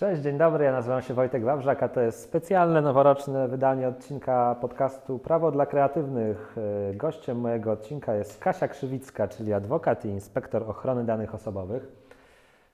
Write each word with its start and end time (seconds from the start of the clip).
Cześć, 0.00 0.22
dzień 0.22 0.38
dobry, 0.38 0.64
ja 0.64 0.72
nazywam 0.72 1.02
się 1.02 1.14
Wojtek 1.14 1.44
Wawrzak, 1.44 1.82
a 1.82 1.88
to 1.88 2.00
jest 2.00 2.22
specjalne, 2.22 2.82
noworoczne 2.82 3.48
wydanie 3.48 3.88
odcinka 3.88 4.56
podcastu 4.60 5.18
Prawo 5.18 5.50
dla 5.50 5.66
Kreatywnych. 5.66 6.56
E, 6.90 6.94
gościem 6.94 7.40
mojego 7.40 7.72
odcinka 7.72 8.14
jest 8.14 8.38
Kasia 8.38 8.68
Krzywicka, 8.68 9.28
czyli 9.28 9.52
adwokat 9.52 10.04
i 10.04 10.08
inspektor 10.08 10.62
ochrony 10.70 11.04
danych 11.04 11.34
osobowych. 11.34 11.88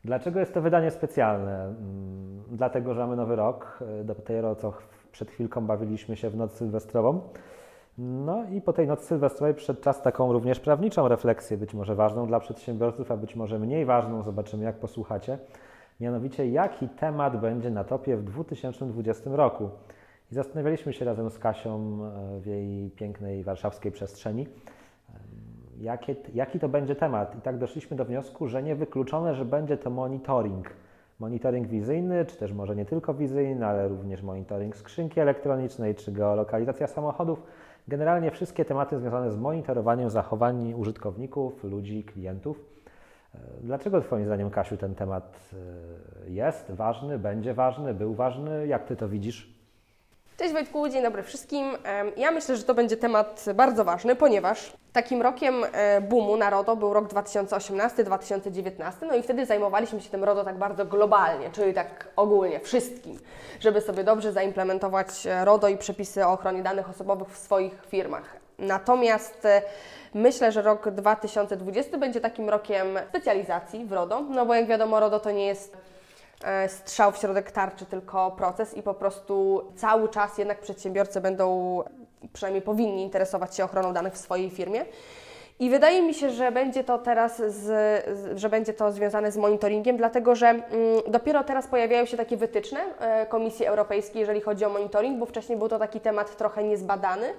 Dlaczego 0.04 0.40
jest 0.40 0.54
to 0.54 0.60
wydanie 0.60 0.90
specjalne? 0.90 1.64
Mm, 1.64 2.42
dlatego, 2.50 2.94
że 2.94 3.00
mamy 3.00 3.17
nowy 3.17 3.37
rok, 3.37 3.79
e, 4.01 4.04
dopiero 4.04 4.54
co 4.54 4.72
przed 5.13 5.31
chwilką 5.31 5.67
bawiliśmy 5.67 6.17
się 6.17 6.31
w 6.31 6.37
noc 6.37 6.53
sylwestrową. 6.53 7.21
No 7.99 8.45
i 8.51 8.61
po 8.61 8.72
tej 8.72 8.87
nocy 8.87 9.06
sylwestrowej 9.06 9.54
przyszedł 9.54 9.81
czas 9.81 10.03
taką 10.03 10.33
również 10.33 10.61
prawniczą 10.61 11.08
refleksję, 11.08 11.56
być 11.56 11.74
może 11.74 11.95
ważną 11.95 12.27
dla 12.27 12.40
przedsiębiorców, 12.40 13.13
a 13.13 13.17
być 13.17 13.37
może 13.37 13.58
mniej 13.58 13.85
ważną, 13.85 14.22
zobaczymy 14.22 14.65
jak 14.65 14.77
posłuchacie. 14.77 15.38
Mianowicie, 16.01 16.51
jaki 16.51 16.88
temat 16.88 17.41
będzie 17.41 17.70
na 17.70 17.84
topie 17.84 18.16
w 18.16 18.24
2020 18.24 19.30
roku. 19.33 19.70
I 20.33 20.34
zastanawialiśmy 20.34 20.93
się 20.93 21.05
razem 21.05 21.30
z 21.30 21.39
Kasią 21.39 21.98
e, 22.05 22.41
w 22.41 22.47
jej 22.47 22.91
pięknej 22.91 23.45
warszawskiej 23.45 23.93
przestrzeni, 23.93 24.47
jakie, 25.80 26.17
jaki 26.34 26.59
to 26.59 26.69
będzie 26.69 26.95
temat. 26.95 27.39
I 27.39 27.41
tak 27.41 27.59
doszliśmy 27.59 27.97
do 27.97 28.05
wniosku, 28.05 28.48
że 28.48 28.62
niewykluczone, 28.62 29.34
że 29.34 29.45
będzie 29.45 29.77
to 29.77 29.91
monitoring. 29.91 30.70
Monitoring 31.19 31.69
wizyjny, 31.69 32.25
czy 32.25 32.37
też 32.37 32.53
może 32.53 32.77
nie 32.77 32.84
tylko 32.84 33.15
wizyjny, 33.15 33.67
ale 33.67 33.89
również 33.89 34.23
monitoring 34.23 34.77
skrzynki 34.77 35.20
elektronicznej, 35.20 35.95
czy 35.95 36.12
geolokalizacja 36.12 36.87
samochodów. 36.87 37.42
Generalnie 37.89 38.31
wszystkie 38.31 38.65
tematy 38.65 38.98
związane 38.98 39.33
z 39.33 39.37
monitorowaniem 39.37 40.11
zachowań 40.11 40.75
użytkowników, 40.75 41.65
ludzi, 41.65 42.05
klientów. 42.05 42.76
E, 43.37 43.61
dlaczego 43.63 44.01
Twoim 44.01 44.27
zdaniem, 44.27 44.51
Kasiu, 44.51 44.77
ten 44.77 44.95
temat 44.95 45.39
e, 46.27 46.31
jest 46.31 46.71
ważny, 46.71 47.19
będzie 47.19 47.55
ważny, 47.55 47.95
był 47.95 48.15
ważny? 48.15 48.67
Jak 48.67 48.85
Ty 48.85 48.97
to 48.97 49.09
widzisz? 49.09 49.57
Cześć 50.37 50.53
Wojtku, 50.53 50.89
dzień 50.89 51.03
dobry 51.03 51.23
wszystkim. 51.23 51.67
Ja 52.17 52.31
myślę, 52.31 52.56
że 52.56 52.62
to 52.62 52.75
będzie 52.75 52.97
temat 52.97 53.45
bardzo 53.55 53.84
ważny, 53.84 54.17
ponieważ 54.17 54.73
takim 54.93 55.23
rokiem 55.23 55.55
e, 55.73 56.01
boomu 56.01 56.37
na 56.37 56.51
RODO 56.51 56.77
był 56.77 56.93
rok 56.93 57.09
2018-2019, 57.12 58.93
no 59.09 59.15
i 59.15 59.23
wtedy 59.23 59.47
zajmowaliśmy 59.47 60.00
się 60.00 60.11
tym 60.11 60.25
RODO 60.25 60.45
tak 60.45 60.59
bardzo 60.59 60.84
globalnie, 60.87 61.50
czyli 61.50 61.75
tak 61.75 62.09
ogólnie 62.17 62.61
wszystkim, 62.61 63.19
żeby 63.61 63.81
sobie 63.81 64.05
dobrze 64.05 64.33
zaimplementować 64.33 65.27
RODO 65.45 65.69
i 65.69 65.77
przepisy 65.77 66.27
o 66.27 66.33
ochronie 66.33 66.62
danych 66.62 66.91
osobowych 66.91 67.28
w 67.28 67.39
swoich 67.39 67.87
firmach. 67.87 68.45
Natomiast 68.59 69.45
e, 69.45 69.62
myślę, 70.15 70.53
że 70.53 70.62
rok 70.62 70.91
2020 70.91 71.99
będzie 71.99 72.21
takim 72.21 72.49
rokiem 72.49 72.87
specjalizacji 73.09 73.85
w 73.85 73.93
RODO, 73.93 74.21
no 74.21 74.47
bo 74.47 74.55
jak 74.55 74.67
wiadomo, 74.67 75.01
RODO 75.01 75.21
to 75.21 75.31
nie 75.31 75.47
jest 75.47 75.77
e, 76.45 76.69
strzał 76.69 77.12
w 77.12 77.19
środek 77.19 77.51
tarczy, 77.51 77.87
tylko 77.87 78.31
proces 78.31 78.75
i 78.75 78.83
po 78.83 78.95
prostu 78.95 79.65
cały 79.77 80.09
czas 80.09 80.39
jednak 80.39 80.61
przedsiębiorcy 80.61 81.21
będą, 81.21 81.83
przynajmniej 82.33 82.62
powinni 82.62 83.03
interesować 83.03 83.57
się 83.57 83.65
ochroną 83.65 83.93
danych 83.93 84.15
w 84.15 84.19
swojej 84.19 84.51
firmie. 84.51 84.84
I 85.59 85.71
wydaje 85.71 86.03
mi 86.03 86.15
się, 86.15 86.31
że 86.31 86.53
będzie 86.53 86.85
to 86.85 86.99
teraz, 86.99 87.37
z, 87.37 88.39
że 88.39 88.49
będzie 88.49 88.73
to 88.73 88.93
związane 88.93 89.33
z 89.33 89.37
monitoringiem, 89.37 89.97
dlatego 89.97 90.35
że 90.35 90.49
mm, 90.49 90.62
dopiero 91.09 91.45
teraz 91.45 91.67
pojawiają 91.67 92.05
się 92.05 92.17
takie 92.17 92.37
wytyczne 92.37 92.81
e, 93.01 93.27
Komisji 93.27 93.67
Europejskiej, 93.67 94.21
jeżeli 94.21 94.41
chodzi 94.41 94.65
o 94.65 94.69
monitoring, 94.69 95.19
bo 95.19 95.27
wcześniej 95.27 95.59
był 95.59 95.69
to 95.69 95.79
taki 95.79 96.01
temat 96.01 96.37
trochę 96.37 96.65
niezbadany 96.65 97.33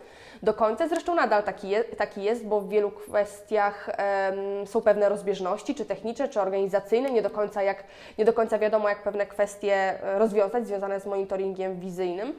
do 0.43 0.53
końca. 0.53 0.87
Zresztą 0.87 1.15
nadal 1.15 1.43
taki, 1.43 1.69
je, 1.69 1.83
taki 1.83 2.23
jest, 2.23 2.45
bo 2.45 2.61
w 2.61 2.69
wielu 2.69 2.91
kwestiach 2.91 3.89
um, 3.89 4.67
są 4.67 4.81
pewne 4.81 5.09
rozbieżności, 5.09 5.75
czy 5.75 5.85
techniczne, 5.85 6.27
czy 6.27 6.41
organizacyjne. 6.41 7.11
Nie 7.11 7.21
do, 7.21 7.29
końca 7.29 7.63
jak, 7.63 7.83
nie 8.17 8.25
do 8.25 8.33
końca 8.33 8.59
wiadomo, 8.59 8.89
jak 8.89 9.03
pewne 9.03 9.25
kwestie 9.25 10.03
e, 10.03 10.19
rozwiązać 10.19 10.67
związane 10.67 10.99
z 10.99 11.05
monitoringiem 11.05 11.79
wizyjnym 11.79 12.33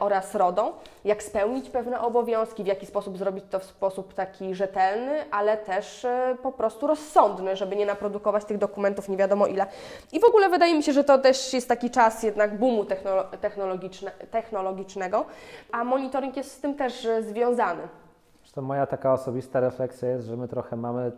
oraz 0.00 0.34
RODO, 0.34 0.78
jak 1.04 1.22
spełnić 1.22 1.70
pewne 1.70 2.00
obowiązki, 2.00 2.64
w 2.64 2.66
jaki 2.66 2.86
sposób 2.86 3.18
zrobić 3.18 3.44
to 3.50 3.58
w 3.58 3.64
sposób 3.64 4.14
taki 4.14 4.54
rzetelny 4.54 5.16
ale 5.30 5.56
też 5.56 6.04
e, 6.04 6.36
po 6.42 6.52
prostu 6.52 6.86
rozsądny, 6.86 7.56
żeby 7.56 7.76
nie 7.76 7.86
naprodukować 7.86 8.44
tych 8.44 8.58
dokumentów 8.58 9.08
nie 9.08 9.16
wiadomo 9.16 9.46
ile. 9.46 9.66
I 10.12 10.20
w 10.20 10.24
ogóle 10.24 10.48
wydaje 10.48 10.74
mi 10.74 10.82
się, 10.82 10.92
że 10.92 11.04
to 11.04 11.18
też 11.18 11.52
jest 11.52 11.68
taki 11.68 11.90
czas 11.90 12.22
jednak 12.22 12.58
boomu 12.58 12.84
technologiczne, 13.40 14.10
technologicznego, 14.30 15.24
a 15.72 15.84
monitoring 15.84 16.36
jest 16.36 16.50
z 16.50 16.60
tym 16.60 16.74
też 16.74 17.04
e, 17.04 17.22
związany. 17.22 17.82
Zresztą 18.40 18.62
moja 18.62 18.86
taka 18.86 19.12
osobista 19.12 19.60
refleksja 19.60 20.08
jest, 20.08 20.26
że 20.26 20.36
my 20.36 20.48
trochę 20.48 20.76
mamy 20.76 21.12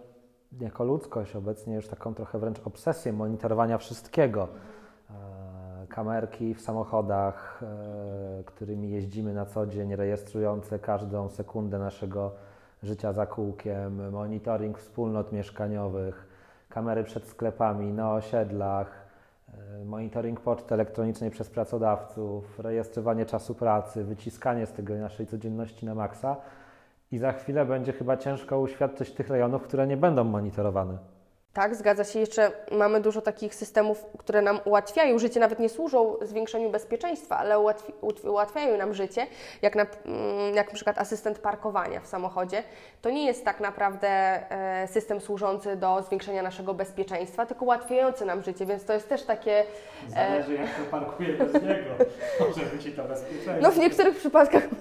jako 0.60 0.84
ludzkość 0.84 1.36
obecnie 1.36 1.74
już 1.74 1.88
taką 1.88 2.14
trochę 2.14 2.38
wręcz 2.38 2.58
obsesję 2.64 3.12
monitorowania 3.12 3.78
wszystkiego. 3.78 4.48
E, 5.98 6.00
kamerki 6.00 6.54
w 6.54 6.60
samochodach, 6.60 7.60
którymi 8.46 8.90
jeździmy 8.90 9.34
na 9.34 9.46
co 9.46 9.66
dzień, 9.66 9.96
rejestrujące 9.96 10.78
każdą 10.78 11.28
sekundę 11.28 11.78
naszego 11.78 12.32
życia 12.82 13.12
za 13.12 13.26
kółkiem, 13.26 14.10
monitoring 14.10 14.78
wspólnot 14.78 15.32
mieszkaniowych, 15.32 16.26
kamery 16.68 17.04
przed 17.04 17.26
sklepami, 17.26 17.92
na 17.92 18.14
osiedlach, 18.14 19.06
e, 19.48 19.84
monitoring 19.84 20.40
poczty 20.40 20.74
elektronicznej 20.74 21.30
przez 21.30 21.50
pracodawców, 21.50 22.58
rejestrowanie 22.58 23.26
czasu 23.26 23.54
pracy, 23.54 24.04
wyciskanie 24.04 24.66
z 24.66 24.72
tego 24.72 24.94
naszej 24.94 25.26
codzienności 25.26 25.86
na 25.86 25.94
maksa. 25.94 26.36
I 27.12 27.18
za 27.18 27.32
chwilę 27.32 27.66
będzie 27.66 27.92
chyba 27.92 28.16
ciężko 28.16 28.60
uświadczyć 28.60 29.12
tych 29.12 29.28
rejonów, 29.28 29.62
które 29.62 29.86
nie 29.86 29.96
będą 29.96 30.24
monitorowane. 30.24 31.17
Tak, 31.52 31.74
zgadza 31.76 32.04
się. 32.04 32.18
Jeszcze 32.18 32.50
mamy 32.70 33.00
dużo 33.00 33.20
takich 33.20 33.54
systemów, 33.54 34.04
które 34.18 34.42
nam 34.42 34.60
ułatwiają 34.64 35.18
życie, 35.18 35.40
nawet 35.40 35.58
nie 35.58 35.68
służą 35.68 36.16
zwiększeniu 36.22 36.70
bezpieczeństwa, 36.70 37.36
ale 37.36 37.58
ułatwi, 37.58 37.92
ułatwiają 38.24 38.76
nam 38.76 38.94
życie, 38.94 39.26
jak 39.62 39.74
na, 39.74 39.86
mm, 40.04 40.54
jak 40.54 40.68
na 40.68 40.74
przykład 40.74 40.98
asystent 40.98 41.38
parkowania 41.38 42.00
w 42.00 42.06
samochodzie. 42.06 42.62
To 43.02 43.10
nie 43.10 43.26
jest 43.26 43.44
tak 43.44 43.60
naprawdę 43.60 44.08
e, 44.08 44.88
system 44.88 45.20
służący 45.20 45.76
do 45.76 46.02
zwiększenia 46.02 46.42
naszego 46.42 46.74
bezpieczeństwa, 46.74 47.46
tylko 47.46 47.64
ułatwiający 47.64 48.24
nam 48.24 48.42
życie, 48.42 48.66
więc 48.66 48.84
to 48.84 48.92
jest 48.92 49.08
też 49.08 49.22
takie... 49.22 49.60
E, 49.60 49.64
Zależy 50.08 50.54
jak 50.54 50.70
to 50.74 50.90
parkuje 50.90 51.28
bez 51.28 51.52
niego, 51.54 51.90
może 52.48 52.60
być 52.60 52.86
i 52.86 52.92
to 52.92 53.04
bezpieczeństwo. 53.04 53.62
No 53.62 53.70
w 53.70 53.78
niektórych 53.78 54.16
przypadkach 54.16 54.62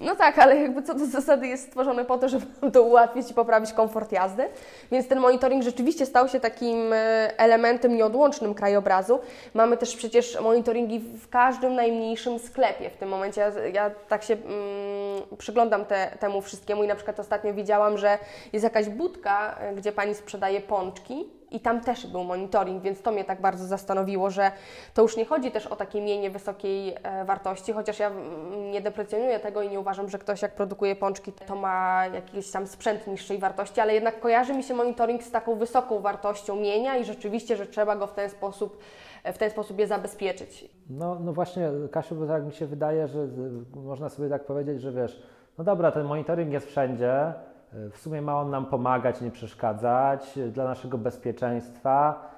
no 0.00 0.16
tak, 0.16 0.38
ale 0.38 0.56
jakby 0.56 0.82
co 0.82 0.94
do 0.94 1.06
zasady 1.06 1.46
jest 1.46 1.66
stworzone 1.66 2.04
po 2.04 2.18
to, 2.18 2.28
żeby 2.28 2.46
to 2.72 2.82
ułatwić 2.82 3.30
i 3.30 3.34
poprawić 3.34 3.72
komfort 3.72 4.12
jazdy, 4.12 4.48
więc 4.90 5.08
ten 5.08 5.20
monitoring 5.20 5.64
rzeczywiście 5.72 6.06
stał 6.06 6.28
się 6.28 6.40
takim 6.40 6.92
e, 6.92 6.96
elementem 7.38 7.96
nieodłącznym 7.96 8.54
krajobrazu. 8.54 9.20
Mamy 9.54 9.76
też 9.76 9.96
przecież 9.96 10.40
monitoringi 10.40 10.98
w 10.98 11.28
każdym 11.28 11.74
najmniejszym 11.74 12.38
sklepie 12.38 12.90
w 12.90 12.96
tym 12.96 13.08
momencie. 13.08 13.40
Ja, 13.40 13.68
ja 13.72 13.90
tak 14.08 14.22
się 14.22 14.34
mm, 14.34 15.22
przyglądam 15.38 15.84
te, 15.84 16.16
temu 16.20 16.40
wszystkiemu 16.40 16.84
i 16.84 16.86
na 16.86 16.94
przykład 16.94 17.20
ostatnio 17.20 17.54
widziałam, 17.54 17.98
że 17.98 18.18
jest 18.52 18.64
jakaś 18.64 18.88
budka, 18.88 19.58
e, 19.60 19.74
gdzie 19.74 19.92
pani 19.92 20.14
sprzedaje 20.14 20.60
pączki 20.60 21.41
i 21.52 21.60
tam 21.60 21.80
też 21.80 22.06
był 22.06 22.24
monitoring, 22.24 22.82
więc 22.82 23.02
to 23.02 23.12
mnie 23.12 23.24
tak 23.24 23.40
bardzo 23.40 23.66
zastanowiło, 23.66 24.30
że 24.30 24.52
to 24.94 25.02
już 25.02 25.16
nie 25.16 25.24
chodzi 25.24 25.50
też 25.50 25.66
o 25.66 25.76
takie 25.76 26.00
mienie 26.00 26.30
wysokiej 26.30 26.94
e, 27.02 27.24
wartości, 27.24 27.72
chociaż 27.72 27.98
ja 27.98 28.06
mm, 28.06 28.70
nie 28.70 28.80
deprecjonuję 28.80 29.40
tego 29.40 29.62
i 29.62 29.68
nie 29.68 29.80
uważam, 29.80 30.08
że 30.08 30.18
ktoś 30.18 30.42
jak 30.42 30.54
produkuje 30.54 30.96
pączki, 30.96 31.32
to 31.32 31.56
ma 31.56 32.06
jakiś 32.14 32.50
tam 32.50 32.66
sprzęt 32.66 33.06
niższej 33.06 33.38
wartości, 33.38 33.80
ale 33.80 33.94
jednak 33.94 34.20
kojarzy 34.20 34.54
mi 34.54 34.62
się 34.62 34.74
monitoring 34.74 35.22
z 35.22 35.30
taką 35.30 35.54
wysoką 35.54 36.00
wartością 36.00 36.56
mienia 36.56 36.96
i 36.96 37.04
rzeczywiście, 37.04 37.56
że 37.56 37.66
trzeba 37.66 37.96
go 37.96 38.06
w 38.06 38.14
ten 38.14 38.30
sposób 38.30 38.78
w 39.24 39.38
ten 39.38 39.50
sposób 39.50 39.78
je 39.78 39.86
zabezpieczyć. 39.86 40.68
No, 40.90 41.18
no 41.20 41.32
właśnie, 41.32 41.70
Kasiu, 41.90 42.14
bo 42.14 42.26
tak 42.26 42.44
mi 42.44 42.52
się 42.52 42.66
wydaje, 42.66 43.08
że 43.08 43.28
można 43.74 44.08
sobie 44.08 44.28
tak 44.28 44.44
powiedzieć, 44.44 44.80
że 44.80 44.92
wiesz, 44.92 45.22
no 45.58 45.64
dobra, 45.64 45.92
ten 45.92 46.04
monitoring 46.04 46.52
jest 46.52 46.66
wszędzie, 46.66 47.32
w 47.72 47.98
sumie 47.98 48.22
ma 48.22 48.40
on 48.40 48.50
nam 48.50 48.66
pomagać, 48.66 49.20
nie 49.20 49.30
przeszkadzać 49.30 50.38
dla 50.52 50.64
naszego 50.64 50.98
bezpieczeństwa, 50.98 52.30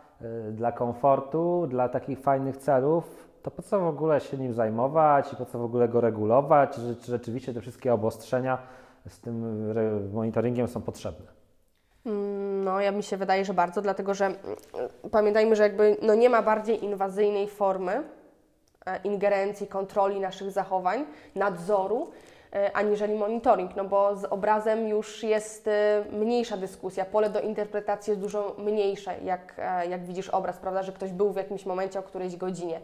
y, 0.49 0.53
dla 0.53 0.73
komfortu, 0.73 1.67
dla 1.67 1.89
takich 1.89 2.21
fajnych 2.21 2.57
celów. 2.57 3.29
To 3.43 3.51
po 3.51 3.63
co 3.63 3.81
w 3.81 3.87
ogóle 3.87 4.21
się 4.21 4.37
nim 4.37 4.55
zajmować 4.55 5.33
i 5.33 5.37
po 5.37 5.47
co 5.47 5.59
w 5.59 5.65
ogóle 5.65 5.89
go 5.89 6.01
regulować? 6.01 6.77
Czy 7.01 7.11
rzeczywiście 7.11 7.55
te 7.55 7.61
wszystkie 7.61 7.95
obostrzenia 7.95 8.59
z 9.09 9.21
tym 9.21 10.13
monitoringiem 10.13 10.69
są 10.69 10.83
potrzebne? 10.83 11.27
Mm, 12.07 12.65
no, 12.65 12.81
ja 12.81 12.93
mi 12.93 13.03
się 13.03 13.17
wydaje, 13.17 13.45
że 13.45 13.55
bardzo, 13.55 13.83
dlatego 13.83 14.15
że 14.15 14.27
mm, 14.27 14.39
pamiętajmy, 15.11 15.57
że 15.57 15.63
jakby 15.63 15.97
no 16.03 16.15
nie 16.15 16.31
ma 16.31 16.43
bardziej 16.43 16.85
inwazyjnej 16.85 17.49
formy 17.49 18.03
e, 18.87 19.01
ingerencji, 19.05 19.67
kontroli 19.67 20.21
naszych 20.21 20.51
zachowań, 20.51 21.05
nadzoru 21.35 22.09
e, 22.09 22.34
aniżeli 22.75 23.15
monitoring, 23.15 23.77
no 23.77 23.85
bo 23.85 24.17
z 24.17 24.25
obrazem 24.25 24.89
już 24.89 25.23
jest 25.23 25.69
e, 25.69 26.05
mniejsza 26.13 26.57
dyskusja, 26.57 27.05
pole 27.05 27.31
do 27.31 27.41
interpretacji 27.41 28.11
jest 28.11 28.21
dużo 28.21 28.57
mniejsze, 28.59 29.15
jak, 29.25 29.55
e, 29.59 29.87
jak 29.87 30.05
widzisz 30.05 30.29
obraz, 30.29 30.59
prawda, 30.59 30.83
że 30.83 30.93
ktoś 30.93 31.13
był 31.13 31.33
w 31.33 31.37
jakimś 31.37 31.67
momencie 31.67 31.99
o 31.99 32.03
którejś 32.03 32.37
godzinie. 32.37 32.81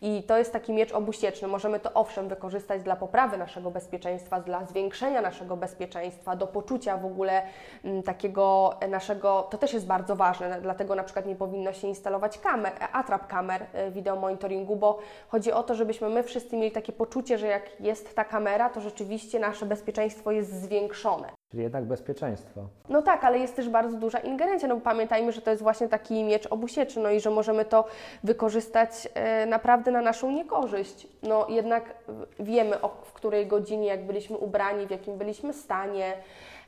I 0.00 0.22
to 0.22 0.38
jest 0.38 0.52
taki 0.52 0.72
miecz 0.72 0.92
obusieczny. 0.92 1.48
Możemy 1.48 1.80
to 1.80 1.92
owszem 1.94 2.28
wykorzystać 2.28 2.82
dla 2.82 2.96
poprawy 2.96 3.38
naszego 3.38 3.70
bezpieczeństwa, 3.70 4.40
dla 4.40 4.66
zwiększenia 4.66 5.20
naszego 5.20 5.56
bezpieczeństwa, 5.56 6.36
do 6.36 6.46
poczucia 6.46 6.96
w 6.96 7.06
ogóle 7.06 7.42
m, 7.84 8.02
takiego 8.02 8.74
naszego, 8.88 9.48
to 9.50 9.58
też 9.58 9.72
jest 9.72 9.86
bardzo 9.86 10.16
ważne, 10.16 10.60
dlatego 10.62 10.94
na 10.94 11.04
przykład 11.04 11.26
nie 11.26 11.36
powinno 11.36 11.72
się 11.72 11.88
instalować 11.88 12.38
kamer, 12.38 12.72
atrap 12.92 13.26
kamer 13.26 13.62
y, 13.62 13.90
wideomonitoringu, 13.90 14.76
bo 14.76 14.98
chodzi 15.28 15.52
o 15.52 15.62
to, 15.62 15.74
żebyśmy 15.74 16.08
my 16.08 16.22
wszyscy 16.22 16.56
mieli 16.56 16.72
takie 16.72 16.92
poczucie, 16.92 17.38
że 17.38 17.46
jak 17.46 17.80
jest 17.80 18.14
ta 18.16 18.24
kamera, 18.24 18.70
to 18.70 18.80
rzeczywiście 18.80 19.38
nasze 19.38 19.66
bezpieczeństwo 19.66 20.30
jest 20.30 20.62
zwiększone. 20.62 21.28
Czyli 21.50 21.62
jednak 21.62 21.84
bezpieczeństwo. 21.84 22.60
No 22.88 23.02
tak, 23.02 23.24
ale 23.24 23.38
jest 23.38 23.56
też 23.56 23.68
bardzo 23.68 23.96
duża 23.96 24.18
ingerencja, 24.18 24.68
no 24.68 24.80
pamiętajmy, 24.80 25.32
że 25.32 25.42
to 25.42 25.50
jest 25.50 25.62
właśnie 25.62 25.88
taki 25.88 26.24
miecz 26.24 26.46
obusieczny, 26.46 27.02
no 27.02 27.10
i 27.10 27.20
że 27.20 27.30
możemy 27.30 27.64
to 27.64 27.84
wykorzystać 28.24 29.08
e, 29.14 29.46
naprawdę 29.46 29.90
na 29.90 30.02
naszą 30.02 30.30
niekorzyść. 30.30 31.06
No 31.22 31.46
jednak 31.48 31.94
wiemy, 32.40 32.80
o, 32.80 32.88
w 32.88 33.12
której 33.12 33.46
godzinie, 33.46 33.86
jak 33.86 34.06
byliśmy 34.06 34.36
ubrani, 34.36 34.86
w 34.86 34.90
jakim 34.90 35.18
byliśmy 35.18 35.52
stanie. 35.52 36.12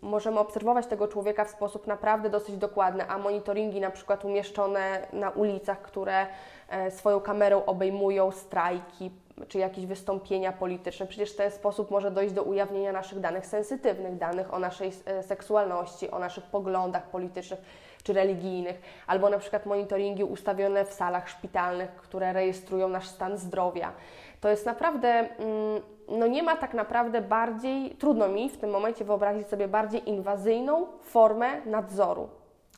Możemy 0.03 0.39
obserwować 0.39 0.87
tego 0.87 1.09
człowieka 1.09 1.45
w 1.45 1.51
sposób 1.51 1.87
naprawdę 1.87 2.31
dosyć 2.31 2.57
dokładny, 2.57 3.09
a 3.09 3.19
monitoringi 3.19 3.81
na 3.81 3.91
przykład 3.91 4.25
umieszczone 4.25 5.07
na 5.13 5.31
ulicach, 5.31 5.83
które 5.83 6.27
e, 6.69 6.91
swoją 6.91 7.21
kamerą 7.21 7.65
obejmują 7.65 8.31
strajki, 8.31 9.11
czy 9.49 9.59
jakieś 9.59 9.87
wystąpienia 9.87 10.53
polityczne. 10.53 11.07
Przecież 11.07 11.33
w 11.33 11.37
ten 11.37 11.51
sposób 11.51 11.91
może 11.91 12.11
dojść 12.11 12.35
do 12.35 12.43
ujawnienia 12.43 12.93
naszych 12.93 13.21
danych 13.21 13.47
sensytywnych, 13.47 14.19
danych 14.19 14.55
o 14.55 14.59
naszej 14.59 14.93
e, 15.07 15.23
seksualności, 15.23 16.11
o 16.11 16.19
naszych 16.19 16.45
poglądach 16.45 17.11
politycznych 17.11 17.61
czy 18.03 18.13
religijnych, 18.13 18.81
albo 19.07 19.31
na 19.31 19.39
przykład 19.39 19.67
monitoringi 19.67 20.25
ustawione 20.25 20.85
w 20.85 20.93
salach 20.93 21.29
szpitalnych, 21.29 21.91
które 21.91 22.33
rejestrują 22.33 22.89
nasz 22.89 23.09
stan 23.09 23.39
zdrowia. 23.39 23.93
To 24.41 24.49
jest 24.49 24.67
naprawdę, 24.67 25.09
mm, 25.09 25.83
no 26.09 26.27
nie 26.27 26.43
ma 26.43 26.57
tak 26.57 26.75
naprawdę 26.75 27.21
bardziej, 27.21 27.91
trudno 27.91 28.29
mi 28.29 28.51
w 28.51 28.59
tym 28.59 28.71
momencie 28.71 29.05
wyobrazić 29.05 29.49
sobie 29.49 29.69
bardziej 29.69 30.09
inwazyjną 30.09 30.87
formę 31.01 31.67
nadzoru. 31.67 32.29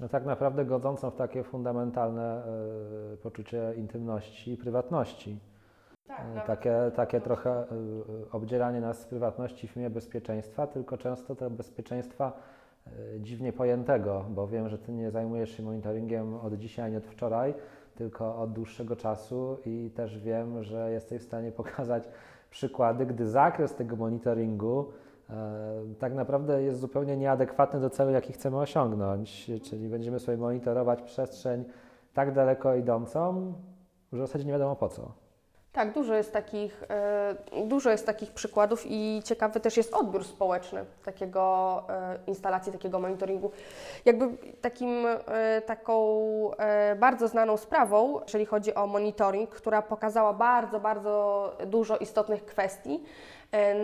No 0.01 0.09
tak 0.09 0.25
naprawdę 0.25 0.65
godzącą 0.65 1.11
w 1.11 1.17
takie 1.17 1.45
fundamentalne 1.45 2.43
y, 3.15 3.17
poczucie 3.17 3.75
intymności 3.77 4.53
i 4.53 4.57
prywatności. 4.57 5.39
Tak, 6.17 6.47
takie, 6.47 6.91
takie 6.97 7.21
trochę 7.21 7.63
y, 7.63 8.31
obdzieranie 8.33 8.81
nas 8.81 9.01
z 9.01 9.05
prywatności 9.05 9.69
w 9.69 9.77
imię 9.77 9.91
bezpieczeństwa, 9.91 10.67
tylko 10.67 10.99
często 10.99 11.37
to 11.37 11.51
bezpieczeństwa 11.51 12.33
y, 12.87 13.21
dziwnie 13.21 13.53
pojętego, 13.53 14.25
bo 14.31 14.49
wiem, 14.49 14.69
że 14.69 14.79
Ty 14.79 14.93
nie 14.93 15.11
zajmujesz 15.11 15.57
się 15.57 15.63
monitoringiem 15.63 16.35
od 16.35 16.55
dzisiaj, 16.55 16.91
nie 16.91 16.99
od 16.99 17.07
wczoraj, 17.07 17.55
tylko 17.95 18.37
od 18.37 18.53
dłuższego 18.53 18.97
czasu 18.97 19.59
i 19.67 19.91
też 19.95 20.19
wiem, 20.19 20.63
że 20.63 20.93
jesteś 20.93 21.23
w 21.23 21.25
stanie 21.25 21.53
pokazać 21.63 22.09
przykłady, 22.51 23.07
gdy 23.07 23.29
zakres 23.29 23.75
tego 23.75 23.97
monitoringu 23.97 24.89
e, 25.31 25.35
tak 25.99 26.15
naprawdę 26.15 26.63
jest 26.63 26.81
zupełnie 26.81 27.17
nieadekwatny 27.17 27.81
do 27.81 27.91
celu, 27.91 28.11
jaki 28.11 28.33
chcemy 28.33 28.57
osiągnąć, 28.57 29.51
czyli 29.63 29.89
będziemy 29.89 30.21
sobie 30.21 30.39
monitorować 30.39 31.03
przestrzeń 31.03 31.65
tak 32.15 32.35
daleko 32.35 32.75
idącą, 32.75 33.53
że 34.13 34.19
w 34.19 34.27
zasadzie 34.27 34.45
nie 34.45 34.53
wiadomo 34.53 34.77
po 34.77 34.89
co. 34.89 35.22
Tak, 35.73 35.93
dużo 35.93 36.15
jest 36.15 36.33
takich, 36.33 36.83
e, 36.91 37.65
dużo 37.67 37.91
jest 37.91 38.07
takich 38.07 38.31
przykładów 38.31 38.85
i 38.87 39.23
ciekawy 39.25 39.61
też 39.61 39.77
jest 39.77 39.95
odbiór 39.95 40.25
społeczny 40.25 40.85
takiego 41.05 41.85
e, 41.89 42.19
instalacji, 42.27 42.73
takiego 42.73 42.99
monitoringu. 42.99 43.51
Jakby 44.05 44.29
takim, 44.61 45.07
e, 45.07 45.61
taką 45.61 46.03
bardzo 46.97 47.29
znaną 47.29 47.57
sprawą, 47.57 48.21
jeżeli 48.23 48.47
chodzi 48.47 48.75
o 48.75 48.87
monitoring, 48.87 49.51
która 49.51 49.83
pokazała 49.83 50.33
bardzo, 50.33 50.81
bardzo 50.81 51.57
dużo 51.67 51.97
istotnych 51.97 52.45
kwestii, 52.45 53.03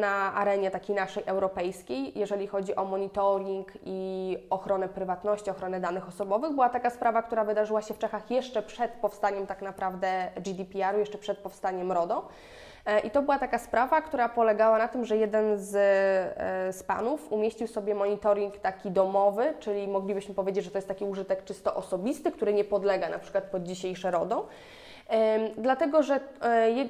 na 0.01 0.35
arenie 0.35 0.71
takiej 0.71 0.97
naszej 0.97 1.23
europejskiej, 1.27 2.19
jeżeli 2.19 2.47
chodzi 2.47 2.77
o 2.77 2.85
monitoring 2.85 3.73
i 3.85 4.39
ochronę 4.51 4.89
prywatności, 4.89 5.51
ochronę 5.51 5.81
danych 5.81 6.09
osobowych. 6.09 6.53
Była 6.53 6.69
taka 6.69 6.91
sprawa, 6.91 7.23
która 7.23 7.45
wydarzyła 7.45 7.83
się 7.83 7.95
w 7.95 7.99
Czechach 7.99 8.31
jeszcze 8.31 8.63
przed 8.63 8.91
powstaniem 8.91 9.47
tak 9.47 9.63
naprawdę 9.63 10.31
GDPR-u, 10.37 10.99
jeszcze 10.99 11.19
przed 11.19 11.39
powstaniem 11.39 11.93
RODO. 11.93 12.29
E, 12.87 13.01
I 13.01 13.11
to 13.11 13.23
była 13.23 13.39
taka 13.39 13.59
sprawa, 13.59 14.03
która 14.03 14.29
polegała 14.29 14.79
na 14.79 14.89
tym, 14.89 15.05
że 15.05 15.17
jeden 15.17 15.59
z, 15.59 15.75
e, 15.77 16.73
z 16.73 16.83
panów 16.83 17.33
umieścił 17.33 17.67
sobie 17.67 17.95
monitoring 17.95 18.59
taki 18.59 18.91
domowy, 18.91 19.55
czyli 19.59 19.89
moglibyśmy 19.89 20.35
powiedzieć, 20.35 20.65
że 20.65 20.71
to 20.71 20.79
jest 20.79 20.89
taki 20.89 21.05
użytek 21.05 21.45
czysto 21.45 21.75
osobisty, 21.75 22.33
który 22.33 22.53
nie 22.53 22.65
podlega 22.65 23.09
na 23.09 23.19
przykład 23.19 23.45
pod 23.45 23.63
dzisiejsze 23.63 24.11
RODO. 24.11 24.47
Dlatego, 25.57 26.03
że 26.03 26.21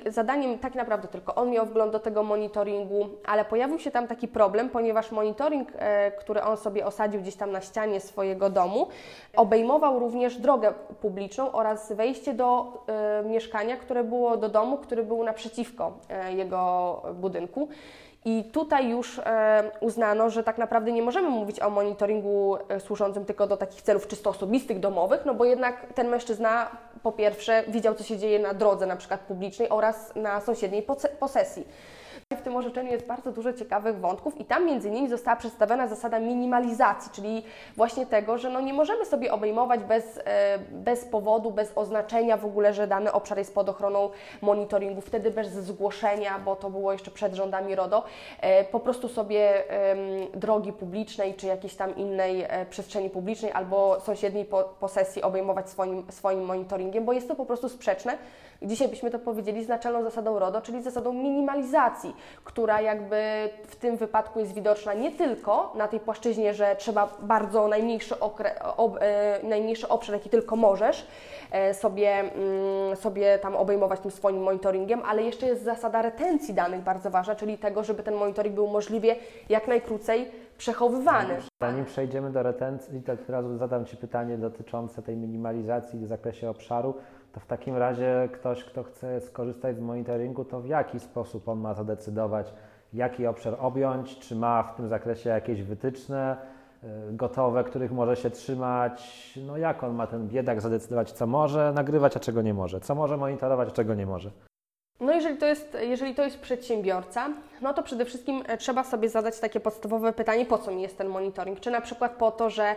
e, 0.07 0.11
zadaniem 0.13 0.59
tak 0.59 0.75
naprawdę 0.75 1.09
tylko 1.09 1.35
on 1.35 1.51
miał 1.51 1.67
wgląd 1.67 1.93
do 1.93 1.99
tego 1.99 2.23
monitoringu, 2.23 3.09
ale 3.27 3.45
pojawił 3.45 3.79
się 3.79 3.91
tam 3.91 4.09
taki 4.09 4.29
problem, 4.29 4.71
ponieważ 4.71 5.13
monitoring, 5.13 5.69
e, 5.79 6.11
który 6.11 6.43
on 6.43 6.57
sobie 6.57 6.87
osadził 6.87 7.21
gdzieś 7.21 7.37
tam 7.37 7.53
na 7.53 7.61
ścianie 7.61 8.01
swojego 8.01 8.51
domu, 8.51 8.89
obejmował 9.37 9.99
również 9.99 10.37
drogę 10.39 10.73
publiczną 11.01 11.53
oraz 11.53 11.93
wejście 11.93 12.35
do 12.35 12.73
e, 12.87 13.25
mieszkania, 13.25 13.77
które 13.77 14.05
było 14.05 14.37
do 14.37 14.49
domu, 14.49 14.77
który 14.77 15.03
był 15.03 15.25
naprzeciwko 15.25 15.93
jego 16.31 17.03
budynku. 17.15 17.69
I 18.25 18.45
tutaj 18.45 18.89
już 18.89 19.19
e, 19.19 19.71
uznano, 19.81 20.31
że 20.31 20.45
tak 20.45 20.59
naprawdę 20.59 20.93
nie 20.93 21.03
możemy 21.03 21.31
mówić 21.31 21.61
o 21.61 21.71
monitoringu 21.71 22.59
e, 22.69 22.81
służącym 22.81 23.25
tylko 23.25 23.47
do 23.47 23.57
takich 23.57 23.83
celów 23.83 24.07
czysto 24.07 24.31
osobistych, 24.31 24.81
domowych, 24.81 25.21
no 25.25 25.35
bo 25.35 25.45
jednak 25.45 25.87
ten 25.95 26.09
mężczyzna 26.09 26.71
po 27.03 27.13
pierwsze 27.13 27.65
widział, 27.69 27.95
co 27.95 28.05
się 28.05 28.19
dzieje 28.19 28.39
na 28.39 28.55
drodze 28.55 28.87
na 28.87 28.97
przykład 28.97 29.21
publicznej 29.21 29.69
oraz 29.69 30.17
na 30.17 30.41
sąsiedniej 30.41 30.87
posesji. 31.21 31.69
W 32.37 32.43
tym 32.43 32.57
orzeczeniu 32.57 32.93
jest 32.93 33.07
bardzo 33.07 33.33
dużo 33.33 33.53
ciekawych 33.53 34.01
wątków 34.01 34.41
i 34.41 34.45
tam 34.45 34.67
między 34.67 34.89
innymi 34.89 35.09
została 35.09 35.37
przedstawiona 35.37 35.87
zasada 35.87 36.19
minimalizacji, 36.19 37.11
czyli 37.15 37.43
właśnie 37.77 38.07
tego, 38.07 38.39
że 38.39 38.51
no 38.51 38.61
nie 38.61 38.75
możemy 38.75 39.05
sobie 39.05 39.33
obejmować 39.33 39.81
bez, 39.81 40.21
e, 40.25 40.59
bez 40.59 41.05
powodu, 41.05 41.51
bez 41.51 41.73
oznaczenia 41.75 42.37
w 42.37 42.45
ogóle, 42.45 42.75
że 42.75 42.87
dany 42.87 43.13
obszar 43.13 43.39
jest 43.39 43.55
pod 43.55 43.69
ochroną 43.69 44.11
monitoringu, 44.43 45.01
wtedy 45.01 45.31
bez 45.31 45.53
zgłoszenia, 45.53 46.39
bo 46.39 46.57
to 46.57 46.71
było 46.71 46.93
jeszcze 46.93 47.11
przed 47.11 47.35
rządami 47.35 47.75
RODO, 47.75 48.05
e, 48.41 48.65
po 48.65 48.81
prostu 48.81 49.09
sobie 49.09 49.65
drogi 50.35 50.73
publicznej 50.73 51.35
czy 51.35 51.47
jakiejś 51.47 51.75
tam 51.75 51.97
innej 51.97 52.43
e, 52.49 52.67
przestrzeni 52.67 53.11
publicznej 53.11 53.53
albo 53.53 54.01
sąsiedniej 54.01 54.47
posesji 54.81 55.23
obejmować 55.23 55.71
swoim, 55.71 56.05
swoim 56.11 56.45
monitoringiem, 56.45 57.05
bo 57.05 57.13
jest 57.13 57.29
to 57.29 57.35
po 57.35 57.47
prostu 57.47 57.69
sprzeczne 57.69 58.19
Dzisiaj 58.63 58.89
byśmy 58.89 59.11
to 59.11 59.19
powiedzieli 59.19 59.65
z 59.65 59.69
naczelną 59.69 60.03
zasadą 60.03 60.39
RODO, 60.39 60.61
czyli 60.61 60.83
zasadą 60.83 61.13
minimalizacji, 61.13 62.17
która 62.45 62.81
jakby 62.81 63.21
w 63.67 63.77
tym 63.77 63.97
wypadku 63.97 64.41
jest 64.41 64.53
widoczna 64.53 64.95
nie 64.95 65.13
tylko 65.13 65.73
na 65.77 65.89
tej 65.89 66.01
płaszczyźnie, 66.01 66.55
że 66.55 66.77
trzeba 66.77 67.09
bardzo 67.23 67.69
najmniejszy, 67.69 68.21
okre, 68.21 68.63
ob, 68.77 68.99
e, 69.01 69.41
najmniejszy 69.43 69.89
obszar, 69.89 70.15
jaki 70.15 70.31
tylko 70.31 70.57
możesz, 70.57 71.07
e, 71.51 71.75
sobie, 71.75 72.11
mm, 72.11 72.97
sobie 72.97 73.39
tam 73.39 73.57
obejmować 73.57 74.01
tym 74.01 74.11
swoim 74.11 74.43
monitoringiem, 74.43 75.03
ale 75.07 75.23
jeszcze 75.23 75.47
jest 75.47 75.65
zasada 75.65 76.03
retencji 76.03 76.55
danych 76.55 76.81
bardzo 76.81 77.11
ważna, 77.11 77.35
czyli 77.35 77.59
tego, 77.59 77.85
żeby 77.85 78.03
ten 78.03 78.15
monitoring 78.15 78.55
był 78.55 78.69
możliwie 78.69 79.17
jak 79.49 79.69
najkrócej 79.69 80.31
przechowywany. 80.59 81.37
Zanim 81.61 81.85
przejdziemy 81.85 82.31
do 82.31 82.43
retencji, 82.43 83.03
to 83.03 83.13
od 83.13 83.31
razu 83.31 83.57
zadam 83.57 83.85
Ci 83.85 83.97
pytanie 83.97 84.39
dotyczące 84.39 85.03
tej 85.03 85.17
minimalizacji 85.17 85.99
w 85.99 86.07
zakresie 86.07 86.51
obszaru 86.51 86.95
to 87.39 87.45
w 87.45 87.47
takim 87.47 87.77
razie 87.77 88.29
ktoś, 88.33 88.65
kto 88.65 88.83
chce 88.83 89.21
skorzystać 89.21 89.77
z 89.77 89.81
monitoringu, 89.81 90.45
to 90.45 90.61
w 90.61 90.67
jaki 90.67 91.01
sposób 91.01 91.49
on 91.49 91.61
ma 91.61 91.75
zadecydować, 91.75 92.53
jaki 92.93 93.27
obszar 93.27 93.57
objąć, 93.61 94.19
czy 94.19 94.37
ma 94.37 94.63
w 94.63 94.77
tym 94.77 94.89
zakresie 94.89 95.31
jakieś 95.31 95.63
wytyczne 95.63 96.37
y, 96.85 96.87
gotowe, 97.13 97.65
których 97.65 97.93
może 97.93 98.17
się 98.17 98.31
trzymać, 98.31 99.39
no 99.47 99.57
jak 99.57 99.85
on 99.85 99.95
ma 99.95 100.07
ten 100.07 100.29
biedak 100.29 100.61
zadecydować, 100.61 101.13
co 101.13 101.27
może 101.27 101.73
nagrywać, 101.73 102.17
a 102.17 102.21
czego 102.21 102.43
nie 102.43 102.55
może, 102.55 102.81
co 102.81 102.95
może 102.95 103.17
monitorować, 103.17 103.69
a 103.69 103.73
czego 103.73 103.95
nie 103.95 104.07
może. 104.07 104.31
No 105.01 105.13
jeżeli 105.13 105.37
to, 105.37 105.47
jest, 105.47 105.77
jeżeli 105.81 106.15
to 106.15 106.23
jest 106.23 106.41
przedsiębiorca, 106.41 107.29
no 107.61 107.75
to 107.75 107.83
przede 107.83 108.05
wszystkim 108.05 108.43
e, 108.47 108.57
trzeba 108.57 108.85
sobie 108.85 109.09
zadać 109.09 109.41
takie 109.41 109.61
podstawowe 109.61 110.13
pytanie, 110.13 110.47
po 110.47 110.59
co 110.59 110.71
mi 110.71 110.83
jest 110.83 110.99
ten 110.99 111.09
monitoring? 111.09 111.61
Czy 111.61 111.71
na 111.71 111.81
przykład 111.81 112.13
po 112.13 112.31
to, 112.31 112.51
że 112.51 112.77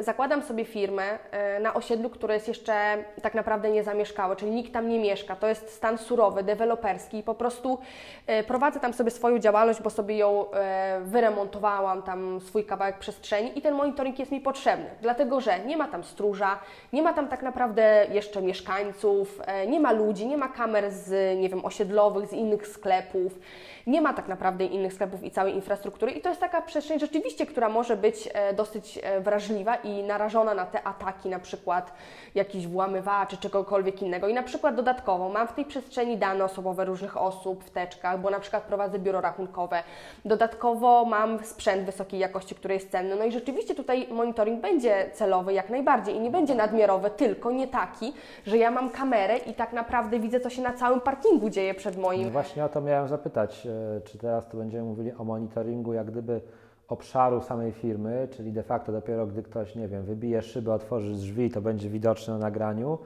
zakładam 0.00 0.42
sobie 0.42 0.64
firmę 0.64 1.18
e, 1.30 1.60
na 1.60 1.74
osiedlu, 1.74 2.10
które 2.10 2.34
jest 2.34 2.48
jeszcze 2.48 3.04
tak 3.22 3.34
naprawdę 3.34 3.70
niezamieszkałe, 3.70 4.36
czyli 4.36 4.50
nikt 4.50 4.72
tam 4.72 4.88
nie 4.88 5.00
mieszka. 5.00 5.36
To 5.36 5.46
jest 5.46 5.74
stan 5.74 5.98
surowy, 5.98 6.42
deweloperski 6.42 7.18
i 7.18 7.22
po 7.22 7.34
prostu 7.34 7.78
e, 8.26 8.42
prowadzę 8.42 8.80
tam 8.80 8.92
sobie 8.92 9.10
swoją 9.10 9.38
działalność, 9.38 9.82
bo 9.82 9.90
sobie 9.90 10.16
ją 10.16 10.46
wyremontowałam, 11.00 12.02
tam 12.02 12.40
swój 12.40 12.64
kawałek 12.64 12.98
przestrzeni 12.98 13.58
i 13.58 13.62
ten 13.62 13.74
monitoring 13.74 14.18
jest 14.18 14.32
mi 14.32 14.40
potrzebny, 14.40 14.90
dlatego 15.00 15.40
że 15.40 15.60
nie 15.60 15.76
ma 15.76 15.88
tam 15.88 16.04
stróża, 16.04 16.58
nie 16.92 17.02
ma 17.02 17.12
tam 17.12 17.28
tak 17.28 17.42
naprawdę 17.42 18.06
jeszcze 18.10 18.42
mieszkańców, 18.42 19.40
nie 19.68 19.80
ma 19.80 19.92
ludzi, 19.92 20.26
nie 20.26 20.36
ma 20.36 20.48
kamer 20.48 20.90
z 20.90 21.12
nie 21.36 21.48
wiem, 21.48 21.64
osiedlowych, 21.64 22.28
z 22.28 22.32
innych 22.32 22.66
sklepów. 22.66 23.38
Nie 23.86 24.00
ma 24.00 24.12
tak 24.12 24.28
naprawdę 24.28 24.64
innych 24.64 24.92
sklepów 24.92 25.24
i 25.24 25.30
całej 25.30 25.54
infrastruktury 25.54 26.12
i 26.12 26.20
to 26.20 26.28
jest 26.28 26.40
taka 26.40 26.62
przestrzeń 26.62 27.00
rzeczywiście, 27.00 27.46
która 27.46 27.68
może 27.68 27.96
być 27.96 28.28
e, 28.34 28.54
dosyć 28.54 28.98
e, 29.02 29.20
wrażliwa 29.20 29.74
i 29.76 30.02
narażona 30.02 30.54
na 30.54 30.66
te 30.66 30.82
ataki, 30.82 31.28
na 31.28 31.38
przykład 31.38 31.92
jakichś 32.34 32.66
włamywaczy, 32.66 33.36
czegokolwiek 33.36 34.02
innego. 34.02 34.28
I 34.28 34.34
na 34.34 34.42
przykład 34.42 34.74
dodatkowo 34.74 35.28
mam 35.28 35.48
w 35.48 35.52
tej 35.52 35.64
przestrzeni 35.64 36.16
dane 36.16 36.44
osobowe 36.44 36.84
różnych 36.84 37.16
osób 37.16 37.64
w 37.64 37.70
teczkach, 37.70 38.20
bo 38.20 38.30
na 38.30 38.40
przykład 38.40 38.62
prowadzę 38.62 38.98
biuro 38.98 39.20
rachunkowe. 39.20 39.82
Dodatkowo 40.24 41.04
mam 41.04 41.44
sprzęt 41.44 41.84
wysokiej 41.84 42.20
jakości, 42.20 42.54
który 42.54 42.74
jest 42.74 42.90
cenny. 42.90 43.16
No 43.16 43.24
i 43.24 43.32
rzeczywiście 43.32 43.74
tutaj 43.74 44.08
monitoring 44.10 44.60
będzie 44.60 45.10
celowy 45.12 45.52
jak 45.52 45.70
najbardziej 45.70 46.14
i 46.14 46.20
nie 46.20 46.30
będzie 46.30 46.54
nadmiarowy, 46.54 47.10
tylko 47.10 47.50
nie 47.50 47.68
taki, 47.68 48.12
że 48.46 48.58
ja 48.58 48.70
mam 48.70 48.90
kamerę 48.90 49.36
i 49.36 49.54
tak 49.54 49.72
naprawdę 49.72 50.18
widzę, 50.18 50.40
co 50.40 50.50
się 50.50 50.62
na 50.62 50.72
całym 50.72 51.00
dzieje 51.50 51.74
przed 51.74 51.96
moim. 51.96 52.24
No 52.24 52.30
właśnie 52.30 52.64
o 52.64 52.68
to 52.68 52.80
miałem 52.80 53.08
zapytać, 53.08 53.66
e, 53.66 54.00
czy 54.00 54.18
teraz 54.18 54.48
tu 54.48 54.56
będziemy 54.56 54.84
mówili 54.84 55.12
o 55.12 55.24
monitoringu 55.24 55.92
jak 55.92 56.10
gdyby 56.10 56.40
obszaru 56.88 57.40
samej 57.40 57.72
firmy, 57.72 58.28
czyli 58.30 58.52
de 58.52 58.62
facto 58.62 58.92
dopiero 58.92 59.26
gdy 59.26 59.42
ktoś, 59.42 59.74
nie 59.74 59.88
wiem, 59.88 60.02
wybije 60.02 60.42
szybę, 60.42 60.74
otworzy 60.74 61.12
drzwi, 61.12 61.50
to 61.50 61.60
będzie 61.60 61.90
widoczne 61.90 62.34
na 62.34 62.40
nagraniu, 62.40 62.98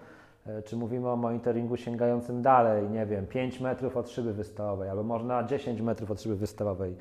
e, 0.47 0.63
czy 0.63 0.77
mówimy 0.77 1.09
o 1.09 1.17
monitoringu 1.17 1.77
sięgającym 1.77 2.43
dalej, 2.43 2.91
nie 2.91 3.07
wiem, 3.07 3.27
5 3.27 3.61
metrów 3.61 3.97
od 3.97 4.11
szyby 4.11 4.33
wystawowej, 4.33 4.89
albo 4.89 5.03
można 5.03 5.45
10 5.45 5.81
metrów 5.81 6.11
od 6.11 6.23
szyby 6.23 6.37
wystawowej. 6.37 6.97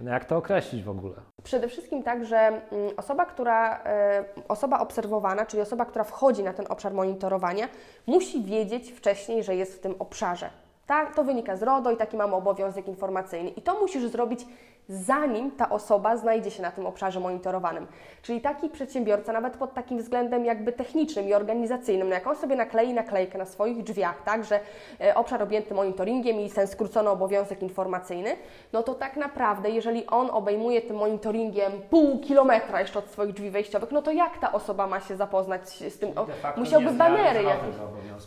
No 0.00 0.10
jak 0.10 0.24
to 0.24 0.36
określić 0.36 0.82
w 0.82 0.88
ogóle? 0.88 1.14
Przede 1.42 1.68
wszystkim 1.68 2.02
tak, 2.02 2.24
że 2.24 2.38
mm, 2.38 2.62
osoba, 2.96 3.26
która, 3.26 3.84
e, 3.84 4.24
osoba 4.48 4.80
obserwowana, 4.80 5.46
czyli 5.46 5.62
osoba, 5.62 5.84
która 5.84 6.04
wchodzi 6.04 6.42
na 6.42 6.52
ten 6.52 6.66
obszar 6.68 6.94
monitorowania, 6.94 7.68
musi 8.06 8.44
wiedzieć 8.44 8.92
wcześniej, 8.92 9.44
że 9.44 9.56
jest 9.56 9.74
w 9.76 9.80
tym 9.80 9.94
obszarze. 9.98 10.50
Tak, 10.90 11.14
to 11.14 11.24
wynika 11.24 11.56
z 11.56 11.62
RODO 11.62 11.90
i 11.90 11.96
taki 11.96 12.16
mamy 12.16 12.34
obowiązek 12.34 12.88
informacyjny. 12.88 13.50
I 13.50 13.62
to 13.62 13.80
musisz 13.80 14.04
zrobić 14.04 14.46
zanim 14.90 15.50
ta 15.50 15.70
osoba 15.70 16.16
znajdzie 16.16 16.50
się 16.50 16.62
na 16.62 16.70
tym 16.70 16.86
obszarze 16.86 17.20
monitorowanym. 17.20 17.86
Czyli 18.22 18.40
taki 18.40 18.68
przedsiębiorca, 18.68 19.32
nawet 19.32 19.56
pod 19.56 19.74
takim 19.74 19.98
względem 19.98 20.44
jakby 20.44 20.72
technicznym 20.72 21.28
i 21.28 21.34
organizacyjnym, 21.34 22.08
no 22.08 22.14
jak 22.14 22.26
on 22.26 22.36
sobie 22.36 22.56
naklei 22.56 22.94
naklejkę 22.94 23.38
na 23.38 23.44
swoich 23.44 23.82
drzwiach, 23.82 24.22
tak, 24.22 24.44
że 24.44 24.60
e, 25.00 25.14
obszar 25.14 25.42
objęty 25.42 25.74
monitoringiem 25.74 26.40
i 26.40 26.50
ten 26.50 26.66
skrócony 26.66 27.10
obowiązek 27.10 27.62
informacyjny, 27.62 28.36
no 28.72 28.82
to 28.82 28.94
tak 28.94 29.16
naprawdę, 29.16 29.70
jeżeli 29.70 30.06
on 30.06 30.30
obejmuje 30.30 30.82
tym 30.82 30.96
monitoringiem 30.96 31.72
pół 31.90 32.18
kilometra 32.18 32.80
jeszcze 32.80 32.98
od 32.98 33.10
swoich 33.10 33.32
drzwi 33.32 33.50
wejściowych, 33.50 33.92
no 33.92 34.02
to 34.02 34.10
jak 34.10 34.38
ta 34.38 34.52
osoba 34.52 34.86
ma 34.86 35.00
się 35.00 35.16
zapoznać 35.16 35.68
z 35.68 35.98
tym? 35.98 36.12
Musiałby 36.56 36.90
banery 36.90 37.42
jakieś. 37.42 37.74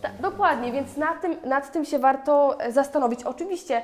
Ta, 0.02 0.10
dokładnie, 0.20 0.72
więc 0.72 0.98
nad 0.98 1.22
tym, 1.22 1.36
nad 1.46 1.72
tym 1.72 1.86
się 1.86 2.00
warto 2.00 2.53
zastanowić. 2.70 3.24
Oczywiście 3.24 3.82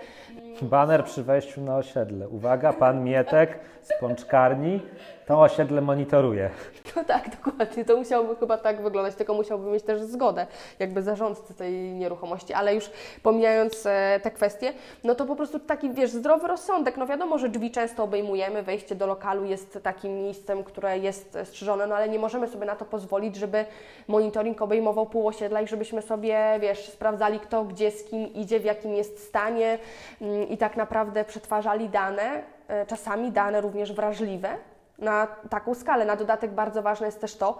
Baner 0.62 1.06
przy 1.06 1.24
wejściu 1.24 1.62
na 1.62 1.78
osiedle. 1.78 2.28
Uwaga, 2.28 2.74
pan 2.74 3.04
Mietek 3.04 3.60
z 3.82 4.00
pączkarni 4.00 4.82
to 5.30 5.42
osiedle 5.42 5.82
monitoruje. 5.82 6.50
No 6.96 7.04
tak, 7.04 7.30
dokładnie. 7.30 7.86
To 7.86 7.98
musiałoby 7.98 8.36
chyba 8.36 8.58
tak 8.58 8.82
wyglądać, 8.82 9.16
tylko 9.16 9.34
musiałby 9.34 9.72
mieć 9.72 9.84
też 9.84 10.02
zgodę 10.02 10.48
jakby 10.80 11.04
zarządcy 11.04 11.54
tej 11.54 11.74
nieruchomości. 11.74 12.54
Ale 12.54 12.76
już 12.76 12.90
pomijając 13.24 13.86
e, 13.86 14.20
te 14.24 14.32
kwestie, 14.32 14.74
no 15.04 15.16
to 15.16 15.26
po 15.26 15.36
prostu 15.36 15.60
taki, 15.60 15.90
wiesz, 15.90 16.12
zdrowy 16.12 16.48
rozsądek. 16.48 16.98
No 16.98 17.08
wiadomo, 17.08 17.38
że 17.38 17.50
drzwi 17.50 17.72
często 17.72 18.04
obejmujemy, 18.04 18.64
wejście 18.64 18.96
do 18.96 19.08
lokalu 19.08 19.46
jest 19.46 19.80
takim 19.84 20.18
miejscem, 20.18 20.64
które 20.64 20.98
jest 20.98 21.38
strzyżone, 21.44 21.88
no 21.88 21.96
ale 21.96 22.10
nie 22.10 22.20
możemy 22.20 22.48
sobie 22.48 22.66
na 22.66 22.76
to 22.76 22.86
pozwolić, 22.86 23.36
żeby 23.36 23.66
monitoring 24.08 24.62
obejmował 24.62 25.06
pół 25.06 25.28
osiedla 25.28 25.62
i 25.62 25.68
żebyśmy 25.68 26.02
sobie, 26.02 26.58
wiesz, 26.62 26.90
sprawdzali 26.90 27.40
kto, 27.40 27.64
gdzie, 27.64 27.92
z 27.92 28.04
kim 28.04 28.34
idzie, 28.34 28.60
w 28.60 28.66
jakim 28.66 28.94
jest 28.94 29.28
stanie 29.28 29.80
mm, 30.22 30.50
i 30.50 30.58
tak 30.58 30.78
naprawdę 30.78 31.26
przetwarzali 31.26 31.90
dane, 31.90 32.44
e, 32.68 32.86
czasami 32.86 33.32
dane 33.32 33.62
również 33.62 33.94
wrażliwe, 33.94 34.58
na 35.02 35.28
taką 35.50 35.76
skalę. 35.76 36.06
Na 36.06 36.16
dodatek 36.16 36.52
bardzo 36.52 36.82
ważne 36.82 37.06
jest 37.06 37.22
też 37.22 37.36
to, 37.36 37.58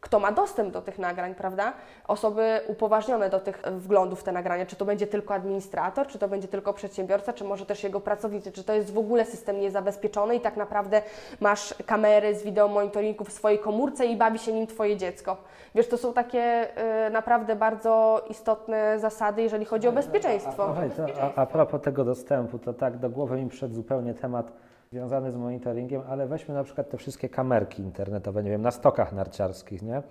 kto 0.00 0.20
ma 0.20 0.32
dostęp 0.32 0.72
do 0.72 0.82
tych 0.82 0.98
nagrań, 0.98 1.34
prawda? 1.34 1.72
Osoby 2.08 2.60
upoważnione 2.66 3.30
do 3.30 3.40
tych 3.40 3.62
wglądów 3.62 4.20
w 4.20 4.24
te 4.24 4.32
nagrania, 4.32 4.66
czy 4.66 4.76
to 4.76 4.84
będzie 4.84 5.06
tylko 5.06 5.34
administrator, 5.34 6.06
czy 6.06 6.18
to 6.18 6.28
będzie 6.28 6.48
tylko 6.48 6.72
przedsiębiorca, 6.72 7.32
czy 7.32 7.44
może 7.44 7.66
też 7.66 7.84
jego 7.84 8.00
pracownicy, 8.00 8.52
czy 8.52 8.64
to 8.64 8.72
jest 8.72 8.92
w 8.92 8.98
ogóle 8.98 9.24
system 9.24 9.60
niezabezpieczony 9.60 10.36
i 10.36 10.40
tak 10.40 10.56
naprawdę 10.56 11.02
masz 11.40 11.74
kamery 11.86 12.34
z 12.34 12.42
wideomonitoringu 12.42 13.24
w 13.24 13.32
swojej 13.32 13.58
komórce 13.58 14.06
i 14.06 14.16
bawi 14.16 14.38
się 14.38 14.52
nim 14.52 14.66
Twoje 14.66 14.96
dziecko. 14.96 15.36
Wiesz, 15.74 15.88
to 15.88 15.98
są 15.98 16.12
takie 16.12 16.68
y, 17.06 17.10
naprawdę 17.10 17.56
bardzo 17.56 18.24
istotne 18.30 18.98
zasady, 18.98 19.42
jeżeli 19.42 19.64
chodzi 19.64 19.88
o 19.88 19.92
bezpieczeństwo. 19.92 20.64
Słuchaj, 20.66 20.90
to, 20.90 21.22
a, 21.22 21.42
a 21.42 21.46
propos 21.46 21.82
tego 21.82 22.04
dostępu, 22.04 22.58
to 22.58 22.74
tak 22.74 22.96
do 22.96 23.10
głowy 23.10 23.36
mi 23.36 23.48
przyszedł 23.48 23.74
zupełnie 23.74 24.14
temat 24.14 24.52
związany 24.92 25.32
z 25.32 25.36
monitoringiem, 25.36 26.02
ale 26.08 26.26
weźmy 26.26 26.54
na 26.54 26.64
przykład 26.64 26.90
te 26.90 26.96
wszystkie 26.96 27.28
kamerki 27.28 27.82
internetowe, 27.82 28.42
nie 28.42 28.50
wiem, 28.50 28.62
na 28.62 28.70
stokach 28.70 29.12
narciarskich, 29.12 29.82
nie? 29.82 30.02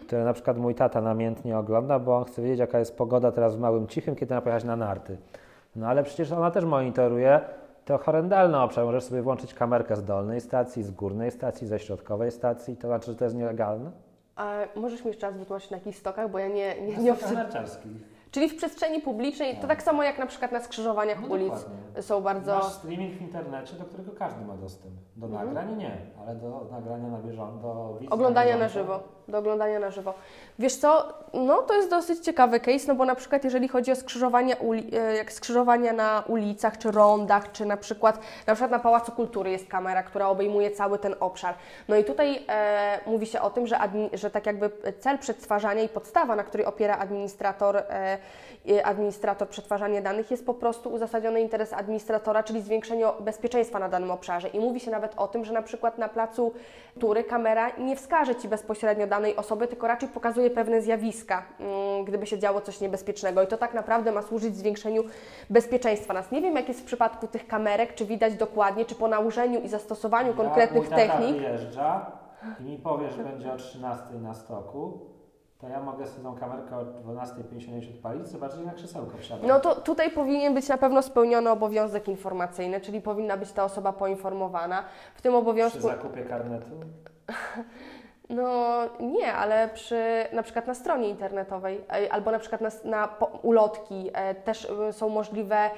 które 0.00 0.24
na 0.24 0.32
przykład 0.32 0.58
mój 0.58 0.74
tata 0.74 1.00
namiętnie 1.00 1.58
ogląda, 1.58 1.98
bo 1.98 2.16
on 2.16 2.24
chce 2.24 2.42
wiedzieć, 2.42 2.58
jaka 2.58 2.78
jest 2.78 2.96
pogoda 2.96 3.32
teraz 3.32 3.56
w 3.56 3.58
Małym 3.58 3.86
Cichym, 3.86 4.16
kiedy 4.16 4.34
ma 4.34 4.40
pojechać 4.40 4.64
na 4.64 4.76
narty. 4.76 5.16
No 5.76 5.86
ale 5.86 6.02
przecież 6.02 6.32
ona 6.32 6.50
też 6.50 6.64
monitoruje 6.64 7.40
to 7.84 7.98
horrendalny 7.98 8.60
obszar. 8.60 8.84
Możesz 8.84 9.04
sobie 9.04 9.22
włączyć 9.22 9.54
kamerkę 9.54 9.96
z 9.96 10.04
dolnej 10.04 10.40
stacji, 10.40 10.82
z 10.82 10.90
górnej 10.90 11.30
stacji, 11.30 11.66
ze 11.66 11.78
środkowej 11.78 12.30
stacji. 12.30 12.76
To 12.76 12.88
znaczy, 12.88 13.06
że 13.06 13.18
to 13.18 13.24
jest 13.24 13.36
nielegalne? 13.36 13.90
A 14.36 14.54
możesz 14.76 15.04
mi 15.04 15.08
jeszcze 15.08 15.26
raz 15.26 15.36
wytłumaczyć 15.36 15.70
na 15.70 15.76
jakich 15.76 15.96
stokach, 15.96 16.30
bo 16.30 16.38
ja 16.38 16.48
nie, 16.48 16.82
nie, 16.82 16.96
Na 16.96 17.02
nie 17.02 17.14
stokach 17.16 17.34
narciarskich. 17.34 17.92
Czyli 18.30 18.48
w 18.48 18.56
przestrzeni 18.56 19.00
publicznej, 19.00 19.56
to 19.56 19.66
tak 19.66 19.82
samo 19.82 20.02
jak 20.02 20.18
na 20.18 20.26
przykład 20.26 20.52
na 20.52 20.60
skrzyżowaniach 20.60 21.20
No 21.20 21.28
ulic 21.28 21.52
dokładnie. 21.52 22.02
są 22.02 22.20
bardzo... 22.20 22.54
Masz 22.54 22.72
streaming 22.72 23.14
w 23.18 23.20
internecie, 23.22 23.74
do 23.74 23.84
którego 23.84 24.12
każdy 24.12 24.44
ma 24.44 24.54
dostęp. 24.56 24.94
Do 25.16 25.26
Mhm. 25.26 25.46
nagrań 25.54 25.76
nie, 25.76 25.96
ale 26.22 26.34
do 26.34 26.66
nagrania 26.70 27.08
na 27.08 27.18
bieżąco, 27.18 27.62
do 28.00 28.10
Oglądania 28.10 28.56
na 28.56 28.64
bieżąco. 28.64 28.78
żywo, 28.78 29.00
do 29.28 29.38
oglądania 29.38 29.78
na 29.78 29.90
żywo. 29.90 30.14
Wiesz 30.58 30.76
co, 30.76 31.08
no 31.34 31.62
to 31.62 31.74
jest 31.74 31.90
dosyć 31.90 32.24
ciekawy 32.24 32.60
case, 32.60 32.88
no 32.88 32.94
bo 32.94 33.04
na 33.04 33.14
przykład 33.14 33.44
jeżeli 33.44 33.68
chodzi 33.68 33.92
o 33.92 33.96
skrzyżowania, 33.96 34.56
uli- 34.56 34.94
e, 34.96 35.16
jak 35.16 35.32
skrzyżowania 35.32 35.92
na 35.92 36.22
ulicach, 36.26 36.78
czy 36.78 36.90
rondach, 36.90 37.52
czy 37.52 37.66
na 37.66 37.76
przykład, 37.76 38.18
na 38.46 38.54
przykład 38.54 38.70
na 38.70 38.78
Pałacu 38.78 39.12
Kultury 39.12 39.50
jest 39.50 39.68
kamera, 39.68 40.02
która 40.02 40.28
obejmuje 40.28 40.70
cały 40.70 40.98
ten 40.98 41.14
obszar. 41.20 41.54
No 41.88 41.96
i 41.96 42.04
tutaj 42.04 42.44
e, 42.48 43.00
mówi 43.06 43.26
się 43.26 43.40
o 43.40 43.50
tym, 43.50 43.66
że, 43.66 43.76
admi- 43.76 44.16
że 44.16 44.30
tak 44.30 44.46
jakby 44.46 44.70
cel 45.00 45.18
przetwarzania 45.18 45.82
i 45.82 45.88
podstawa, 45.88 46.36
na 46.36 46.44
której 46.44 46.66
opiera 46.66 46.96
administrator, 46.98 47.76
e, 47.76 48.18
administrator 48.84 49.48
przetwarzania 49.48 50.02
danych 50.02 50.30
jest 50.30 50.46
po 50.46 50.54
prostu 50.54 50.92
uzasadniony 50.92 51.40
interes 51.40 51.72
administratora, 51.72 52.42
czyli 52.42 52.60
zwiększenie 52.62 53.06
bezpieczeństwa 53.20 53.78
na 53.78 53.88
danym 53.88 54.10
obszarze. 54.10 54.48
I 54.48 54.60
mówi 54.60 54.80
się 54.80 54.90
nawet 54.90 55.12
o 55.16 55.28
tym, 55.28 55.44
że 55.44 55.52
na 55.52 55.62
przykład 55.62 55.98
na 55.98 56.08
placu 56.08 56.52
Tury 57.00 57.24
kamera 57.24 57.70
nie 57.78 57.96
wskaże 57.96 58.36
Ci 58.36 58.48
bezpośrednio 58.48 59.06
danej 59.06 59.36
osoby, 59.36 59.68
tylko 59.68 59.86
raczej 59.86 60.08
pokazuje 60.08 60.50
pewne 60.50 60.82
zjawiska, 60.82 61.42
mm, 61.60 62.04
gdyby 62.04 62.26
się 62.26 62.38
działo 62.38 62.60
coś 62.60 62.80
niebezpiecznego. 62.80 63.42
I 63.42 63.46
to 63.46 63.56
tak 63.56 63.74
naprawdę 63.74 64.12
ma 64.12 64.22
służyć 64.22 64.56
zwiększeniu 64.56 65.02
bezpieczeństwa 65.50 66.14
nas. 66.14 66.30
Nie 66.32 66.42
wiem, 66.42 66.56
jak 66.56 66.68
jest 66.68 66.80
w 66.80 66.84
przypadku 66.84 67.26
tych 67.26 67.46
kamerek, 67.46 67.94
czy 67.94 68.04
widać 68.06 68.34
dokładnie, 68.34 68.84
czy 68.84 68.94
po 68.94 69.08
nałożeniu 69.08 69.60
i 69.60 69.68
zastosowaniu 69.68 70.34
konkretnych 70.34 70.82
Jak 70.82 70.90
mój 70.90 71.06
tata 71.06 71.18
technik. 71.18 71.36
wyjeżdża 71.36 72.12
i 72.60 72.62
mi 72.62 72.78
powie, 72.78 73.10
że 73.10 73.24
będzie 73.24 73.52
o 73.52 73.56
13 73.56 74.04
na 74.22 74.34
stoku, 74.34 75.00
to 75.58 75.68
ja 75.68 75.80
mogę 75.80 76.06
sobie 76.06 76.22
tą 76.22 76.36
kamerkę 76.36 76.76
o 76.76 76.84
12.50 76.84 77.94
odpalić, 77.94 78.26
zobaczyć 78.26 78.60
jak 78.66 78.74
krzesełko 78.74 79.18
wsiada. 79.18 79.46
No 79.46 79.60
to 79.60 79.74
tutaj 79.74 80.10
powinien 80.10 80.54
być 80.54 80.68
na 80.68 80.78
pewno 80.78 81.02
spełniony 81.02 81.50
obowiązek 81.50 82.08
informacyjny, 82.08 82.80
czyli 82.80 83.00
powinna 83.00 83.36
być 83.36 83.52
ta 83.52 83.64
osoba 83.64 83.92
poinformowana. 83.92 84.84
W 85.14 85.22
tym 85.22 85.32
Przy 85.32 85.38
obowiązku. 85.38 85.80
zakupie 85.80 86.24
karnetu. 86.24 86.70
No 88.28 88.78
nie, 89.00 89.32
ale 89.32 89.68
przy 89.74 90.26
na 90.32 90.42
przykład 90.42 90.66
na 90.66 90.74
stronie 90.74 91.08
internetowej 91.08 91.84
e, 91.92 92.12
albo 92.12 92.30
na 92.30 92.38
przykład 92.38 92.60
na, 92.60 92.70
na 92.84 93.08
ulotki 93.42 94.10
e, 94.12 94.34
też 94.34 94.70
e, 94.88 94.92
są 94.92 95.08
możliwe 95.08 95.70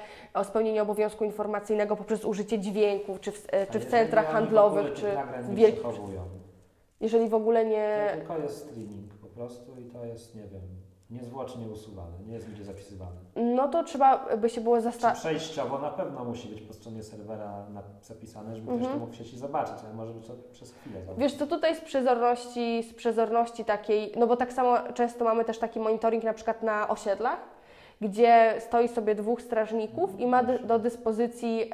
spełnienie 0.43 0.81
obowiązku 0.81 1.25
informacyjnego 1.25 1.95
poprzez 1.95 2.25
użycie 2.25 2.59
dźwięku, 2.59 3.17
czy 3.21 3.31
w, 3.31 3.47
e, 3.51 3.67
czy 3.67 3.79
w 3.79 3.85
centrach 3.85 4.25
w 4.25 4.31
handlowych, 4.31 4.85
ogóle 4.85 4.95
czy 4.95 5.07
w 5.41 5.55
wielkich. 5.55 5.83
Jeżeli 7.01 7.29
w 7.29 7.33
ogóle 7.33 7.65
nie. 7.65 8.07
To 8.11 8.17
tylko 8.17 8.37
jest 8.37 8.57
streaming 8.57 9.18
prostu 9.39 9.75
i 9.81 9.85
to 9.85 10.05
jest, 10.05 10.35
nie 10.35 10.41
wiem, 10.41 10.61
niezwłocznie 11.09 11.67
usuwane, 11.67 12.11
nie 12.27 12.33
jest 12.33 12.47
nigdzie 12.47 12.63
zapisywane. 12.63 13.11
No 13.35 13.67
to 13.67 13.83
trzeba 13.83 14.37
by 14.37 14.49
się 14.49 14.61
było 14.61 14.81
zastanowić. 14.81 15.19
przejściowo 15.19 15.79
na 15.79 15.89
pewno 15.89 16.25
musi 16.25 16.47
być 16.47 16.61
po 16.61 16.73
stronie 16.73 17.03
serwera 17.03 17.65
zapisane, 18.01 18.55
żeby 18.55 18.77
ktoś 18.77 18.87
to 18.87 18.99
mógł 18.99 19.11
w 19.11 19.15
sieci 19.15 19.37
zobaczyć, 19.37 19.75
ale 19.85 19.93
może 19.93 20.13
być 20.13 20.27
to 20.27 20.33
przez 20.51 20.73
chwilę. 20.73 20.99
Mhm. 20.99 21.17
Wiesz, 21.17 21.35
to 21.35 21.47
tutaj 21.47 21.75
z 21.75 21.81
przezorności, 21.81 22.83
z 22.83 22.93
przezorności 22.93 23.65
takiej, 23.65 24.11
no 24.17 24.27
bo 24.27 24.37
tak 24.37 24.53
samo 24.53 24.77
często 24.93 25.25
mamy 25.25 25.45
też 25.45 25.59
taki 25.59 25.79
monitoring 25.79 26.23
na 26.23 26.33
przykład 26.33 26.63
na 26.63 26.87
osiedlach, 26.87 27.39
gdzie 28.01 28.55
stoi 28.59 28.87
sobie 28.87 29.15
dwóch 29.15 29.41
strażników 29.41 30.19
i 30.19 30.27
ma 30.27 30.43
dy, 30.43 30.59
do 30.59 30.79
dyspozycji 30.79 31.71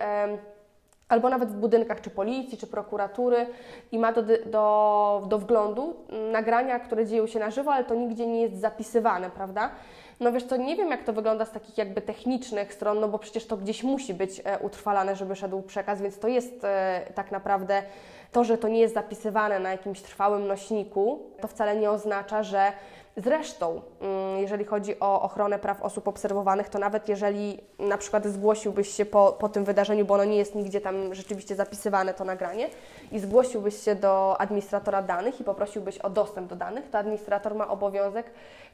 albo 1.10 1.30
nawet 1.30 1.50
w 1.50 1.56
budynkach 1.56 2.02
czy 2.02 2.10
policji, 2.10 2.58
czy 2.58 2.68
prokuratury 2.68 3.48
i 3.92 4.00
ma 4.00 4.14
do, 4.14 4.24
do, 4.46 5.24
do 5.28 5.38
wglądu 5.38 5.96
nagrania, 6.32 6.80
które 6.80 7.06
dzieją 7.06 7.28
się 7.28 7.40
na 7.40 7.52
żywo, 7.52 7.74
ale 7.74 7.84
to 7.84 7.96
nigdzie 7.96 8.28
nie 8.28 8.42
jest 8.42 8.60
zapisywane, 8.60 9.30
prawda? 9.30 9.72
No 10.20 10.32
wiesz 10.32 10.44
co, 10.44 10.58
nie 10.58 10.76
wiem 10.76 10.90
jak 10.92 11.04
to 11.04 11.14
wygląda 11.14 11.46
z 11.46 11.52
takich 11.52 11.78
jakby 11.78 12.02
technicznych 12.02 12.74
stron, 12.74 13.00
no 13.00 13.08
bo 13.08 13.20
przecież 13.20 13.48
to 13.48 13.58
gdzieś 13.58 13.84
musi 13.84 14.14
być 14.14 14.42
e, 14.44 14.60
utrwalane, 14.60 15.16
żeby 15.16 15.36
szedł 15.36 15.62
przekaz, 15.62 16.02
więc 16.02 16.20
to 16.20 16.28
jest 16.28 16.64
e, 16.64 17.02
tak 17.16 17.32
naprawdę 17.32 17.84
to, 18.32 18.44
że 18.44 18.58
to 18.58 18.68
nie 18.68 18.80
jest 18.80 18.94
zapisywane 18.94 19.60
na 19.60 19.72
jakimś 19.72 20.02
trwałym 20.02 20.48
nośniku, 20.48 21.20
to 21.42 21.48
wcale 21.48 21.76
nie 21.76 21.92
oznacza, 21.92 22.44
że 22.44 22.72
Zresztą, 23.18 23.82
mm, 24.02 24.38
jeżeli 24.38 24.66
chodzi 24.66 25.00
o 25.00 25.22
ochronę 25.22 25.60
praw 25.60 25.82
osób 25.82 26.08
obserwowanych, 26.08 26.70
to 26.70 26.80
nawet 26.80 27.10
jeżeli 27.10 27.60
na 27.80 27.98
przykład 27.98 28.26
zgłosiłbyś 28.26 28.90
się 28.90 29.06
po, 29.06 29.38
po 29.40 29.50
tym 29.50 29.66
wydarzeniu, 29.66 30.06
bo 30.06 30.14
ono 30.14 30.24
nie 30.24 30.38
jest 30.38 30.56
nigdzie 30.56 30.82
tam 30.82 31.14
rzeczywiście 31.14 31.56
zapisywane, 31.56 32.14
to 32.14 32.26
nagranie, 32.26 32.70
i 33.12 33.20
zgłosiłbyś 33.20 33.84
się 33.84 33.96
do 33.96 34.42
administratora 34.42 35.02
danych 35.02 35.42
i 35.42 35.44
poprosiłbyś 35.44 35.98
o 35.98 36.10
dostęp 36.10 36.50
do 36.50 36.56
danych, 36.56 36.90
to 36.90 36.98
administrator 36.98 37.56
ma 37.56 37.68
obowiązek 37.68 38.26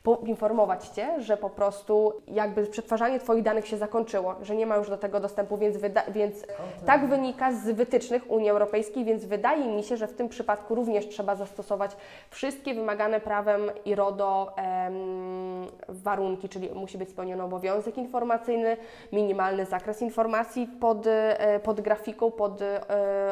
poinformować 0.03 0.88
Cię, 0.88 1.22
że 1.22 1.38
po 1.38 1.50
prostu 1.50 2.13
jakby 2.27 2.65
przetwarzanie 2.65 3.20
Twoich 3.20 3.43
danych 3.43 3.67
się 3.67 3.77
zakończyło, 3.77 4.36
że 4.41 4.55
nie 4.55 4.65
ma 4.65 4.75
już 4.75 4.89
do 4.89 4.98
tego 4.98 5.20
dostępu, 5.20 5.58
więc, 5.58 5.77
więc 6.12 6.46
tak 6.86 7.08
wynika 7.08 7.51
z 7.51 7.72
wytycznych 7.72 8.31
Unii 8.31 8.50
Europejskiej, 8.50 9.05
więc 9.05 9.25
wydaje 9.25 9.67
mi 9.67 9.84
się, 9.84 9.98
że 9.98 10.08
w 10.08 10.13
tym 10.13 10.29
przypadku 10.29 10.75
również 10.75 11.08
trzeba 11.08 11.36
zastosować 11.36 11.98
wszystkie 12.29 12.74
wymagane 12.74 13.20
prawem 13.20 13.62
i 13.86 13.96
RODO 13.96 14.53
em, 14.55 15.67
warunki, 15.89 16.50
czyli 16.50 16.70
musi 16.70 16.98
być 16.98 17.10
spełniony 17.10 17.43
obowiązek 17.43 17.98
informacyjny, 17.98 18.77
minimalny 19.12 19.65
zakres 19.65 20.01
informacji 20.01 20.67
pod, 20.67 21.08
e, 21.08 21.60
pod 21.63 21.81
grafiką, 21.81 22.31
pod 22.31 22.62
e, 22.62 22.81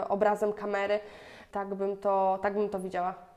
obrazem 0.10 0.54
kamery. 0.54 1.00
Tak 1.52 1.76
bym 1.76 1.98
to, 1.98 2.40
tak 2.42 2.54
bym 2.54 2.70
to 2.70 2.80
widziała. 2.80 3.28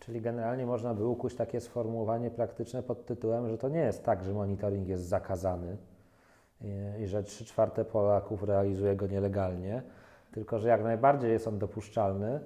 Czyli 0.00 0.20
generalnie 0.20 0.66
można 0.66 0.94
by 0.94 1.06
ukuć 1.06 1.34
takie 1.34 1.60
sformułowanie 1.60 2.30
praktyczne 2.30 2.82
pod 2.82 3.06
tytułem, 3.06 3.48
że 3.48 3.58
to 3.58 3.68
nie 3.68 3.80
jest 3.80 4.04
tak, 4.04 4.24
że 4.24 4.32
monitoring 4.32 4.88
jest 4.88 5.04
zakazany 5.04 5.76
i, 6.98 7.06
że 7.06 7.22
3 7.22 7.44
czwarte 7.44 7.84
Polaków 7.84 8.42
realizuje 8.42 8.96
go 8.96 9.06
nielegalnie, 9.06 9.82
tylko 10.32 10.58
że 10.58 10.68
jak 10.68 10.82
najbardziej 10.82 11.30
jest 11.30 11.48
on 11.48 11.58
dopuszczalny, 11.58 12.40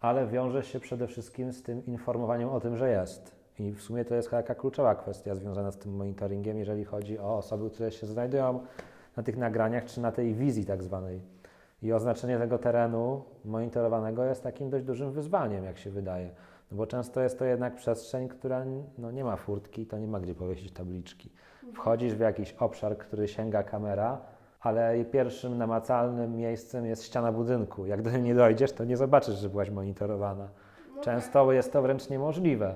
ale 0.00 0.26
wiąże 0.26 0.62
się 0.62 0.80
przede 0.80 1.06
wszystkim 1.06 1.52
z 1.52 1.62
tym 1.62 1.86
informowaniem 1.86 2.48
o 2.48 2.60
tym, 2.60 2.76
że 2.76 2.90
jest. 2.90 3.36
I 3.58 3.72
w 3.72 3.82
sumie 3.82 4.04
to 4.04 4.14
jest 4.14 4.30
taka 4.30 4.54
kluczowa 4.54 4.94
kwestia 4.94 5.34
związana 5.34 5.70
z 5.70 5.78
tym 5.78 5.96
monitoringiem, 5.96 6.58
jeżeli 6.58 6.84
chodzi 6.84 7.18
o 7.18 7.36
osoby, 7.36 7.70
które 7.70 7.90
się 7.90 8.06
znajdują 8.06 8.60
na 9.16 9.22
tych 9.22 9.36
nagraniach 9.36 9.84
czy 9.84 10.00
na 10.00 10.12
tej 10.12 10.34
wizji 10.34 10.66
tak 10.66 10.82
zwanej. 10.82 11.20
I 11.82 11.92
oznaczenie 11.92 12.38
tego 12.38 12.58
terenu 12.58 13.22
monitorowanego 13.44 14.24
jest 14.24 14.42
takim 14.42 14.70
dość 14.70 14.84
dużym 14.84 15.12
wyzwaniem, 15.12 15.64
jak 15.64 15.78
się 15.78 15.90
wydaje. 15.90 16.30
No 16.70 16.76
bo 16.76 16.86
często 16.86 17.20
jest 17.20 17.38
to 17.38 17.44
jednak 17.44 17.74
przestrzeń, 17.74 18.28
która 18.28 18.64
no 18.98 19.10
nie 19.10 19.24
ma 19.24 19.36
furtki, 19.36 19.86
to 19.86 19.98
nie 19.98 20.06
ma 20.06 20.20
gdzie 20.20 20.34
powiesić 20.34 20.72
tabliczki. 20.72 21.30
Wchodzisz 21.74 22.14
w 22.14 22.20
jakiś 22.20 22.52
obszar, 22.52 22.98
który 22.98 23.28
sięga 23.28 23.62
kamera, 23.62 24.18
ale 24.60 25.04
pierwszym 25.04 25.58
namacalnym 25.58 26.36
miejscem 26.36 26.86
jest 26.86 27.04
ściana 27.04 27.32
budynku. 27.32 27.86
Jak 27.86 28.02
do 28.02 28.10
niej 28.10 28.22
nie 28.22 28.34
dojdziesz, 28.34 28.72
to 28.72 28.84
nie 28.84 28.96
zobaczysz, 28.96 29.34
że 29.34 29.48
byłaś 29.48 29.70
monitorowana. 29.70 30.48
No 30.96 31.02
często 31.02 31.46
tak. 31.46 31.54
jest 31.54 31.72
to 31.72 31.82
wręcz 31.82 32.10
niemożliwe. 32.10 32.74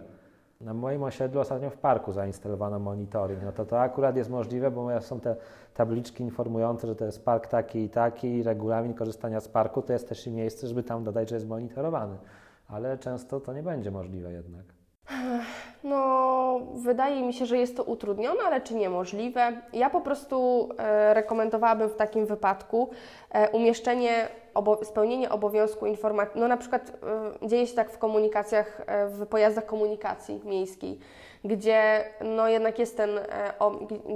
Na 0.61 0.75
moim 0.75 1.03
osiedlu 1.03 1.41
ostatnio 1.41 1.71
w 1.71 1.77
parku 1.77 2.13
zainstalowano 2.13 2.79
monitoring. 2.79 3.43
No 3.43 3.53
to 3.53 3.65
to 3.65 3.81
akurat 3.81 4.17
jest 4.17 4.31
możliwe, 4.31 4.71
bo 4.71 5.01
są 5.01 5.21
te 5.21 5.37
tabliczki 5.75 6.25
informujące, 6.25 6.87
że 6.87 6.97
to 6.97 7.05
jest 7.05 7.25
park 7.25 7.47
taki 7.47 7.79
i 7.79 7.89
taki, 7.89 8.43
regulamin 8.43 8.95
korzystania 8.95 9.41
z 9.41 9.49
parku, 9.49 9.83
to 9.83 9.93
jest 9.93 10.09
też 10.09 10.27
i 10.27 10.31
miejsce, 10.31 10.67
żeby 10.67 10.83
tam 10.83 11.05
dodać, 11.05 11.29
że 11.29 11.37
jest 11.37 11.49
monitorowany 11.49 12.17
ale 12.73 12.99
często 12.99 13.41
to 13.41 13.53
nie 13.53 13.63
będzie 13.63 13.91
możliwe 13.91 14.33
jednak. 14.33 14.65
No, 15.85 16.61
wydaje 16.75 17.23
mi 17.27 17.33
się, 17.33 17.47
że 17.47 17.59
jest 17.59 17.77
to 17.77 17.85
utrudnione, 17.85 18.41
ale 18.43 18.61
czy 18.61 18.75
niemożliwe? 18.75 19.63
Ja 19.73 19.91
po 19.91 20.01
prostu 20.01 20.69
e, 20.79 21.15
rekomendowałabym 21.15 21.89
w 21.89 21.97
takim 21.97 22.27
wypadku 22.27 22.91
e, 23.31 23.51
umieszczenie, 23.51 24.29
obo 24.55 24.85
spełnienie 24.85 25.31
obowiązku 25.31 25.87
informacji. 25.87 26.41
No, 26.41 26.49
na 26.49 26.57
przykład 26.57 26.93
e, 27.43 27.49
dzieje 27.49 27.67
się 27.67 27.75
tak 27.75 27.91
w 27.91 27.99
komunikacjach, 27.99 28.83
e, 28.87 29.09
w 29.09 29.27
pojazdach 29.27 29.67
komunikacji 29.67 30.41
miejskiej 30.45 30.99
gdzie 31.45 32.05
no 32.21 32.49
jednak 32.49 32.79
jest 32.79 32.97
ten, 32.97 33.19
e, 33.19 33.53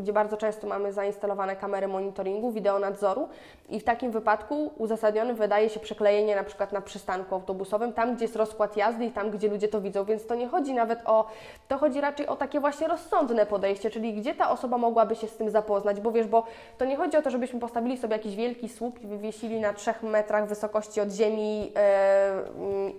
gdzie 0.01 0.13
bardzo 0.13 0.37
często 0.37 0.67
mamy 0.67 0.93
zainstalowane 0.93 1.57
kamery 1.57 1.89
monitoringu, 1.89 2.53
wideonadzoru 2.53 3.29
i 3.69 3.81
w 3.81 3.85
takim 3.85 4.11
wypadku 4.11 4.71
uzasadnione 4.79 5.35
wydaje 5.35 5.69
się 5.69 5.81
przeklejenie 5.81 6.37
na 6.37 6.45
przykład 6.45 6.73
na 6.73 6.81
przystanku 6.81 7.35
autobusowym, 7.35 7.93
tam 7.93 8.15
gdzie 8.15 8.25
jest 8.25 8.37
rozkład 8.37 8.77
jazdy 8.77 9.05
i 9.05 9.11
tam 9.11 9.31
gdzie 9.31 9.49
ludzie 9.49 9.69
to 9.69 9.81
widzą, 9.81 10.05
więc 10.05 10.27
to 10.27 10.35
nie 10.35 10.49
chodzi 10.49 10.75
nawet 10.75 10.99
o, 11.05 11.27
to 11.69 11.79
chodzi 11.79 12.01
raczej 12.01 12.27
o 12.27 12.37
takie 12.37 12.61
właśnie 12.61 12.89
rozsądne 12.89 13.47
podejście, 13.47 13.91
czyli 13.91 14.15
gdzie 14.15 14.35
ta 14.35 14.51
osoba 14.51 14.79
mogłaby 14.79 15.17
się 15.17 15.29
z 15.29 15.37
tym 15.37 15.51
zapoznać, 15.51 16.01
bo 16.01 16.13
wiesz, 16.13 16.27
bo 16.27 16.45
to 16.79 16.85
nie 16.85 16.97
chodzi 16.97 17.17
o 17.17 17.23
to, 17.23 17.31
żebyśmy 17.31 17.61
postawili 17.61 17.97
sobie 17.97 18.17
jakiś 18.17 18.37
wielki 18.37 18.69
słup 18.69 19.03
i 19.03 19.07
wywiesili 19.07 19.61
na 19.61 19.73
trzech 19.73 20.03
metrach 20.03 20.49
wysokości 20.49 21.01
od 21.01 21.11
ziemi 21.13 21.73
e, 21.77 22.43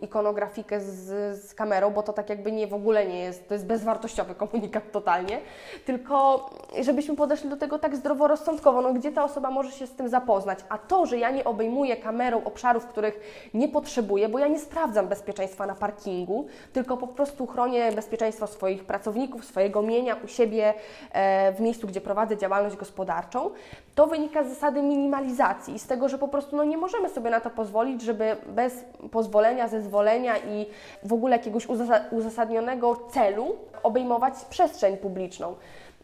ikonografikę 0.02 0.82
z, 0.82 1.38
z 1.44 1.54
kamerą, 1.54 1.92
bo 1.92 2.04
to 2.04 2.14
tak 2.14 2.30
jakby 2.30 2.52
nie 2.52 2.68
w 2.68 2.74
ogóle 2.74 3.06
nie 3.06 3.20
jest, 3.20 3.48
to 3.48 3.54
jest 3.54 3.66
bezwartościowe 3.66 4.15
wartościowy 4.16 4.36
komunikat 4.48 4.92
totalnie, 4.92 5.40
tylko 5.86 6.50
żebyśmy 6.82 7.16
podeszli 7.16 7.50
do 7.50 7.58
tego 7.58 7.80
tak 7.80 7.96
zdroworozsądkowo, 7.96 8.82
no 8.82 8.94
gdzie 8.94 9.12
ta 9.12 9.24
osoba 9.24 9.52
może 9.52 9.72
się 9.72 9.88
z 9.88 9.92
tym 9.92 10.10
zapoznać. 10.10 10.60
A 10.70 10.78
to, 10.78 11.06
że 11.06 11.18
ja 11.18 11.32
nie 11.32 11.44
obejmuję 11.44 11.98
kamerą 11.98 12.44
obszarów, 12.44 12.86
których 12.86 13.50
nie 13.54 13.68
potrzebuję, 13.68 14.30
bo 14.30 14.40
ja 14.40 14.48
nie 14.48 14.60
sprawdzam 14.60 15.08
bezpieczeństwa 15.08 15.66
na 15.66 15.76
parkingu, 15.76 16.48
tylko 16.74 16.98
po 16.98 17.08
prostu 17.08 17.48
chronię 17.48 17.92
bezpieczeństwo 17.92 18.48
swoich 18.48 18.84
pracowników, 18.84 19.46
swojego 19.46 19.82
mienia 19.82 20.16
u 20.24 20.28
siebie 20.28 20.74
e, 21.12 21.54
w 21.54 21.60
miejscu, 21.60 21.88
gdzie 21.88 22.02
prowadzę 22.02 22.38
działalność 22.38 22.76
gospodarczą, 22.76 23.52
to 23.96 24.08
wynika 24.08 24.44
z 24.44 24.48
zasady 24.50 24.82
minimalizacji 24.82 25.76
i 25.76 25.80
z 25.80 25.88
tego, 25.88 26.10
że 26.10 26.18
po 26.18 26.28
prostu 26.28 26.56
no, 26.56 26.64
nie 26.64 26.78
możemy 26.78 27.10
sobie 27.10 27.30
na 27.30 27.40
to 27.40 27.50
pozwolić, 27.50 28.02
żeby 28.02 28.38
bez 28.48 28.86
pozwolenia, 29.12 29.68
zezwolenia 29.68 30.38
i 30.38 30.66
w 31.04 31.14
ogóle 31.14 31.38
jakiegoś 31.38 31.68
uzasadnionego 32.12 32.96
celu 32.96 33.56
obejmować 33.86 34.34
przestrzeń 34.50 34.98
publiczną, 34.98 35.56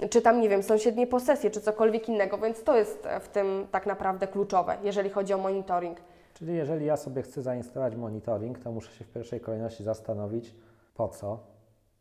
czy 0.09 0.21
tam, 0.21 0.41
nie 0.41 0.49
wiem, 0.49 0.63
sąsiednie 0.63 1.07
posesje, 1.07 1.51
czy 1.51 1.61
cokolwiek 1.61 2.09
innego, 2.09 2.37
więc 2.37 2.63
to 2.63 2.77
jest 2.77 3.07
w 3.21 3.27
tym 3.27 3.67
tak 3.71 3.85
naprawdę 3.85 4.27
kluczowe, 4.27 4.77
jeżeli 4.83 5.09
chodzi 5.09 5.33
o 5.33 5.37
monitoring. 5.37 5.97
Czyli 6.33 6.55
jeżeli 6.55 6.85
ja 6.85 6.97
sobie 6.97 7.21
chcę 7.21 7.41
zainstalować 7.41 7.95
monitoring, 7.95 8.59
to 8.59 8.71
muszę 8.71 8.91
się 8.91 9.05
w 9.05 9.09
pierwszej 9.09 9.39
kolejności 9.39 9.83
zastanowić, 9.83 10.55
po 10.95 11.07
co. 11.07 11.39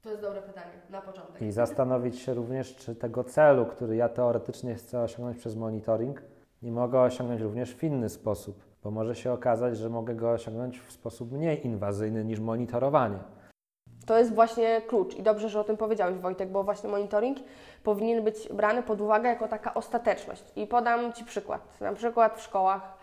To 0.02 0.10
jest 0.10 0.22
dobre 0.22 0.42
pytanie, 0.42 0.70
na 0.90 1.00
początek. 1.00 1.42
I 1.42 1.52
zastanowić 1.52 2.18
się 2.18 2.34
również, 2.34 2.76
czy 2.76 2.94
tego 2.94 3.24
celu, 3.24 3.66
który 3.66 3.96
ja 3.96 4.08
teoretycznie 4.08 4.74
chcę 4.74 5.00
osiągnąć 5.00 5.38
przez 5.38 5.56
monitoring, 5.56 6.22
nie 6.62 6.72
mogę 6.72 7.00
osiągnąć 7.00 7.40
również 7.40 7.74
w 7.74 7.84
inny 7.84 8.08
sposób, 8.08 8.64
bo 8.84 8.90
może 8.90 9.14
się 9.14 9.32
okazać, 9.32 9.76
że 9.76 9.88
mogę 9.88 10.14
go 10.14 10.30
osiągnąć 10.30 10.80
w 10.80 10.92
sposób 10.92 11.32
mniej 11.32 11.66
inwazyjny 11.66 12.24
niż 12.24 12.40
monitorowanie. 12.40 13.18
To 14.10 14.18
jest 14.18 14.34
właśnie 14.34 14.80
klucz 14.80 15.14
i 15.14 15.22
dobrze, 15.22 15.48
że 15.48 15.60
o 15.60 15.64
tym 15.64 15.76
powiedziałeś 15.76 16.18
Wojtek, 16.18 16.48
bo 16.48 16.64
właśnie 16.64 16.90
monitoring 16.90 17.38
powinien 17.84 18.24
być 18.24 18.48
brany 18.48 18.82
pod 18.82 19.00
uwagę 19.00 19.28
jako 19.28 19.48
taka 19.48 19.74
ostateczność. 19.74 20.42
I 20.56 20.66
podam 20.66 21.12
Ci 21.12 21.24
przykład. 21.24 21.80
Na 21.80 21.92
przykład 21.92 22.38
w 22.38 22.42
szkołach 22.42 22.98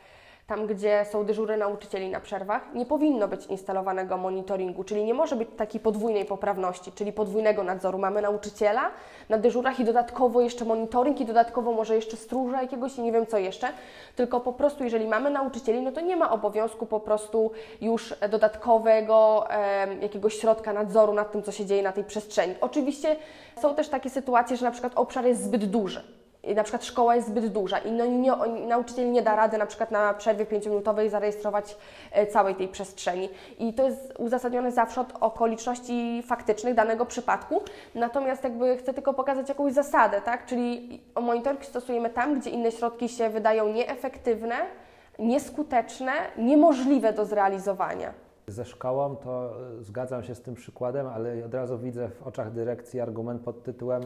tam 0.47 0.67
gdzie 0.67 1.05
są 1.11 1.25
dyżury 1.25 1.57
nauczycieli 1.57 2.09
na 2.09 2.19
przerwach, 2.19 2.73
nie 2.73 2.85
powinno 2.85 3.27
być 3.27 3.45
instalowanego 3.45 4.17
monitoringu, 4.17 4.83
czyli 4.83 5.03
nie 5.03 5.13
może 5.13 5.35
być 5.35 5.49
takiej 5.57 5.81
podwójnej 5.81 6.25
poprawności, 6.25 6.91
czyli 6.91 7.13
podwójnego 7.13 7.63
nadzoru. 7.63 7.97
Mamy 7.97 8.21
nauczyciela 8.21 8.91
na 9.29 9.37
dyżurach 9.37 9.79
i 9.79 9.85
dodatkowo 9.85 10.41
jeszcze 10.41 10.65
monitoring 10.65 11.21
i 11.21 11.25
dodatkowo 11.25 11.71
może 11.71 11.95
jeszcze 11.95 12.17
stróża 12.17 12.61
jakiegoś 12.61 12.97
i 12.97 13.01
nie 13.01 13.11
wiem 13.11 13.25
co 13.25 13.37
jeszcze, 13.37 13.67
tylko 14.15 14.39
po 14.39 14.53
prostu 14.53 14.83
jeżeli 14.83 15.07
mamy 15.07 15.29
nauczycieli, 15.29 15.81
no 15.81 15.91
to 15.91 16.01
nie 16.01 16.15
ma 16.15 16.31
obowiązku 16.31 16.85
po 16.85 16.99
prostu 16.99 17.51
już 17.81 18.15
dodatkowego 18.29 19.47
e, 19.49 19.95
jakiegoś 20.01 20.33
środka 20.33 20.73
nadzoru 20.73 21.13
nad 21.13 21.31
tym, 21.31 21.43
co 21.43 21.51
się 21.51 21.65
dzieje 21.65 21.83
na 21.83 21.91
tej 21.91 22.03
przestrzeni. 22.03 22.55
Oczywiście 22.61 23.15
są 23.61 23.75
też 23.75 23.89
takie 23.89 24.09
sytuacje, 24.09 24.57
że 24.57 24.65
na 24.65 24.71
przykład 24.71 24.93
obszar 24.95 25.25
jest 25.25 25.43
zbyt 25.43 25.65
duży 25.65 26.16
na 26.55 26.63
przykład 26.63 26.85
szkoła 26.85 27.15
jest 27.15 27.27
zbyt 27.27 27.47
duża 27.47 27.77
i 27.77 27.91
no, 27.91 28.05
nie, 28.05 28.31
nauczyciel 28.67 29.11
nie 29.11 29.21
da 29.21 29.35
rady 29.35 29.57
na 29.57 29.65
przykład 29.65 29.91
na 29.91 30.13
przerwie 30.13 30.45
pięciominutowej 30.45 31.09
zarejestrować 31.09 31.77
e, 32.11 32.27
całej 32.27 32.55
tej 32.55 32.67
przestrzeni. 32.67 33.29
I 33.59 33.73
to 33.73 33.83
jest 33.83 34.13
uzasadnione 34.17 34.71
zawsze 34.71 35.01
od 35.01 35.13
okoliczności 35.19 36.23
faktycznych 36.27 36.75
danego 36.75 37.05
przypadku. 37.05 37.61
Natomiast 37.95 38.43
jakby 38.43 38.77
chcę 38.77 38.93
tylko 38.93 39.13
pokazać 39.13 39.49
jakąś 39.49 39.73
zasadę, 39.73 40.21
tak? 40.21 40.45
Czyli 40.45 41.01
monitoring 41.21 41.65
stosujemy 41.65 42.09
tam, 42.09 42.39
gdzie 42.39 42.49
inne 42.49 42.71
środki 42.71 43.09
się 43.09 43.29
wydają 43.29 43.73
nieefektywne, 43.73 44.55
nieskuteczne, 45.19 46.11
niemożliwe 46.37 47.13
do 47.13 47.25
zrealizowania. 47.25 48.13
Ze 48.47 48.65
szkołą 48.65 49.15
to 49.15 49.53
e, 49.79 49.83
zgadzam 49.83 50.23
się 50.23 50.35
z 50.35 50.41
tym 50.41 50.55
przykładem, 50.55 51.07
ale 51.07 51.45
od 51.45 51.53
razu 51.53 51.77
widzę 51.77 52.09
w 52.09 52.27
oczach 52.27 52.51
dyrekcji 52.51 52.99
argument 52.99 53.41
pod 53.41 53.63
tytułem 53.63 54.01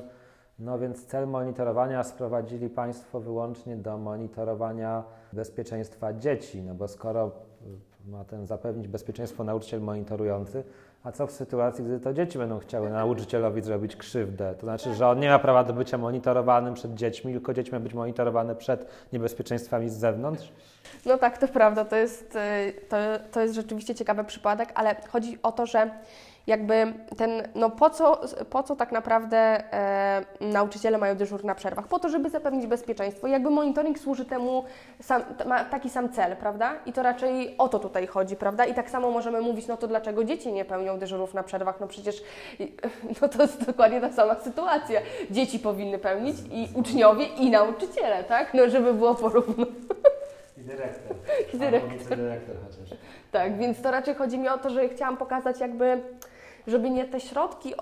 no 0.62 0.80
więc 0.80 1.06
cel 1.06 1.28
monitorowania 1.28 2.04
sprowadzili 2.04 2.70
Państwo 2.70 3.20
wyłącznie 3.20 3.76
do 3.76 3.98
monitorowania 3.98 5.04
bezpieczeństwa 5.34 6.14
dzieci, 6.14 6.62
no 6.62 6.76
bo 6.76 6.88
skoro 6.88 7.32
ma 8.08 8.26
ten 8.26 8.48
zapewnić 8.48 8.88
bezpieczeństwo 8.88 9.44
nauczyciel 9.44 9.82
monitorujący, 9.82 10.64
A 11.04 11.12
co 11.12 11.28
w 11.28 11.32
sytuacji, 11.32 11.86
gdy 11.86 12.00
to 12.00 12.14
dzieci 12.14 12.38
będą 12.38 12.60
chciały 12.60 12.90
nauczycielowi 12.90 13.62
zrobić 13.62 13.96
krzywdę? 13.96 14.56
To 14.56 14.62
znaczy, 14.62 14.94
że 14.94 15.08
on 15.08 15.20
nie 15.20 15.30
ma 15.30 15.40
prawa 15.40 15.64
do 15.64 15.74
bycia 15.74 15.98
monitorowanym 15.98 16.74
przed 16.74 16.94
dziećmi, 16.94 17.34
tylko 17.34 17.54
dzieci 17.54 17.72
mają 17.72 17.84
być 17.84 17.94
monitorowane 17.94 18.56
przed 18.56 18.86
niebezpieczeństwami 19.14 19.90
z 19.90 19.94
zewnątrz? 19.94 20.52
No 21.06 21.18
tak, 21.18 21.38
to 21.38 21.48
prawda, 21.48 21.86
to 21.86 21.96
jest, 21.96 22.36
y, 22.36 22.74
to, 22.90 22.98
to 23.32 23.42
jest 23.42 23.56
rzeczywiście 23.56 23.96
ciekawy 23.96 24.24
przypadek, 24.24 24.72
ale 24.76 24.96
chodzi 25.10 25.38
o 25.44 25.52
to, 25.52 25.66
że 25.66 25.92
jakby 26.48 26.94
ten, 27.18 27.48
no 27.56 27.70
po 27.70 27.90
co, 27.90 28.22
po 28.50 28.64
co 28.64 28.76
tak 28.76 28.92
naprawdę 28.92 29.38
e, 29.38 30.26
nauczyciele 30.42 30.98
mają 30.98 31.16
dyżur 31.16 31.46
na 31.46 31.56
przerwach? 31.56 31.88
Po 31.88 32.00
to, 32.00 32.10
żeby 32.10 32.30
zapewnić 32.30 32.68
bezpieczeństwo. 32.68 33.28
I 33.28 33.32
jakby 33.32 33.50
monitoring 33.50 34.00
służy 34.00 34.26
temu, 34.26 34.64
sam, 35.02 35.24
ma 35.46 35.66
taki 35.66 35.90
sam 35.90 36.10
cel, 36.10 36.36
prawda? 36.36 36.74
I 36.86 36.94
to 36.94 37.04
raczej 37.04 37.56
o 37.58 37.70
to 37.70 37.80
tutaj 37.80 38.08
chodzi, 38.08 38.36
prawda? 38.36 38.66
I 38.66 38.74
tak 38.74 38.90
samo 38.90 39.12
możemy 39.12 39.42
mówić, 39.42 39.68
no 39.68 39.78
to 39.78 39.88
dlaczego 39.88 40.24
dzieci 40.24 40.54
nie 40.54 40.66
pełnią 40.66 41.00
dyżurów 41.00 41.34
na 41.34 41.44
przerwach? 41.44 41.80
No 41.80 41.88
przecież 41.88 42.24
no 43.22 43.30
to 43.30 43.42
jest 43.42 43.66
dokładnie 43.66 44.02
ta 44.02 44.12
sama 44.12 44.36
sytuacja. 44.36 45.02
Dzieci 45.32 45.60
powinny 45.60 46.00
pełnić 46.00 46.36
i 46.52 46.70
uczniowie, 46.76 47.26
i 47.26 47.50
nauczyciele, 47.52 48.24
tak? 48.24 48.54
No 48.54 48.70
żeby 48.70 48.94
było 48.94 49.16
porówno. 49.16 49.66
I 50.58 50.62
dyrektor. 50.62 51.16
I 51.54 51.58
dyrektor. 51.58 52.18
dyrektor 52.18 52.56
chociaż. 52.66 52.98
Tak, 53.32 53.58
więc 53.58 53.82
to 53.82 53.92
raczej 53.92 54.16
chodzi 54.16 54.38
mi 54.38 54.50
o 54.50 54.58
to, 54.58 54.70
że 54.70 54.90
chciałam 54.90 55.18
pokazać 55.18 55.60
jakby, 55.60 56.02
żeby 56.68 56.90
nie 56.90 57.06
te 57.06 57.20
środki 57.20 57.74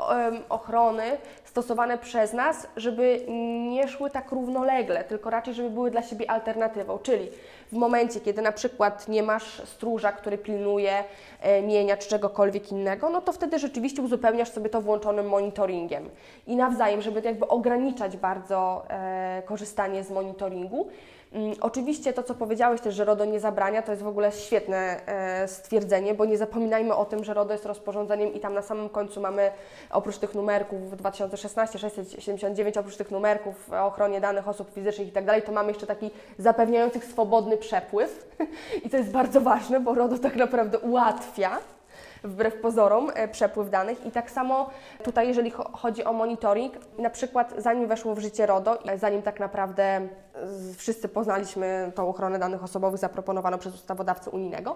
ochrony 0.49 1.03
stosowane 1.43 1.97
przez 1.97 2.33
nas, 2.33 2.67
żeby 2.77 3.25
nie 3.69 3.87
szły 3.87 4.09
tak 4.09 4.31
równolegle, 4.31 5.03
tylko 5.03 5.29
raczej, 5.29 5.53
żeby 5.53 5.69
były 5.69 5.91
dla 5.91 6.01
siebie 6.01 6.31
alternatywą. 6.31 6.97
Czyli 6.97 7.29
w 7.71 7.73
momencie, 7.75 8.19
kiedy 8.19 8.41
na 8.41 8.51
przykład 8.51 9.07
nie 9.07 9.23
masz 9.23 9.61
stróża, 9.65 10.11
który 10.11 10.37
pilnuje 10.37 11.03
e, 11.41 11.61
mienia 11.61 11.97
czy 11.97 12.09
czegokolwiek 12.09 12.71
innego, 12.71 13.09
no 13.09 13.21
to 13.21 13.31
wtedy 13.31 13.59
rzeczywiście 13.59 14.01
uzupełniasz 14.01 14.51
sobie 14.51 14.69
to 14.69 14.81
włączonym 14.81 15.29
monitoringiem. 15.29 16.09
I 16.47 16.55
nawzajem, 16.55 17.01
żeby 17.01 17.21
jakby 17.21 17.47
ograniczać 17.47 18.17
bardzo 18.17 18.85
e, 18.89 19.43
korzystanie 19.45 20.03
z 20.03 20.11
monitoringu. 20.11 20.87
Mm, 21.33 21.53
Oczywiście 21.61 22.13
to, 22.13 22.23
co 22.23 22.35
powiedziałeś 22.35 22.81
też, 22.81 22.95
że 22.95 23.05
RODO 23.05 23.25
nie 23.25 23.39
zabrania, 23.39 23.81
to 23.81 23.91
jest 23.91 24.03
w 24.03 24.07
ogóle 24.07 24.31
świetne 24.31 25.07
e, 25.07 25.47
stwierdzenie, 25.47 26.13
bo 26.13 26.25
nie 26.25 26.37
zapominajmy 26.37 26.95
o 26.95 27.05
tym, 27.05 27.23
że 27.23 27.33
RODO 27.33 27.53
jest 27.53 27.65
rozporządzeniem 27.65 28.33
i 28.33 28.39
tam 28.39 28.53
na 28.53 28.61
samym 28.61 28.89
końcu 28.89 29.21
mamy 29.21 29.51
oprócz 29.91 30.17
tych 30.17 30.35
numerków 30.35 30.91
w 30.91 30.95
2016 30.95 31.79
679, 31.79 32.77
oprócz 32.77 32.97
tych 32.97 33.11
numerków 33.11 33.73
o 33.73 33.85
ochronie 33.85 34.21
danych 34.21 34.47
osób 34.47 34.73
fizycznych 34.73 35.07
i 35.07 35.11
tak 35.11 35.25
dalej, 35.25 35.41
to 35.41 35.51
mamy 35.51 35.71
jeszcze 35.71 35.87
taki 35.87 36.11
zapewniających 36.37 37.05
swobodny 37.05 37.57
przepływ. 37.57 38.27
I 38.85 38.89
to 38.89 38.97
jest 38.97 39.11
bardzo 39.11 39.41
ważne, 39.41 39.79
bo 39.79 39.95
RODO 39.95 40.17
tak 40.17 40.35
naprawdę 40.35 40.79
ułatwia 40.79 41.57
wbrew 42.23 42.55
pozorom 42.61 43.11
e, 43.13 43.27
przepływ 43.27 43.69
danych. 43.69 44.05
I 44.05 44.11
tak 44.11 44.31
samo 44.31 44.69
tutaj 45.03 45.27
jeżeli 45.27 45.51
cho- 45.51 45.77
chodzi 45.77 46.03
o 46.03 46.13
monitoring, 46.13 46.73
na 46.97 47.09
przykład 47.09 47.53
zanim 47.57 47.87
weszło 47.87 48.15
w 48.15 48.19
życie 48.19 48.45
RODO, 48.45 48.77
zanim 48.95 49.21
tak 49.21 49.39
naprawdę 49.39 50.07
wszyscy 50.77 51.09
poznaliśmy 51.09 51.91
tą 51.95 52.09
ochronę 52.09 52.39
danych 52.39 52.63
osobowych 52.63 52.99
zaproponowaną 52.99 53.57
przez 53.57 53.75
ustawodawcę 53.75 54.31
unijnego, 54.31 54.75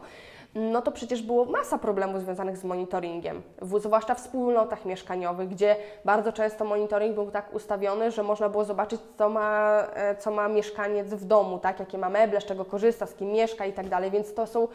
no 0.56 0.82
to 0.82 0.92
przecież 0.92 1.22
było 1.22 1.46
masa 1.46 1.78
problemów 1.78 2.22
związanych 2.22 2.58
z 2.58 2.64
monitoringiem, 2.64 3.42
zwłaszcza 3.62 4.16
w 4.16 4.18
wspólnotach 4.18 4.86
mieszkaniowych, 4.86 5.50
gdzie 5.50 5.76
bardzo 6.06 6.34
często 6.34 6.66
monitoring 6.66 7.16
był 7.16 7.32
tak 7.32 7.54
ustawiony, 7.54 8.12
że 8.12 8.24
można 8.24 8.50
było 8.50 8.66
zobaczyć, 8.66 9.02
co 9.18 9.30
ma, 9.30 9.84
e, 9.94 10.16
co 10.16 10.32
ma 10.32 10.48
mieszkaniec 10.48 11.08
w 11.08 11.26
domu, 11.26 11.60
tak, 11.60 11.80
jakie 11.80 11.98
ma 11.98 12.10
meble, 12.10 12.42
z 12.42 12.46
czego 12.46 12.66
korzysta, 12.66 13.06
z 13.06 13.14
kim 13.14 13.32
mieszka 13.32 13.66
i 13.66 13.74
tak 13.74 13.90
dalej, 13.90 14.12
więc 14.12 14.34
to 14.34 14.48
są 14.48 14.68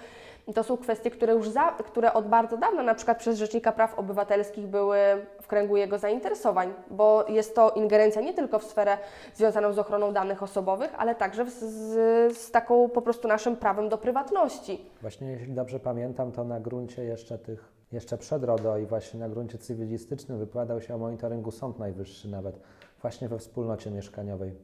to 0.54 0.62
są 0.62 0.76
kwestie, 0.76 1.10
które 1.10 1.32
już 1.32 1.48
za, 1.48 1.66
które 1.66 2.12
od 2.12 2.28
bardzo 2.28 2.56
dawna, 2.56 2.82
na 2.82 2.94
przykład 2.94 3.18
przez 3.18 3.38
Rzecznika 3.38 3.72
Praw 3.72 3.98
Obywatelskich 3.98 4.66
były 4.66 4.98
w 5.42 5.46
kręgu 5.46 5.76
jego 5.76 5.98
zainteresowań, 5.98 6.74
bo 6.90 7.24
jest 7.28 7.54
to 7.54 7.70
ingerencja 7.70 8.22
nie 8.22 8.34
tylko 8.34 8.58
w 8.58 8.64
sferę 8.64 8.98
związaną 9.34 9.72
z 9.72 9.78
ochroną 9.78 10.12
danych 10.12 10.42
osobowych, 10.42 10.94
ale 10.98 11.14
także 11.14 11.50
z, 11.50 11.58
z, 11.58 12.38
z 12.38 12.50
taką 12.50 12.88
po 12.88 13.02
prostu 13.02 13.28
naszym 13.28 13.56
prawem 13.56 13.88
do 13.88 13.98
prywatności. 13.98 14.90
Właśnie 15.00 15.30
jeśli 15.30 15.52
dobrze 15.52 15.80
pamiętam, 15.80 16.32
to 16.32 16.44
na 16.44 16.60
gruncie 16.60 17.04
jeszcze 17.04 17.38
tych, 17.38 17.72
jeszcze 17.92 18.18
przed 18.18 18.44
RODO 18.44 18.78
i 18.78 18.86
właśnie 18.86 19.20
na 19.20 19.28
gruncie 19.28 19.58
cywilistycznym 19.58 20.38
wypowiadał 20.38 20.80
się 20.80 20.94
o 20.94 20.98
monitoringu 20.98 21.50
Sąd 21.50 21.78
Najwyższy 21.78 22.28
nawet, 22.28 22.60
właśnie 23.02 23.28
we 23.28 23.38
wspólnocie 23.38 23.90
mieszkaniowej. 23.90 24.54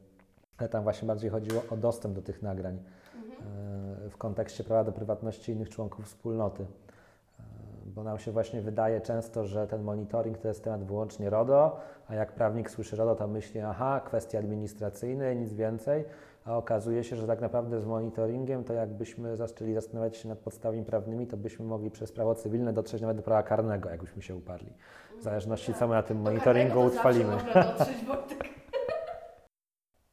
Ale 0.59 0.68
tam 0.68 0.83
właśnie 0.83 1.09
bardziej 1.09 1.31
chodziło 1.31 1.62
o 1.70 1.77
dostęp 1.77 2.14
do 2.14 2.23
tych 2.23 2.42
nagrań 2.42 2.75
e, 2.75 3.84
w 4.11 4.17
kontekście 4.17 4.64
prawa 4.64 4.85
do 4.85 4.93
prywatności 4.93 5.53
innych 5.53 5.69
członków 5.69 6.05
wspólnoty. 6.05 6.62
E, 6.62 7.43
Bo 7.87 8.03
nam 8.03 8.19
się 8.19 8.33
właśnie 8.33 8.61
wydaje 8.61 9.01
często, 9.01 9.45
że 9.45 9.67
ten 9.67 9.83
monitoring 9.83 10.38
to 10.38 10.49
jest 10.49 10.64
temat 10.64 10.85
wyłącznie 10.85 11.31
RODO, 11.31 11.81
a 12.09 12.14
jak 12.14 12.33
prawnik 12.33 12.71
słyszy 12.71 12.97
RODO, 12.97 13.14
to 13.14 13.29
myśli, 13.29 13.61
aha, 13.61 14.01
kwestie 14.05 14.38
administracyjne 14.38 15.35
i 15.35 15.37
nic 15.37 15.53
więcej, 15.53 16.05
a 16.45 16.57
okazuje 16.57 17.05
się, 17.05 17.17
że 17.17 17.27
tak 17.27 17.40
naprawdę 17.40 17.81
z 17.81 17.87
monitoringiem, 17.87 18.64
to 18.64 18.73
jakbyśmy 18.73 19.37
zaczęli 19.37 19.75
zastanawiać 19.75 20.17
się 20.17 20.29
nad 20.29 20.38
podstawami 20.38 20.85
prawnymi, 20.85 21.27
to 21.27 21.37
byśmy 21.37 21.64
mogli 21.64 21.90
przez 21.90 22.12
prawo 22.12 22.35
cywilne 22.35 22.73
dotrzeć 22.73 23.03
nawet 23.03 23.17
do 23.17 23.23
prawa 23.23 23.43
karnego, 23.43 23.90
jakbyśmy 23.90 24.23
się 24.23 24.37
uparli. 24.37 24.73
W 25.21 25.23
zależności 25.23 25.75
co 25.75 25.88
my 25.88 25.95
na 25.95 26.03
tym 26.03 26.21
monitoringu 26.21 26.81
utrwalimy. 26.81 27.37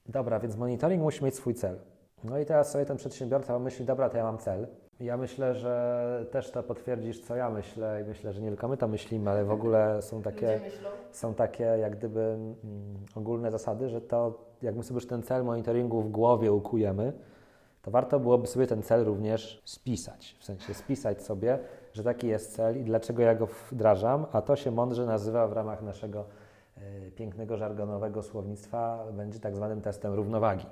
Dobra, 0.06 0.40
więc 0.40 0.56
monitoring 0.56 1.02
musi 1.02 1.26
mieć 1.26 1.36
swój 1.36 1.54
cel. 1.54 1.80
No 2.24 2.40
i 2.40 2.46
teraz 2.46 2.72
sobie 2.72 2.86
ten 2.86 2.98
przedsiębiorca 2.98 3.60
myśli, 3.60 3.86
dobra, 3.86 4.10
to 4.10 4.18
ja 4.18 4.24
mam 4.24 4.38
cel. 4.38 4.68
Ja 5.00 5.18
myślę, 5.18 5.56
że 5.56 6.26
też 6.32 6.52
to 6.52 6.64
potwierdzisz, 6.64 7.20
co 7.20 7.36
ja 7.36 7.50
myślę 7.50 8.02
i 8.02 8.08
myślę, 8.08 8.34
że 8.34 8.42
nie 8.42 8.48
tylko 8.48 8.68
my 8.68 8.78
to 8.78 8.88
myślimy, 8.88 9.30
ale 9.30 9.46
w 9.46 9.52
ogóle 9.52 10.02
są 10.02 10.22
takie, 10.22 10.60
są 11.12 11.34
takie 11.34 11.64
jak 11.64 11.98
gdyby 11.98 12.22
mm, 12.22 12.56
ogólne 13.16 13.52
zasady, 13.52 13.90
że 13.90 14.02
to 14.02 14.34
jak 14.62 14.76
my 14.76 14.84
sobie 14.84 14.96
już 14.96 15.08
ten 15.08 15.24
cel 15.24 15.44
monitoringu 15.44 16.02
w 16.02 16.12
głowie 16.12 16.52
ukujemy, 16.52 17.14
to 17.82 17.92
warto 17.92 18.20
byłoby 18.20 18.48
sobie 18.48 18.68
ten 18.68 18.84
cel 18.84 19.06
również 19.06 19.62
spisać. 19.66 20.36
W 20.40 20.44
sensie 20.44 20.74
spisać 20.74 21.22
sobie, 21.24 21.60
że 21.94 22.04
taki 22.04 22.28
jest 22.28 22.56
cel 22.56 22.82
i 22.82 22.84
dlaczego 22.84 23.22
ja 23.22 23.36
go 23.36 23.48
wdrażam, 23.72 24.26
a 24.32 24.42
to 24.42 24.56
się 24.56 24.72
mądrze 24.72 25.06
nazywa 25.06 25.48
w 25.48 25.54
ramach 25.54 25.82
naszego 25.82 26.26
e, 26.78 27.12
pięknego 27.12 27.58
żargonowego 27.58 28.24
słownictwa, 28.24 29.06
będzie 29.14 29.40
tak 29.40 29.56
zwanym 29.56 29.82
testem 29.82 30.14
równowagi. 30.14 30.66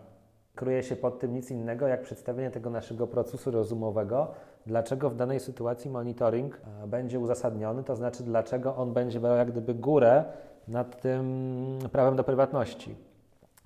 Kryje 0.59 0.83
się 0.83 0.95
pod 0.95 1.19
tym 1.19 1.33
nic 1.33 1.51
innego, 1.51 1.87
jak 1.87 2.01
przedstawienie 2.01 2.51
tego 2.51 2.69
naszego 2.69 3.07
procesu 3.07 3.51
rozumowego, 3.51 4.27
dlaczego 4.65 5.09
w 5.09 5.15
danej 5.15 5.39
sytuacji 5.39 5.91
monitoring 5.91 6.61
e, 6.83 6.87
będzie 6.87 7.19
uzasadniony, 7.19 7.83
to 7.83 7.95
znaczy 7.95 8.23
dlaczego 8.23 8.75
on 8.75 8.93
będzie 8.93 9.19
brał 9.19 9.37
jak 9.37 9.51
gdyby 9.51 9.73
górę 9.73 10.23
nad 10.67 11.01
tym 11.01 11.79
prawem 11.91 12.15
do 12.15 12.23
prywatności. 12.23 12.95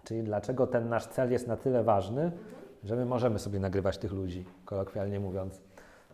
Czyli 0.04 0.24
dlaczego 0.24 0.68
ten 0.68 0.90
nasz 0.90 1.08
cel 1.08 1.32
jest 1.32 1.48
na 1.48 1.58
tyle 1.58 1.84
ważny, 1.84 2.32
że 2.84 2.96
my 2.96 3.06
możemy 3.06 3.40
sobie 3.40 3.60
nagrywać 3.60 3.98
tych 3.98 4.12
ludzi, 4.12 4.46
kolokwialnie 4.66 5.20
mówiąc. 5.20 5.62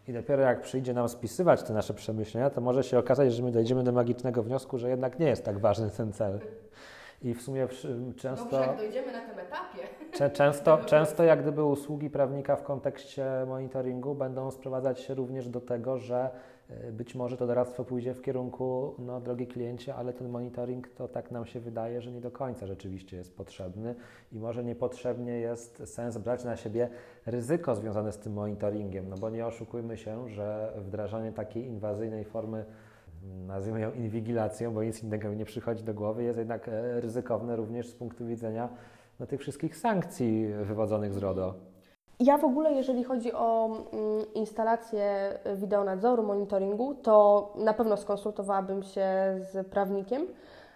I 0.08 0.14
dopiero 0.14 0.42
jak 0.42 0.62
przyjdzie 0.62 0.94
nam 0.94 1.10
spisywać 1.10 1.64
te 1.64 1.74
nasze 1.74 1.94
przemyślenia, 1.94 2.50
to 2.50 2.62
może 2.62 2.84
się 2.84 3.00
okazać, 3.00 3.34
że 3.34 3.44
my 3.44 3.52
dojdziemy 3.52 3.84
do 3.84 3.92
magicznego 3.92 4.44
wniosku, 4.44 4.78
że 4.78 4.90
jednak 4.90 5.20
nie 5.20 5.28
jest 5.28 5.46
tak 5.46 5.60
ważny 5.60 5.90
ten 5.90 6.14
cel. 6.14 6.40
I 7.22 7.34
w 7.34 7.42
sumie 7.42 7.68
często, 8.18 8.76
dojdziemy 8.78 9.12
na 9.12 9.22
tym 9.22 9.40
etapie. 9.40 9.80
cze- 10.14 10.30
często, 10.40 10.78
często 10.78 11.24
jak 11.24 11.42
gdyby 11.42 11.64
usługi 11.64 12.10
prawnika 12.10 12.56
w 12.56 12.64
kontekście 12.64 13.26
monitoringu 13.48 14.16
będą 14.16 14.52
sprowadzać 14.52 15.00
się 15.00 15.14
również 15.14 15.50
do 15.50 15.62
tego, 15.62 15.98
że 15.98 16.30
y, 16.88 16.92
być 16.92 17.16
może 17.16 17.38
to 17.38 17.48
doradztwo 17.48 17.84
pójdzie 17.84 18.14
w 18.14 18.22
kierunku, 18.22 18.96
no 19.00 19.22
drogi 19.22 19.48
kliencie, 19.48 19.96
ale 19.96 20.14
ten 20.14 20.30
monitoring 20.30 20.88
to 20.88 21.08
tak 21.08 21.32
nam 21.32 21.46
się 21.46 21.60
wydaje, 21.60 22.02
że 22.02 22.12
nie 22.12 22.22
do 22.22 22.32
końca 22.32 22.68
rzeczywiście 22.68 23.18
jest 23.18 23.38
potrzebny 23.38 23.96
i 24.32 24.40
może 24.40 24.64
niepotrzebnie 24.64 25.40
jest 25.40 25.82
sens 25.94 26.18
brać 26.18 26.44
na 26.44 26.56
siebie 26.58 26.90
ryzyko 27.26 27.76
związane 27.76 28.12
z 28.12 28.18
tym 28.18 28.34
monitoringiem, 28.34 29.10
no 29.10 29.16
bo 29.18 29.30
nie 29.30 29.46
oszukujmy 29.46 29.98
się, 29.98 30.30
że 30.30 30.74
wdrażanie 30.78 31.32
takiej 31.32 31.66
inwazyjnej 31.66 32.26
formy 32.26 32.66
nazwijmy 33.24 33.82
ją 33.82 33.92
inwigilacją, 33.92 34.74
bo 34.74 34.84
nic 34.84 35.04
innego 35.04 35.30
mi 35.30 35.38
nie 35.38 35.46
przychodzi 35.46 35.84
do 35.84 35.94
głowy, 35.94 36.24
jest 36.24 36.38
jednak 36.38 36.68
e, 36.68 37.02
ryzykowne 37.02 37.56
również 37.56 37.88
z 37.88 37.96
punktu 37.96 38.26
widzenia 38.26 38.70
no, 39.20 39.26
tych 39.26 39.40
wszystkich 39.40 39.78
sankcji 39.78 40.48
wywodzonych 40.48 41.14
z 41.14 41.18
RODO. 41.18 41.54
Ja 42.20 42.38
w 42.38 42.44
ogóle, 42.44 42.72
jeżeli 42.72 43.04
chodzi 43.04 43.34
o 43.34 43.66
mm, 43.66 44.34
instalację 44.34 45.40
wideonadzoru, 45.56 46.24
monitoringu, 46.24 46.96
to 46.96 47.54
na 47.58 47.74
pewno 47.74 47.98
skonsultowałabym 47.98 48.84
się 48.84 49.06
z 49.52 49.68
prawnikiem, 49.68 50.28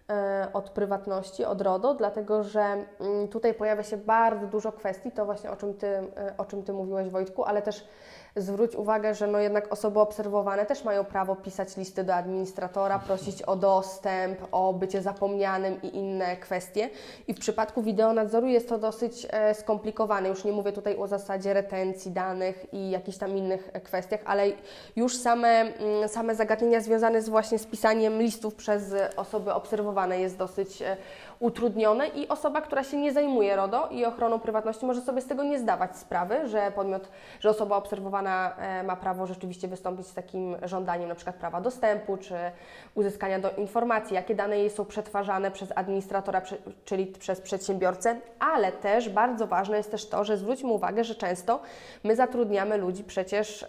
e, 0.09 0.47
od 0.53 0.69
prywatności, 0.69 1.45
od 1.45 1.61
RODO, 1.61 1.93
dlatego 1.93 2.43
że 2.43 2.61
mm, 2.61 3.27
tutaj 3.27 3.53
pojawia 3.53 3.83
się 3.83 3.97
bardzo 3.97 4.47
dużo 4.47 4.71
kwestii, 4.71 5.11
to 5.11 5.25
właśnie 5.25 5.51
o 5.51 5.55
czym 5.55 5.73
Ty, 5.73 5.87
e, 5.87 6.33
o 6.37 6.45
czym 6.45 6.63
ty 6.63 6.73
mówiłeś 6.73 7.09
Wojtku, 7.09 7.43
ale 7.43 7.61
też 7.61 7.87
zwróć 8.35 8.75
uwagę, 8.75 9.15
że 9.15 9.27
no 9.27 9.39
jednak 9.39 9.73
osoby 9.73 9.99
obserwowane 9.99 10.65
też 10.65 10.83
mają 10.83 11.05
prawo 11.05 11.35
pisać 11.35 11.77
listy 11.77 12.03
do 12.03 12.15
administratora, 12.15 12.99
prosić 12.99 13.41
o 13.41 13.55
dostęp, 13.55 14.39
o 14.51 14.73
bycie 14.73 15.01
zapomnianym 15.01 15.81
i 15.81 15.95
inne 15.95 16.37
kwestie. 16.37 16.89
I 17.27 17.33
w 17.33 17.39
przypadku 17.39 17.83
wideonadzoru 17.83 18.47
jest 18.47 18.69
to 18.69 18.77
dosyć 18.77 19.27
e, 19.29 19.53
skomplikowane. 19.53 20.29
Już 20.29 20.43
nie 20.43 20.51
mówię 20.51 20.71
tutaj 20.71 20.97
o 20.97 21.07
zasadzie 21.07 21.53
retencji 21.53 22.11
danych 22.11 22.73
i 22.73 22.89
jakichś 22.89 23.17
tam 23.17 23.37
innych 23.37 23.71
kwestiach, 23.83 24.19
ale 24.25 24.47
już 24.95 25.17
same, 25.17 25.47
mm, 25.47 26.09
same 26.09 26.35
zagadnienia 26.35 26.81
związane 26.81 27.21
z 27.21 27.29
właśnie 27.29 27.59
z 27.59 27.65
pisaniem 27.65 28.21
listów 28.21 28.55
przez 28.55 28.83
osoby 29.15 29.53
obserwowane 29.53 30.19
jest 30.19 30.37
dosyć 30.37 30.81
e, 30.81 30.97
utrudnione 31.43 32.07
i 32.07 32.27
osoba, 32.27 32.61
która 32.61 32.83
się 32.83 32.97
nie 32.97 33.13
zajmuje 33.13 33.55
RODO 33.55 33.87
i 33.91 34.05
ochroną 34.05 34.39
prywatności 34.39 34.85
może 34.85 35.01
sobie 35.01 35.21
z 35.21 35.27
tego 35.27 35.43
nie 35.43 35.59
zdawać 35.59 35.97
sprawy, 35.97 36.47
że 36.47 36.71
podmiot, 36.75 37.09
że 37.39 37.49
osoba 37.49 37.77
obserwowana 37.77 38.55
e, 38.57 38.83
ma 38.83 38.95
prawo 38.95 39.27
rzeczywiście 39.27 39.67
wystąpić 39.67 40.07
z 40.07 40.13
takim 40.13 40.55
żądaniem 40.63 41.09
na 41.09 41.15
przykład 41.15 41.35
prawa 41.35 41.61
dostępu 41.61 42.17
czy 42.17 42.35
uzyskania 42.95 43.39
do 43.39 43.51
informacji, 43.51 44.15
jakie 44.15 44.35
dane 44.35 44.59
jej 44.59 44.69
są 44.69 44.85
przetwarzane 44.85 45.51
przez 45.51 45.71
administratora, 45.75 46.41
czyli 46.85 47.05
przez 47.05 47.41
przedsiębiorcę, 47.41 48.15
ale 48.39 48.71
też 48.71 49.09
bardzo 49.09 49.47
ważne 49.47 49.77
jest 49.77 49.91
też 49.91 50.09
to, 50.09 50.23
że 50.23 50.37
zwróćmy 50.37 50.69
uwagę, 50.71 51.03
że 51.03 51.15
często 51.15 51.59
my 52.03 52.15
zatrudniamy 52.15 52.77
ludzi 52.77 53.03
przecież 53.03 53.65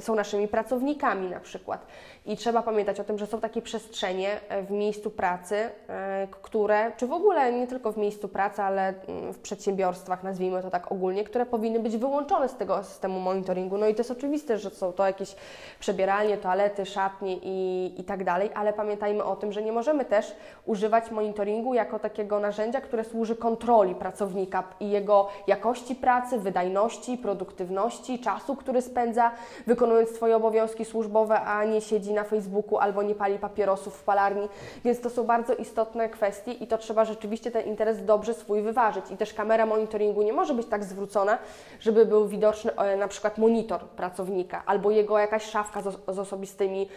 są 0.00 0.14
naszymi 0.14 0.48
pracownikami 0.48 1.30
na 1.30 1.40
przykład 1.40 1.86
i 2.26 2.36
trzeba 2.36 2.62
pamiętać 2.62 3.00
o 3.00 3.04
tym, 3.04 3.18
że 3.18 3.26
są 3.26 3.40
takie 3.40 3.62
przestrzenie 3.62 4.40
e, 4.48 4.62
w 4.62 4.70
miejscu 4.70 5.10
pracy, 5.10 5.56
e, 5.88 6.28
które, 6.30 6.92
czy 6.96 7.06
w 7.06 7.12
ogóle 7.12 7.52
nie 7.52 7.66
tylko 7.66 7.92
w 7.92 7.96
miejscu 7.96 8.28
pracy, 8.28 8.62
ale 8.62 8.94
mm, 9.08 9.32
w 9.32 9.38
przedsiębiorstwach, 9.38 10.22
nazwijmy 10.22 10.62
to 10.62 10.70
tak 10.70 10.92
ogólnie, 10.92 11.24
które 11.24 11.46
powinny 11.46 11.80
być 11.80 11.96
wyłączone 11.96 12.48
z 12.48 12.54
tego 12.54 12.84
systemu 12.84 13.20
monitoringu. 13.20 13.78
No 13.78 13.88
i 13.88 13.94
to 13.94 14.00
jest 14.00 14.10
oczywiste, 14.10 14.58
że 14.58 14.70
są 14.70 14.92
to 14.92 15.06
jakieś 15.06 15.36
przebieralnie, 15.80 16.38
toalety, 16.38 16.86
szatnie 16.86 17.36
i, 17.42 17.94
i 18.00 18.04
tak 18.04 18.24
dalej, 18.24 18.50
ale 18.54 18.72
pamiętajmy 18.72 19.24
o 19.24 19.36
tym, 19.36 19.52
że 19.52 19.62
nie 19.62 19.72
możemy 19.72 20.04
też 20.04 20.36
używać 20.66 21.10
monitoringu 21.10 21.74
jako 21.74 21.98
takiego 21.98 22.40
narzędzia, 22.40 22.80
które 22.80 23.04
służy 23.04 23.36
kontroli 23.36 23.94
pracownika 23.94 24.64
i 24.80 24.90
jego 24.90 25.28
jakości 25.46 25.94
pracy, 25.94 26.38
wydajności, 26.38 27.18
produktywności, 27.18 28.18
czasu, 28.18 28.56
który 28.56 28.82
spędza 28.82 29.30
wykonując 29.66 30.10
swoje 30.10 30.36
obowiązki 30.36 30.84
służbowe, 30.84 31.40
a 31.40 31.64
nie 31.64 31.80
siedzi 31.80 32.15
na 32.16 32.24
Facebooku 32.24 32.78
albo 32.78 33.02
nie 33.02 33.14
pali 33.14 33.38
papierosów 33.38 33.94
w 33.94 34.04
palarni, 34.04 34.48
więc 34.84 35.00
to 35.00 35.10
są 35.10 35.24
bardzo 35.24 35.54
istotne 35.54 36.08
kwestie 36.08 36.52
i 36.52 36.66
to 36.66 36.78
trzeba 36.78 37.04
rzeczywiście 37.04 37.50
ten 37.50 37.66
interes 37.66 38.04
dobrze 38.04 38.34
swój 38.34 38.62
wyważyć. 38.62 39.10
I 39.10 39.16
też 39.16 39.34
kamera 39.34 39.66
monitoringu 39.66 40.22
nie 40.22 40.32
może 40.32 40.54
być 40.54 40.66
tak 40.66 40.84
zwrócona, 40.84 41.38
żeby 41.80 42.06
był 42.06 42.28
widoczny 42.28 42.76
e, 42.76 42.96
na 42.96 43.08
przykład 43.08 43.38
monitor 43.38 43.80
pracownika 43.80 44.62
albo 44.66 44.90
jego 44.90 45.18
jakaś 45.18 45.44
szafka 45.44 45.82
z, 45.82 46.18
osobistymi, 46.18 46.88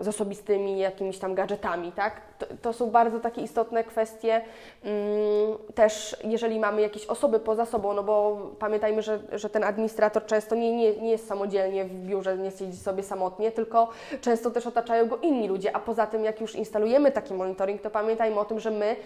z 0.00 0.08
osobistymi 0.08 0.78
jakimiś 0.78 1.18
tam 1.18 1.34
gadżetami, 1.34 1.92
tak? 1.92 2.20
To, 2.38 2.46
to 2.62 2.72
są 2.72 2.90
bardzo 2.90 3.20
takie 3.20 3.40
istotne 3.42 3.84
kwestie. 3.84 4.40
Mm, 4.84 5.58
też 5.74 6.16
jeżeli 6.24 6.60
mamy 6.60 6.82
jakieś 6.82 7.06
osoby 7.06 7.40
poza 7.40 7.66
sobą, 7.66 7.92
no 7.92 8.02
bo 8.02 8.38
pamiętajmy, 8.58 9.02
że, 9.02 9.18
że 9.32 9.50
ten 9.50 9.64
administrator 9.64 10.26
często 10.26 10.54
nie, 10.54 10.76
nie, 10.76 10.96
nie 10.96 11.10
jest 11.10 11.28
samodzielnie 11.28 11.84
w 11.84 11.94
biurze, 11.94 12.38
nie 12.38 12.50
siedzi 12.50 12.76
sobie 12.76 13.02
samotnie, 13.02 13.52
tylko 13.52 13.88
często 14.20 14.50
też 14.50 14.66
otaczają 14.66 15.08
go 15.08 15.16
inni 15.16 15.48
ludzie, 15.48 15.76
a 15.76 15.80
poza 15.80 16.06
tym 16.06 16.24
jak 16.24 16.40
już 16.40 16.54
instalujemy 16.54 17.12
taki 17.12 17.34
monitoring, 17.34 17.82
to 17.82 17.90
pamiętajmy 17.90 18.40
o 18.40 18.44
tym, 18.44 18.60
że 18.60 18.70
my, 18.70 18.96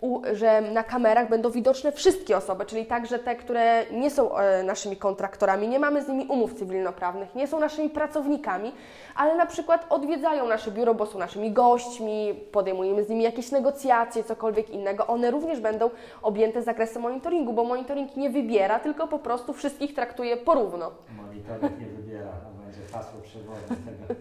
u, 0.00 0.20
że 0.32 0.60
na 0.60 0.84
kamerach 0.84 1.28
będą 1.28 1.50
widoczne 1.50 1.92
wszystkie 1.92 2.36
osoby, 2.36 2.66
czyli 2.66 2.86
także 2.86 3.18
te, 3.18 3.36
które 3.36 3.86
nie 3.90 4.10
są 4.10 4.36
e, 4.36 4.62
naszymi 4.62 4.96
kontraktorami, 4.96 5.68
nie 5.68 5.78
mamy 5.78 6.02
z 6.02 6.08
nimi 6.08 6.26
umów 6.26 6.54
cywilnoprawnych, 6.54 7.34
nie 7.34 7.46
są 7.46 7.60
naszymi 7.60 7.90
pracownikami, 7.90 8.72
ale 9.14 9.36
na 9.36 9.46
przykład 9.46 9.86
odwiedzają 9.90 10.48
nasze 10.48 10.70
biuro, 10.70 10.94
bo 10.94 11.06
są 11.06 11.18
naszymi 11.18 11.52
gośćmi, 11.52 12.34
podejmujemy 12.52 13.04
z 13.04 13.08
nimi 13.08 13.22
jakieś 13.22 13.50
negocjacje, 13.50 14.24
cokolwiek 14.24 14.70
innego, 14.70 15.06
one 15.06 15.30
również 15.30 15.60
będą 15.60 15.90
objęte 16.22 16.62
zakresem 16.62 17.02
monitoringu, 17.02 17.52
bo 17.52 17.64
monitoring 17.64 18.16
nie 18.16 18.30
wybiera, 18.30 18.80
tylko 18.80 19.08
po 19.08 19.18
prostu 19.18 19.52
wszystkich 19.52 19.94
traktuje 19.94 20.36
porówno. 20.36 20.90
Monitoring 21.16 21.80
nie 21.80 21.86
wybiera, 21.86 22.30
to 22.30 22.64
będzie 22.64 22.92
hasło 22.92 23.20
przewodnie 23.22 23.76
tego. 23.76 24.20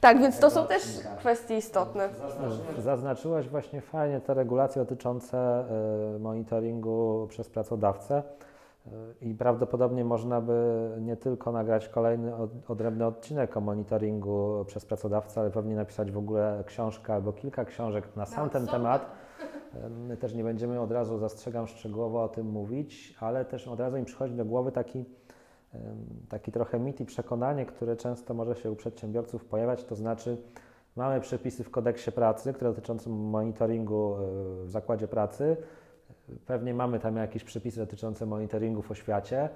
Tak, 0.00 0.20
więc 0.20 0.40
to 0.40 0.50
są 0.50 0.66
też 0.66 0.82
kwestie 1.18 1.56
istotne. 1.56 2.08
Zaznaczyłaś 2.78 3.48
właśnie 3.48 3.80
fajnie 3.80 4.20
te 4.20 4.34
regulacje 4.34 4.82
dotyczące 4.82 5.64
y, 6.16 6.18
monitoringu 6.18 7.26
przez 7.30 7.48
pracodawcę. 7.48 8.22
Y, 8.86 8.90
I 9.20 9.34
prawdopodobnie 9.34 10.04
można 10.04 10.40
by 10.40 10.88
nie 11.00 11.16
tylko 11.16 11.52
nagrać 11.52 11.88
kolejny 11.88 12.32
odrębny 12.68 13.06
odcinek 13.06 13.56
o 13.56 13.60
monitoringu 13.60 14.64
przez 14.66 14.86
pracodawcę, 14.86 15.40
ale 15.40 15.50
pewnie 15.50 15.74
napisać 15.74 16.10
w 16.10 16.18
ogóle 16.18 16.64
książkę 16.66 17.14
albo 17.14 17.32
kilka 17.32 17.64
książek 17.64 18.16
na 18.16 18.26
sam 18.26 18.44
no, 18.44 18.50
ten 18.50 18.66
temat. 18.66 19.10
My 19.90 20.16
też 20.16 20.34
nie 20.34 20.44
będziemy 20.44 20.80
od 20.80 20.92
razu, 20.92 21.18
zastrzegam, 21.18 21.66
szczegółowo 21.66 22.22
o 22.22 22.28
tym 22.28 22.46
mówić, 22.46 23.16
ale 23.20 23.44
też 23.44 23.68
od 23.68 23.80
razu 23.80 23.96
mi 23.96 24.04
przychodzi 24.04 24.34
do 24.34 24.44
głowy 24.44 24.72
taki 24.72 25.04
taki 26.28 26.52
trochę 26.52 26.78
mit 26.78 27.00
i 27.00 27.04
przekonanie, 27.04 27.66
które 27.66 27.96
często 27.96 28.34
może 28.34 28.56
się 28.56 28.70
u 28.70 28.76
przedsiębiorców 28.76 29.44
pojawiać, 29.44 29.84
to 29.84 29.96
znaczy 29.96 30.36
mamy 30.96 31.20
przepisy 31.20 31.64
w 31.64 31.70
kodeksie 31.70 32.12
pracy, 32.12 32.52
które 32.52 32.74
dotyczą 32.74 33.10
monitoringu 33.10 34.14
e, 34.14 34.18
w 34.64 34.70
zakładzie 34.70 35.08
pracy. 35.08 35.56
Pewnie 36.46 36.74
mamy 36.74 36.98
tam 36.98 37.16
jakieś 37.16 37.44
przepisy 37.44 37.80
dotyczące 37.80 38.26
monitoringu 38.26 38.82
w 38.82 38.90
oświacie. 38.90 39.48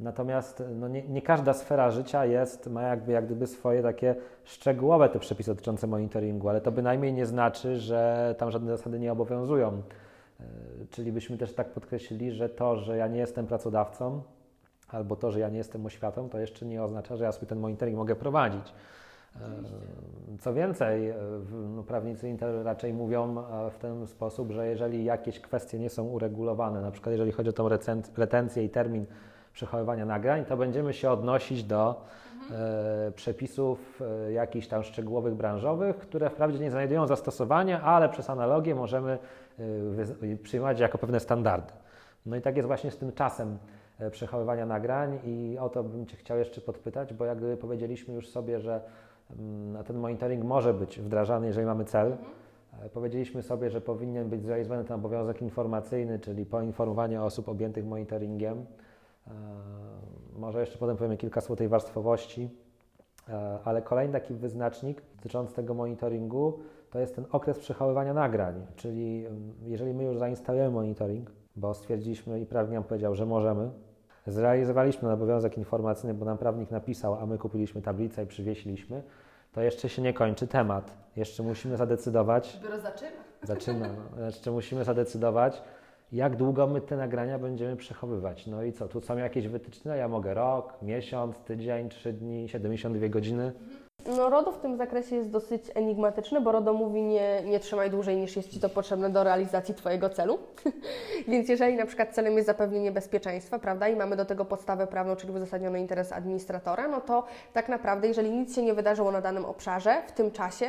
Natomiast 0.00 0.62
no 0.74 0.88
nie, 0.88 1.08
nie, 1.08 1.22
każda 1.22 1.52
sfera 1.52 1.90
życia 1.90 2.26
jest, 2.26 2.66
ma 2.66 2.82
jakby 2.82 3.12
jak 3.12 3.26
gdyby 3.26 3.46
swoje 3.46 3.82
takie 3.82 4.14
szczegółowe 4.44 5.08
te 5.08 5.18
przepisy 5.18 5.50
dotyczące 5.50 5.86
monitoringu, 5.86 6.48
ale 6.48 6.60
to 6.60 6.72
bynajmniej 6.72 7.12
nie 7.12 7.26
znaczy, 7.26 7.76
że 7.76 8.34
tam 8.38 8.50
żadne 8.50 8.76
zasady 8.76 8.98
nie 8.98 9.12
obowiązują. 9.12 9.68
E, 10.40 10.44
czyli 10.90 11.12
byśmy 11.12 11.38
też 11.38 11.54
tak 11.54 11.68
podkreślili, 11.70 12.32
że 12.32 12.48
to, 12.48 12.76
że 12.76 12.96
ja 12.96 13.06
nie 13.06 13.18
jestem 13.18 13.46
pracodawcą, 13.46 14.22
albo 14.92 15.16
to, 15.16 15.30
że 15.30 15.40
ja 15.40 15.48
nie 15.48 15.58
jestem 15.58 15.86
oświatą, 15.86 16.28
to 16.28 16.38
jeszcze 16.38 16.66
nie 16.66 16.82
oznacza, 16.82 17.16
że 17.16 17.24
ja 17.24 17.32
sobie 17.32 17.46
ten 17.46 17.60
monitoring 17.60 17.96
mogę 17.96 18.16
prowadzić. 18.16 18.72
Co 20.40 20.54
więcej, 20.54 21.14
no, 21.76 21.82
prawnicy 21.82 22.36
raczej 22.62 22.94
mówią 22.94 23.38
e, 23.38 23.70
w 23.70 23.78
ten 23.78 24.06
sposób, 24.06 24.50
że 24.52 24.66
jeżeli 24.66 25.04
jakieś 25.04 25.40
kwestie 25.40 25.78
nie 25.78 25.90
są 25.90 26.04
uregulowane, 26.04 26.80
na 26.80 26.90
przykład 26.90 27.12
jeżeli 27.12 27.32
chodzi 27.32 27.50
o 27.50 27.52
tą 27.52 27.68
retencję 28.16 28.64
i 28.64 28.70
termin 28.70 29.06
przechowywania 29.52 30.06
nagrań, 30.06 30.44
to 30.44 30.56
będziemy 30.56 30.92
się 30.92 31.10
odnosić 31.10 31.64
do 31.64 32.04
mhm. 32.42 32.60
e, 33.08 33.12
przepisów 33.12 34.02
e, 34.26 34.32
jakichś 34.32 34.66
tam 34.66 34.82
szczegółowych 34.82 35.34
branżowych, 35.34 35.96
które 35.96 36.30
wprawdzie 36.30 36.58
nie 36.58 36.70
znajdują 36.70 37.06
zastosowania, 37.06 37.82
ale 37.82 38.08
przez 38.08 38.30
analogię 38.30 38.74
możemy 38.74 39.18
e, 39.58 40.36
przyjmować 40.36 40.80
jako 40.80 40.98
pewne 40.98 41.20
standardy. 41.20 41.72
No 42.26 42.36
i 42.36 42.40
tak 42.40 42.56
jest 42.56 42.66
właśnie 42.66 42.90
z 42.90 42.98
tym 42.98 43.12
czasem 43.12 43.58
E, 43.58 43.79
przechowywania 44.10 44.66
nagrań 44.66 45.18
i 45.24 45.56
o 45.60 45.68
to 45.68 45.84
bym 45.84 46.06
Cię 46.06 46.16
chciał 46.16 46.38
jeszcze 46.38 46.60
podpytać, 46.60 47.14
bo 47.14 47.24
jak 47.24 47.38
gdyby 47.38 47.56
powiedzieliśmy 47.56 48.14
już 48.14 48.28
sobie, 48.28 48.60
że 48.60 48.80
mm, 49.38 49.84
ten 49.84 49.96
monitoring 49.98 50.44
może 50.44 50.74
być 50.74 51.00
wdrażany, 51.00 51.46
jeżeli 51.46 51.66
mamy 51.66 51.84
cel. 51.84 52.06
Mhm. 52.12 52.30
E, 52.82 52.88
powiedzieliśmy 52.88 53.42
sobie, 53.42 53.70
że 53.70 53.80
powinien 53.80 54.28
być 54.28 54.42
zrealizowany 54.42 54.84
ten 54.84 54.96
obowiązek 54.96 55.42
informacyjny, 55.42 56.18
czyli 56.18 56.46
poinformowanie 56.46 57.22
osób 57.22 57.48
objętych 57.48 57.86
monitoringiem. 57.86 58.66
E, 59.26 59.30
może 60.38 60.60
jeszcze 60.60 60.78
potem 60.78 60.96
powiemy 60.96 61.16
kilka 61.16 61.40
słów 61.40 61.58
tej 61.58 61.68
warstwowości, 61.68 62.48
ale 63.64 63.82
kolejny 63.82 64.12
taki 64.12 64.34
wyznacznik 64.34 65.02
dotyczący 65.16 65.54
tego 65.54 65.74
monitoringu 65.74 66.58
to 66.90 66.98
jest 66.98 67.14
ten 67.14 67.24
okres 67.32 67.58
przechowywania 67.58 68.14
nagrań, 68.14 68.66
czyli 68.76 69.26
mm, 69.26 69.52
jeżeli 69.66 69.94
my 69.94 70.04
już 70.04 70.18
zainstalujemy 70.18 70.70
monitoring, 70.70 71.30
bo 71.56 71.74
stwierdziliśmy 71.74 72.40
i 72.40 72.46
prawnik 72.46 72.74
nam 72.74 72.84
powiedział, 72.84 73.14
że 73.14 73.26
możemy, 73.26 73.70
zrealizowaliśmy 74.26 75.00
ten 75.00 75.10
obowiązek 75.10 75.58
informacyjny, 75.58 76.14
bo 76.14 76.24
nam 76.24 76.38
prawnik 76.38 76.70
napisał, 76.70 77.14
a 77.14 77.26
my 77.26 77.38
kupiliśmy 77.38 77.82
tablicę 77.82 78.22
i 78.22 78.26
przywiesiliśmy, 78.26 79.02
to 79.52 79.62
jeszcze 79.62 79.88
się 79.88 80.02
nie 80.02 80.12
kończy 80.12 80.46
temat. 80.46 80.96
Jeszcze 81.16 81.42
musimy 81.42 81.76
zadecydować. 81.76 82.58
Dopiero 82.62 82.80
zaczyna. 82.80 83.10
Zaczyna. 83.42 83.88
No. 84.16 84.24
Jeszcze 84.26 84.50
musimy 84.50 84.84
zadecydować, 84.84 85.62
jak 86.12 86.36
długo 86.36 86.66
my 86.66 86.80
te 86.80 86.96
nagrania 86.96 87.38
będziemy 87.38 87.76
przechowywać. 87.76 88.46
No 88.46 88.62
i 88.62 88.72
co, 88.72 88.88
tu 88.88 89.00
są 89.00 89.16
jakieś 89.16 89.48
wytyczne? 89.48 89.96
Ja 89.96 90.08
mogę 90.08 90.34
rok, 90.34 90.74
miesiąc, 90.82 91.38
tydzień, 91.38 91.88
trzy 91.88 92.12
dni, 92.12 92.48
72 92.48 93.08
godziny. 93.08 93.44
Mhm. 93.44 93.89
No, 94.06 94.30
RODO 94.30 94.52
w 94.52 94.58
tym 94.58 94.76
zakresie 94.76 95.16
jest 95.16 95.30
dosyć 95.30 95.62
enigmatyczny, 95.74 96.40
bo 96.40 96.52
RODO 96.52 96.72
mówi 96.72 97.02
nie, 97.02 97.42
nie 97.44 97.60
trzymaj 97.60 97.90
dłużej 97.90 98.16
niż 98.16 98.36
jest 98.36 98.48
Ci 98.48 98.60
to 98.60 98.68
potrzebne 98.68 99.10
do 99.10 99.24
realizacji 99.24 99.74
Twojego 99.74 100.10
celu. 100.10 100.38
Więc 101.28 101.48
jeżeli 101.48 101.76
na 101.76 101.86
przykład 101.86 102.14
celem 102.14 102.34
jest 102.34 102.46
zapewnienie 102.46 102.92
bezpieczeństwa, 102.92 103.58
prawda, 103.58 103.88
i 103.88 103.96
mamy 103.96 104.16
do 104.16 104.24
tego 104.24 104.44
podstawę 104.44 104.86
prawną, 104.86 105.16
czyli 105.16 105.32
uzasadniony 105.32 105.80
interes 105.80 106.12
administratora, 106.12 106.88
no 106.88 107.00
to 107.00 107.24
tak 107.52 107.68
naprawdę, 107.68 108.08
jeżeli 108.08 108.30
nic 108.30 108.54
się 108.54 108.62
nie 108.62 108.74
wydarzyło 108.74 109.12
na 109.12 109.20
danym 109.20 109.44
obszarze 109.44 110.02
w 110.06 110.12
tym 110.12 110.30
czasie 110.30 110.66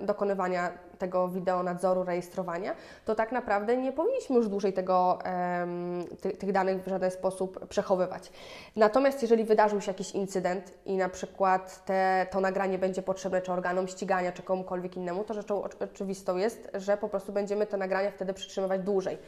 yy, 0.00 0.06
dokonywania 0.06 0.72
tego 0.98 1.28
wideo 1.28 1.62
nadzoru, 1.62 2.04
rejestrowania, 2.04 2.74
to 3.04 3.14
tak 3.14 3.32
naprawdę 3.32 3.76
nie 3.76 3.92
powinniśmy 3.92 4.36
już 4.36 4.48
dłużej 4.48 4.72
tego, 4.72 5.18
ty, 6.20 6.30
tych 6.30 6.52
danych 6.52 6.82
w 6.82 6.88
żaden 6.88 7.10
sposób 7.10 7.66
przechowywać. 7.66 8.32
Natomiast 8.76 9.22
jeżeli 9.22 9.44
wydarzył 9.44 9.80
się 9.80 9.90
jakiś 9.90 10.10
incydent 10.10 10.74
i 10.86 10.96
na 10.96 11.08
przykład 11.08 11.84
te, 11.84 12.26
to 12.30 12.40
nagranie 12.46 12.78
będzie 12.78 13.02
potrzebne 13.02 13.42
czy 13.42 13.52
organom 13.52 13.88
ścigania, 13.88 14.32
czy 14.32 14.42
komukolwiek 14.42 14.96
innemu, 14.96 15.24
to 15.24 15.34
rzeczą 15.34 15.62
oczywistą 15.62 16.36
jest, 16.36 16.70
że 16.74 16.96
po 16.96 17.08
prostu 17.08 17.32
będziemy 17.32 17.66
te 17.66 17.76
nagrania 17.76 18.10
wtedy 18.10 18.34
przytrzymywać 18.34 18.80
dłużej. 18.80 19.18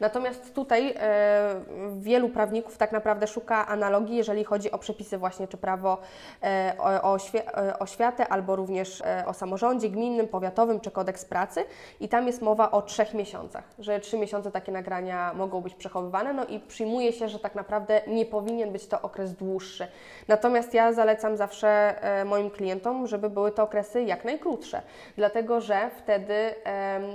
Natomiast 0.00 0.54
tutaj 0.54 0.94
e, 0.96 1.60
wielu 1.98 2.28
prawników 2.28 2.78
tak 2.78 2.92
naprawdę 2.92 3.26
szuka 3.26 3.66
analogii, 3.66 4.16
jeżeli 4.16 4.44
chodzi 4.44 4.70
o 4.70 4.78
przepisy 4.78 5.18
właśnie, 5.18 5.48
czy 5.48 5.56
prawo 5.56 5.98
e, 6.42 6.74
o, 6.78 7.12
o 7.12 7.16
e, 7.16 7.78
oświatę, 7.78 8.28
albo 8.28 8.56
również 8.56 9.00
e, 9.00 9.24
o 9.26 9.34
samorządzie 9.34 9.88
gminnym, 9.88 10.28
powiatowym, 10.28 10.80
czy 10.80 10.90
kodeks 10.90 11.24
pracy. 11.24 11.64
I 12.00 12.08
tam 12.08 12.26
jest 12.26 12.42
mowa 12.42 12.70
o 12.70 12.82
trzech 12.82 13.14
miesiącach, 13.14 13.64
że 13.78 14.00
trzy 14.00 14.18
miesiące 14.18 14.50
takie 14.50 14.72
nagrania 14.72 15.32
mogą 15.34 15.60
być 15.60 15.74
przechowywane, 15.74 16.32
no 16.32 16.46
i 16.46 16.60
przyjmuje 16.60 17.12
się, 17.12 17.28
że 17.28 17.38
tak 17.38 17.54
naprawdę 17.54 18.02
nie 18.06 18.26
powinien 18.26 18.72
być 18.72 18.86
to 18.86 19.02
okres 19.02 19.32
dłuższy. 19.32 19.86
Natomiast 20.28 20.74
ja 20.74 20.92
zalecam 20.92 21.36
zawsze 21.36 21.68
e, 22.02 22.24
moim 22.24 22.50
klientom, 22.50 22.67
żeby 23.04 23.30
były 23.30 23.52
to 23.52 23.62
okresy 23.62 24.02
jak 24.02 24.24
najkrótsze, 24.24 24.82
dlatego 25.16 25.60
że 25.60 25.90
wtedy 25.98 26.54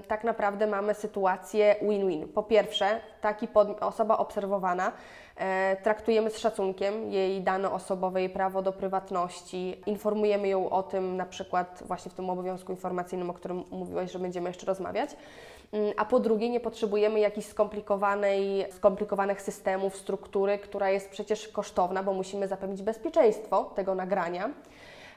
tak 0.07 0.23
naprawdę 0.23 0.67
mamy 0.67 0.93
sytuację 0.93 1.75
win-win. 1.81 2.27
Po 2.27 2.43
pierwsze, 2.43 2.99
taki 3.21 3.47
osoba 3.79 4.17
obserwowana 4.17 4.91
e, 5.35 5.75
traktujemy 5.83 6.29
z 6.29 6.37
szacunkiem 6.37 7.11
jej 7.11 7.41
dane 7.41 7.71
osobowe, 7.71 8.19
jej 8.19 8.29
prawo 8.29 8.61
do 8.61 8.71
prywatności, 8.71 9.81
informujemy 9.85 10.47
ją 10.47 10.69
o 10.69 10.83
tym 10.83 11.17
na 11.17 11.25
przykład 11.25 11.83
właśnie 11.85 12.11
w 12.11 12.13
tym 12.13 12.29
obowiązku 12.29 12.71
informacyjnym, 12.71 13.29
o 13.29 13.33
którym 13.33 13.63
mówiłaś, 13.71 14.11
że 14.11 14.19
będziemy 14.19 14.49
jeszcze 14.49 14.65
rozmawiać. 14.65 15.15
Mm, 15.73 15.93
a 15.97 16.05
po 16.05 16.19
drugie, 16.19 16.49
nie 16.49 16.59
potrzebujemy 16.59 17.19
jakichś 17.19 17.47
skomplikowanej, 17.47 18.65
skomplikowanych 18.71 19.41
systemów, 19.41 19.95
struktury, 19.95 20.57
która 20.57 20.89
jest 20.89 21.09
przecież 21.09 21.47
kosztowna, 21.47 22.03
bo 22.03 22.13
musimy 22.13 22.47
zapewnić 22.47 22.81
bezpieczeństwo 22.81 23.71
tego 23.75 23.95
nagrania. 23.95 24.49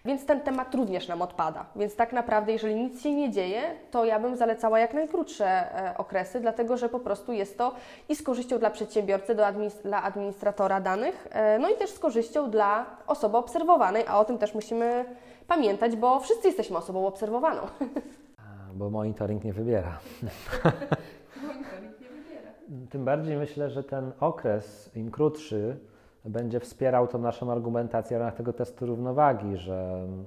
Więc 0.06 0.26
ten 0.26 0.40
temat 0.40 0.74
również 0.74 1.08
nam 1.08 1.22
odpada. 1.22 1.66
Więc 1.76 1.96
tak 1.96 2.12
naprawdę, 2.12 2.52
jeżeli 2.52 2.74
nic 2.74 3.02
się 3.02 3.14
nie 3.14 3.30
dzieje, 3.30 3.62
to 3.90 4.04
ja 4.04 4.20
bym 4.20 4.36
zalecała 4.36 4.78
jak 4.78 4.94
najkrótsze 4.94 5.46
e, 5.46 5.96
okresy, 5.98 6.40
dlatego 6.40 6.76
że 6.76 6.88
po 6.88 7.00
prostu 7.00 7.32
jest 7.32 7.58
to 7.58 7.74
i 8.08 8.16
z 8.16 8.22
korzyścią 8.22 8.58
dla 8.58 8.70
przedsiębiorcy, 8.70 9.34
dla 9.84 10.02
administratora 10.02 10.80
danych, 10.80 11.28
e, 11.30 11.58
no 11.58 11.68
i 11.68 11.74
też 11.74 11.90
z 11.90 11.98
korzyścią 11.98 12.50
dla 12.50 12.86
osoby 13.06 13.36
obserwowanej, 13.36 14.04
a 14.08 14.18
o 14.18 14.24
tym 14.24 14.38
też 14.38 14.54
musimy 14.54 15.04
pamiętać, 15.46 15.96
bo 15.96 16.20
wszyscy 16.20 16.48
jesteśmy 16.48 16.76
osobą 16.76 17.06
obserwowaną. 17.06 17.60
Bo 18.74 18.90
monitoring 18.90 19.44
nie 19.44 19.52
wybiera. 19.52 19.98
monitoring 21.46 22.00
nie 22.00 22.08
wybiera. 22.08 22.50
Tym 22.90 23.04
bardziej 23.04 23.36
myślę, 23.36 23.70
że 23.70 23.84
ten 23.84 24.12
okres 24.20 24.90
im 24.96 25.10
krótszy, 25.10 25.76
będzie 26.26 26.60
wspierał 26.60 27.08
tą 27.08 27.18
naszą 27.18 27.52
argumentację 27.52 28.16
w 28.16 28.20
ramach 28.20 28.34
tego 28.34 28.52
testu 28.52 28.86
równowagi, 28.86 29.56
że 29.56 29.92
mm, 29.94 30.26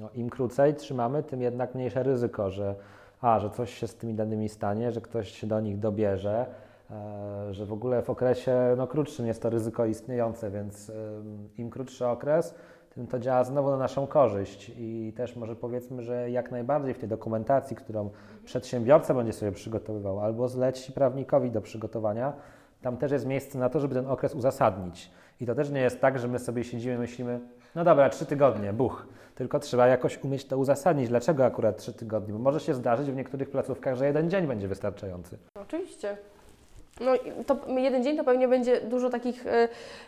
no, 0.00 0.10
im 0.14 0.30
krócej 0.30 0.74
trzymamy, 0.74 1.22
tym 1.22 1.42
jednak 1.42 1.74
mniejsze 1.74 2.02
ryzyko, 2.02 2.50
że, 2.50 2.74
a, 3.20 3.40
że 3.40 3.50
coś 3.50 3.74
się 3.74 3.86
z 3.86 3.94
tymi 3.94 4.14
danymi 4.14 4.48
stanie, 4.48 4.92
że 4.92 5.00
ktoś 5.00 5.30
się 5.30 5.46
do 5.46 5.60
nich 5.60 5.78
dobierze, 5.78 6.46
e, 6.90 7.54
że 7.54 7.66
w 7.66 7.72
ogóle 7.72 8.02
w 8.02 8.10
okresie 8.10 8.74
no, 8.76 8.86
krótszym 8.86 9.26
jest 9.26 9.42
to 9.42 9.50
ryzyko 9.50 9.84
istniejące, 9.86 10.50
więc 10.50 10.92
im 11.58 11.70
krótszy 11.70 12.06
okres, 12.06 12.54
tym 12.94 13.06
to 13.06 13.18
działa 13.18 13.44
znowu 13.44 13.70
na 13.70 13.76
naszą 13.76 14.06
korzyść 14.06 14.72
i 14.76 15.12
też 15.16 15.36
może 15.36 15.56
powiedzmy, 15.56 16.02
że 16.02 16.30
jak 16.30 16.50
najbardziej 16.50 16.94
w 16.94 16.98
tej 16.98 17.08
dokumentacji, 17.08 17.76
którą 17.76 18.10
przedsiębiorca 18.44 19.14
będzie 19.14 19.32
sobie 19.32 19.52
przygotowywał 19.52 20.20
albo 20.20 20.48
zleci 20.48 20.92
prawnikowi 20.92 21.50
do 21.50 21.60
przygotowania, 21.60 22.32
tam 22.82 22.96
też 22.96 23.12
jest 23.12 23.26
miejsce 23.26 23.58
na 23.58 23.68
to, 23.68 23.80
żeby 23.80 23.94
ten 23.94 24.06
okres 24.06 24.34
uzasadnić. 24.34 25.10
I 25.40 25.46
to 25.46 25.54
też 25.54 25.70
nie 25.70 25.80
jest 25.80 26.00
tak, 26.00 26.18
że 26.18 26.28
my 26.28 26.38
sobie 26.38 26.64
siedzimy, 26.64 26.98
myślimy, 26.98 27.40
no 27.74 27.84
dobra, 27.84 28.10
trzy 28.10 28.26
tygodnie, 28.26 28.72
buch. 28.72 29.06
Tylko 29.34 29.58
trzeba 29.58 29.86
jakoś 29.86 30.24
umieć 30.24 30.44
to 30.44 30.58
uzasadnić, 30.58 31.08
dlaczego 31.08 31.44
akurat 31.44 31.76
trzy 31.76 31.92
tygodnie, 31.92 32.32
bo 32.32 32.38
może 32.38 32.60
się 32.60 32.74
zdarzyć 32.74 33.10
w 33.10 33.16
niektórych 33.16 33.50
placówkach, 33.50 33.96
że 33.96 34.06
jeden 34.06 34.30
dzień 34.30 34.46
będzie 34.46 34.68
wystarczający. 34.68 35.38
Oczywiście. 35.54 36.16
No 37.00 37.12
to 37.46 37.56
jeden 37.78 38.04
dzień 38.04 38.16
to 38.16 38.24
pewnie 38.24 38.48
będzie 38.48 38.80
dużo 38.80 39.10
takich, 39.10 39.44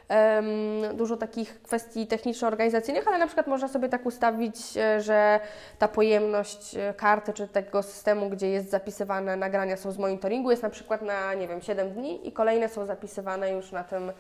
um, 0.09 0.97
dużo 0.97 1.17
takich 1.17 1.63
kwestii 1.63 2.07
techniczno-organizacyjnych, 2.07 3.09
ale 3.09 3.19
na 3.19 3.27
przykład 3.27 3.47
można 3.47 3.69
sobie 3.69 3.89
tak 3.89 4.07
ustawić, 4.07 4.77
e, 4.77 5.01
że 5.01 5.41
ta 5.79 5.89
pojemność 5.89 6.77
e, 6.77 6.95
karty 6.95 7.33
czy 7.33 7.49
tego 7.49 7.83
systemu, 7.83 8.31
gdzie 8.31 8.51
jest 8.51 8.71
zapisywane 8.71 9.37
nagrania 9.37 9.77
są 9.77 9.93
z 9.93 9.99
monitoringu, 9.99 10.51
jest 10.51 10.63
na 10.63 10.71
przykład 10.71 11.03
na, 11.03 11.35
nie 11.35 11.49
wiem, 11.49 11.61
7 11.61 11.91
dni 11.91 12.29
i 12.29 12.33
kolejne 12.33 12.69
są 12.69 12.87
zapisywane 12.87 13.53
już 13.53 13.73
na 13.73 13.85
tym 13.85 14.13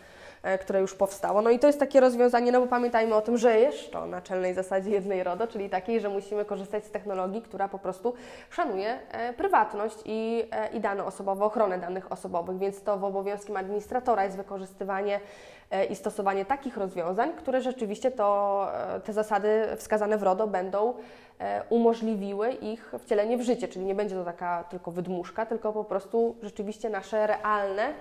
które 0.60 0.80
już 0.80 0.94
powstało. 0.94 1.42
No 1.42 1.50
i 1.50 1.58
to 1.58 1.66
jest 1.66 1.80
takie 1.80 2.00
rozwiązanie, 2.00 2.52
no 2.52 2.60
bo 2.60 2.66
pamiętajmy 2.66 3.14
o 3.14 3.20
tym, 3.20 3.38
że 3.38 3.60
jest 3.60 3.90
to 3.90 4.06
naczelnej 4.06 4.54
zasadzie 4.54 4.90
jednej 4.90 5.24
RODO, 5.24 5.46
czyli 5.46 5.70
takiej, 5.70 6.00
że 6.00 6.08
musimy 6.08 6.44
korzystać 6.44 6.84
z 6.84 6.90
technologii, 6.90 7.42
która 7.42 7.68
po 7.68 7.78
prostu 7.78 8.14
szanuje 8.50 8.98
e, 9.10 9.32
prywatność 9.32 9.96
i, 10.04 10.44
e, 10.50 10.68
i 10.68 10.80
dane 10.80 11.04
osobowe, 11.04 11.44
ochronę 11.44 11.78
danych 11.78 12.12
osobowych, 12.12 12.58
więc 12.58 12.82
to 12.82 12.96
w 12.98 13.04
obowiązkiem 13.04 13.56
administratora 13.56 14.24
jest 14.24 14.36
wykorzystywanie 14.36 15.20
i 15.90 15.96
stosowanie 15.96 16.44
takich 16.44 16.76
rozwiązań, 16.76 17.32
które 17.32 17.60
rzeczywiście 17.60 18.10
to, 18.10 18.68
te 19.04 19.12
zasady 19.12 19.66
wskazane 19.76 20.18
w 20.18 20.22
RODO 20.22 20.46
będą 20.46 20.94
umożliwiły 21.68 22.50
ich 22.50 22.92
wcielenie 22.98 23.38
w 23.38 23.42
życie, 23.42 23.68
czyli 23.68 23.84
nie 23.84 23.94
będzie 23.94 24.14
to 24.14 24.24
taka 24.24 24.64
tylko 24.64 24.90
wydmuszka, 24.90 25.46
tylko 25.46 25.72
po 25.72 25.84
prostu 25.84 26.36
rzeczywiście 26.42 26.90
nasze 26.90 27.26
realne 27.26 27.92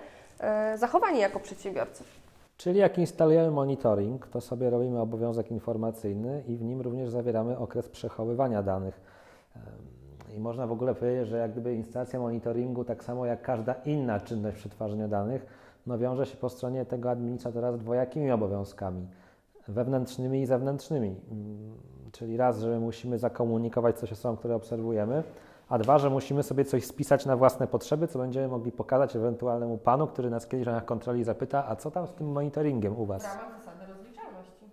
zachowanie 0.76 1.20
jako 1.20 1.40
przedsiębiorców. 1.40 2.25
Czyli 2.58 2.80
jak 2.80 2.98
instalujemy 2.98 3.52
monitoring, 3.52 4.28
to 4.28 4.42
sobie 4.42 4.70
robimy 4.70 5.00
obowiązek 5.02 5.52
informacyjny 5.52 6.44
i 6.48 6.58
w 6.58 6.62
nim 6.62 6.82
również 6.82 7.10
zawieramy 7.10 7.58
okres 7.58 7.90
przechowywania 7.90 8.64
danych. 8.64 9.02
I 10.36 10.40
można 10.40 10.68
w 10.68 10.72
ogóle 10.72 10.96
powiedzieć, 10.96 11.28
że 11.28 11.38
jak 11.38 11.52
gdyby 11.52 11.76
instalacja 11.76 12.20
monitoringu, 12.20 12.84
tak 12.84 13.04
samo 13.04 13.26
jak 13.26 13.42
każda 13.42 13.74
inna 13.74 14.20
czynność 14.20 14.58
przetwarzania 14.58 15.08
danych, 15.08 15.46
no 15.88 15.98
wiąże 15.98 16.26
się 16.26 16.38
po 16.38 16.50
stronie 16.50 16.86
tego 16.86 17.12
administratora 17.12 17.72
z 17.72 17.78
dwojakimi 17.78 18.32
obowiązkami, 18.32 19.08
wewnętrznymi 19.68 20.42
i 20.42 20.46
zewnętrznymi. 20.46 21.16
Mm, 21.32 21.76
czyli 22.12 22.38
raz, 22.38 22.60
że 22.60 22.80
musimy 22.80 23.20
zakomunikować 23.20 24.00
coś 24.00 24.12
osobom, 24.12 24.38
które 24.38 24.56
obserwujemy, 24.56 25.24
a 25.70 25.78
dwa, 25.78 26.00
że 26.00 26.10
musimy 26.10 26.44
sobie 26.44 26.66
coś 26.66 26.86
spisać 26.86 27.26
na 27.26 27.38
własne 27.38 27.68
potrzeby, 27.68 28.08
co 28.08 28.20
będziemy 28.20 28.48
mogli 28.48 28.72
pokazać 28.72 29.16
ewentualnemu 29.16 29.78
panu, 29.78 30.08
który 30.08 30.30
nas 30.30 30.48
kiedyś 30.48 30.66
w 30.66 30.68
ramach 30.68 30.86
kontroli 30.86 31.24
zapyta, 31.24 31.68
a 31.68 31.76
co 31.76 31.92
tam 31.92 32.08
z 32.08 32.14
tym 32.14 32.32
monitoringiem 32.32 32.98
u 32.98 33.06
Was? 33.06 33.24
W 33.24 33.26
ramach 33.26 33.60
zasady 33.60 33.94
rozliczalności. 33.94 34.66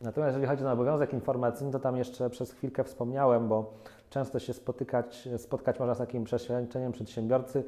Natomiast 0.00 0.28
jeżeli 0.28 0.46
chodzi 0.46 0.64
o 0.64 0.72
obowiązek 0.72 1.12
informacyjny, 1.12 1.72
to 1.72 1.78
tam 1.78 1.96
jeszcze 1.96 2.30
przez 2.30 2.52
chwilkę 2.52 2.84
wspomniałem, 2.84 3.48
bo 3.48 3.72
często 4.10 4.38
się 4.38 4.52
spotykać, 4.52 5.28
spotkać 5.36 5.78
można 5.78 5.94
z 5.94 5.98
takim 5.98 6.24
przeświadczeniem 6.24 6.92
przedsiębiorcy, 6.92 7.64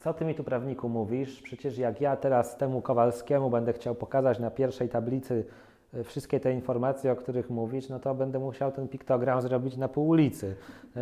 co 0.00 0.14
ty 0.14 0.24
mi 0.24 0.34
tu 0.34 0.44
prawniku 0.44 0.88
mówisz? 0.88 1.42
Przecież 1.42 1.78
jak 1.78 2.00
ja 2.00 2.16
teraz 2.16 2.56
temu 2.56 2.82
Kowalskiemu 2.82 3.50
będę 3.50 3.72
chciał 3.72 3.94
pokazać 3.94 4.38
na 4.38 4.50
pierwszej 4.50 4.88
tablicy 4.88 5.44
wszystkie 6.04 6.40
te 6.40 6.52
informacje, 6.52 7.12
o 7.12 7.16
których 7.16 7.50
mówisz, 7.50 7.88
no 7.88 8.00
to 8.00 8.14
będę 8.14 8.38
musiał 8.38 8.72
ten 8.72 8.88
piktogram 8.88 9.40
zrobić 9.40 9.76
na 9.76 9.88
pół 9.88 10.08
ulicy. 10.08 10.56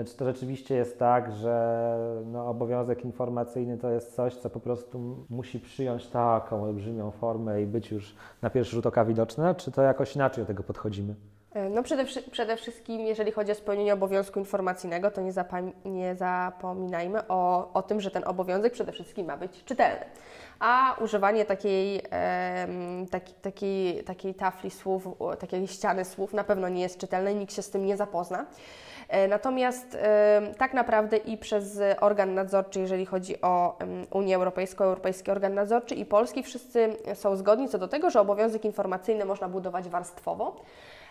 Czy 0.07 0.17
to 0.17 0.25
rzeczywiście 0.25 0.75
jest 0.75 0.99
tak, 0.99 1.33
że 1.33 1.97
no, 2.27 2.49
obowiązek 2.49 3.05
informacyjny 3.05 3.79
to 3.79 3.91
jest 3.91 4.15
coś, 4.15 4.37
co 4.37 4.51
po 4.51 4.61
prostu 4.61 5.27
musi 5.31 5.61
przyjąć 5.61 6.07
taką 6.07 6.63
olbrzymią 6.63 7.11
formę 7.11 7.63
i 7.63 7.67
być 7.67 7.91
już 7.91 8.15
na 8.43 8.51
pierwszy 8.51 8.73
rzut 8.73 8.87
oka 8.87 9.05
widoczne, 9.05 9.55
czy 9.55 9.71
to 9.71 9.83
jakoś 9.83 10.17
inaczej 10.17 10.45
do 10.45 10.49
tego 10.49 10.63
podchodzimy? 10.63 11.15
E, 11.55 11.71
no 11.71 11.83
przede, 11.83 12.05
przede, 12.31 12.57
wszystkim, 12.57 13.01
jeżeli 13.01 13.33
chodzi 13.33 13.53
o 13.53 13.55
spełnienie 13.55 13.95
obowiązku 13.95 14.39
informacyjnego, 14.39 15.11
to 15.11 15.21
nie, 15.21 15.33
nie 15.85 16.15
zapominajmy 16.15 17.29
o, 17.29 17.73
o 17.73 17.83
tym, 17.83 18.01
że 18.01 18.11
ten 18.11 18.23
obowiązek 18.27 18.73
przede 18.73 18.93
wszystkim 18.93 19.27
ma 19.27 19.37
być 19.37 19.65
czytelny 19.65 20.05
a 20.61 20.97
używanie 21.01 21.45
takiej, 21.45 22.03
taki, 23.11 23.33
takiej, 23.33 24.05
takiej 24.05 24.35
tafli 24.35 24.71
słów, 24.71 25.09
takiej 25.39 25.69
ściany 25.69 26.05
słów 26.05 26.33
na 26.33 26.45
pewno 26.45 26.69
nie 26.69 26.83
jest 26.83 26.99
czytelne, 26.99 27.35
nikt 27.35 27.55
się 27.55 27.63
z 27.63 27.71
tym 27.71 27.87
nie 27.87 27.97
zapozna. 27.97 28.47
E, 29.09 29.29
natomiast 29.29 29.99
tak 30.59 30.75
naprawdę 30.75 31.17
i 31.17 31.39
przez 31.39 31.81
organ 32.01 32.35
nadzorczy, 32.35 32.81
jeżeli 32.81 33.07
chodzi 33.07 33.41
o 33.41 33.79
Unię 34.11 34.37
Europejską, 34.37 34.85
Europejski 34.85 35.31
Organ 35.31 35.55
Nadzorczy 35.55 35.95
i 35.95 36.05
Polski, 36.05 36.43
wszyscy 36.43 36.97
są 37.15 37.37
zgodni 37.37 37.69
co 37.69 37.79
do 37.79 37.89
tego, 37.89 38.11
że 38.11 38.21
obowiązek 38.21 38.65
informacyjny 38.65 39.25
można 39.25 39.49
budować 39.49 39.89
warstwowo. 39.89 40.57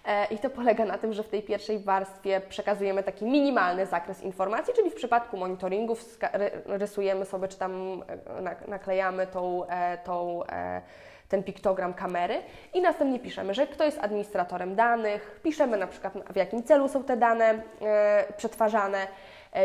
E, 0.06 0.26
I 0.26 0.38
to 0.38 0.50
polega 0.50 0.86
na 0.86 0.98
tym, 0.98 1.14
że 1.14 1.24
w 1.24 1.30
tej 1.30 1.44
pierwszej 1.44 1.80
warstwie 1.80 2.42
przekazujemy 2.50 3.04
taki 3.04 3.26
minimalny 3.26 3.86
zakres 3.86 4.24
informacji, 4.24 4.74
czyli 4.74 4.90
w 4.90 4.96
przypadku 4.96 5.38
monitoringów 5.38 6.20
rysujemy 6.66 7.26
sobie, 7.26 7.48
czy 7.48 7.58
tam 7.58 8.04
e, 8.08 8.68
naklejamy 8.68 9.28
tą, 9.28 9.68
e, 9.68 9.98
tą 9.98 10.42
ten 11.30 11.44
piktogram 11.44 11.94
kamery 11.94 12.42
i 12.74 12.82
następnie 12.82 13.20
piszemy, 13.20 13.54
że 13.54 13.68
kto 13.68 13.84
jest 13.84 14.00
administratorem 14.00 14.76
danych, 14.76 15.40
piszemy 15.44 15.78
na 15.78 15.88
przykład 15.88 16.14
w 16.30 16.36
jakim 16.36 16.64
celu 16.64 16.88
są 16.88 17.04
te 17.04 17.18
dane 17.18 17.62
przetwarzane, 18.38 19.08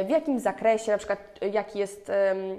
w 0.04 0.08
jakim 0.08 0.40
zakresie, 0.40 0.92
na 0.92 0.98
przykład 0.98 1.18
e, 1.42 1.48
jaki 1.48 1.78
jest, 1.78 2.12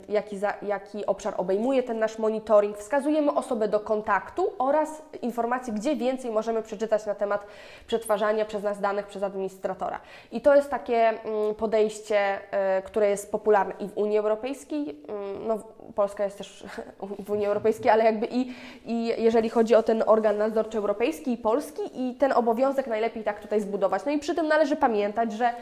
jaki, 0.10 0.38
za, 0.38 0.54
jaki 0.62 1.06
obszar 1.06 1.34
obejmuje 1.38 1.84
ten 1.84 2.00
nasz 2.00 2.20
monitoring. 2.20 2.78
Wskazujemy 2.78 3.32
osobę 3.32 3.68
do 3.68 3.80
kontaktu 3.80 4.54
oraz 4.60 5.02
informacji, 5.22 5.74
gdzie 5.74 5.96
więcej 5.96 6.32
możemy 6.32 6.62
przeczytać 6.62 7.06
na 7.06 7.16
temat 7.16 7.46
przetwarzania 7.88 8.46
przez 8.46 8.64
nas 8.64 8.80
danych 8.80 9.08
przez 9.08 9.24
administratora. 9.24 10.00
I 10.32 10.42
to 10.42 10.56
jest 10.56 10.70
takie 10.70 11.08
mm, 11.08 11.56
podejście, 11.56 12.40
e, 12.52 12.82
które 12.82 13.10
jest 13.10 13.32
popularne 13.32 13.73
i 13.80 13.88
w 13.88 13.98
Unii 13.98 14.17
Europejskiej. 14.17 14.96
Mm, 15.08 15.48
No, 15.48 15.60
Polska 15.96 16.23
jest 16.23 16.38
też 16.38 16.63
w 17.26 17.32
Unii 17.32 17.46
Europejskiej, 17.46 17.92
ale 17.92 18.04
jakby 18.04 18.26
i, 18.26 18.54
i 18.86 19.06
jeżeli 19.23 19.50
chodzi 19.50 19.76
o 19.76 19.84
ten 19.84 20.04
organ 20.06 20.38
nadzorczy 20.38 20.78
europejski 20.78 21.32
i 21.32 21.38
polski 21.38 21.82
i 21.94 22.15
ten 22.15 22.32
obowiązek 22.32 22.88
najlepiej 22.88 23.23
tak 23.23 23.40
tutaj 23.40 23.62
zbudować. 23.62 24.06
No 24.06 24.12
i 24.12 24.19
przy 24.19 24.36
tym 24.36 24.48
należy 24.48 24.76
pamiętać, 24.76 25.34
że 25.34 25.54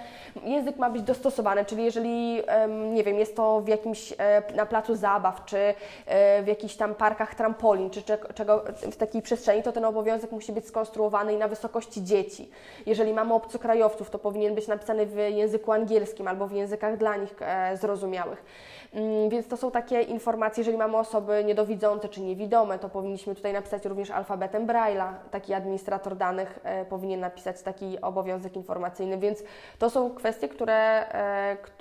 język 0.43 0.77
ma 0.77 0.89
być 0.89 1.01
dostosowany, 1.01 1.52
czyli 1.65 1.83
jeżeli, 1.83 2.41
nie 2.93 3.03
wiem, 3.03 3.19
jest 3.19 3.35
to 3.35 3.61
w 3.61 3.67
jakimś, 3.67 4.13
e, 4.17 4.43
na 4.55 4.65
placu 4.65 4.95
zabaw, 4.95 5.45
czy 5.45 5.57
e, 6.05 6.43
w 6.43 6.47
jakichś 6.47 6.75
tam 6.75 6.95
parkach 6.95 7.35
trampolin, 7.35 7.89
czy 7.89 8.03
cze- 8.03 8.33
czego 8.35 8.63
w 8.91 8.95
takiej 8.95 9.21
przestrzeni, 9.21 9.63
to 9.63 9.71
ten 9.71 9.85
obowiązek 9.85 10.31
musi 10.31 10.51
być 10.53 10.67
skonstruowany 10.67 11.33
i 11.33 11.37
na 11.37 11.47
wysokości 11.47 12.03
dzieci. 12.03 12.49
Jeżeli 12.85 13.13
mamy 13.13 13.33
obcokrajowców, 13.33 14.09
to 14.09 14.19
powinien 14.19 14.55
być 14.55 14.67
napisany 14.67 15.05
w 15.05 15.15
języku 15.17 15.71
angielskim 15.71 16.27
albo 16.27 16.47
w 16.47 16.51
językach 16.51 16.97
dla 16.97 17.15
nich 17.15 17.35
e, 17.41 17.77
zrozumiałych. 17.77 18.43
Mm, 18.93 19.29
Więc 19.29 19.47
to 19.47 19.57
są 19.57 19.71
takie 19.71 20.01
informacje, 20.01 20.61
jeżeli 20.61 20.77
mamy 20.77 20.97
osoby 20.97 21.43
niedowidzące 21.43 22.09
czy 22.09 22.21
niewidome, 22.21 22.79
to 22.79 22.89
powinniśmy 22.89 23.35
tutaj 23.35 23.53
napisać 23.53 23.85
również 23.85 24.11
alfabetem 24.11 24.67
Braille'a. 24.67 25.13
Taki 25.31 25.53
administrator 25.53 26.15
danych 26.17 26.59
powinien 26.89 27.19
napisać 27.19 27.61
taki 27.61 28.01
obowiązek 28.01 28.55
informacyjny, 28.55 29.17
więc 29.17 29.43
to 29.79 29.89
są 29.89 30.15
kwestie, 30.15 30.47
które, 30.49 31.05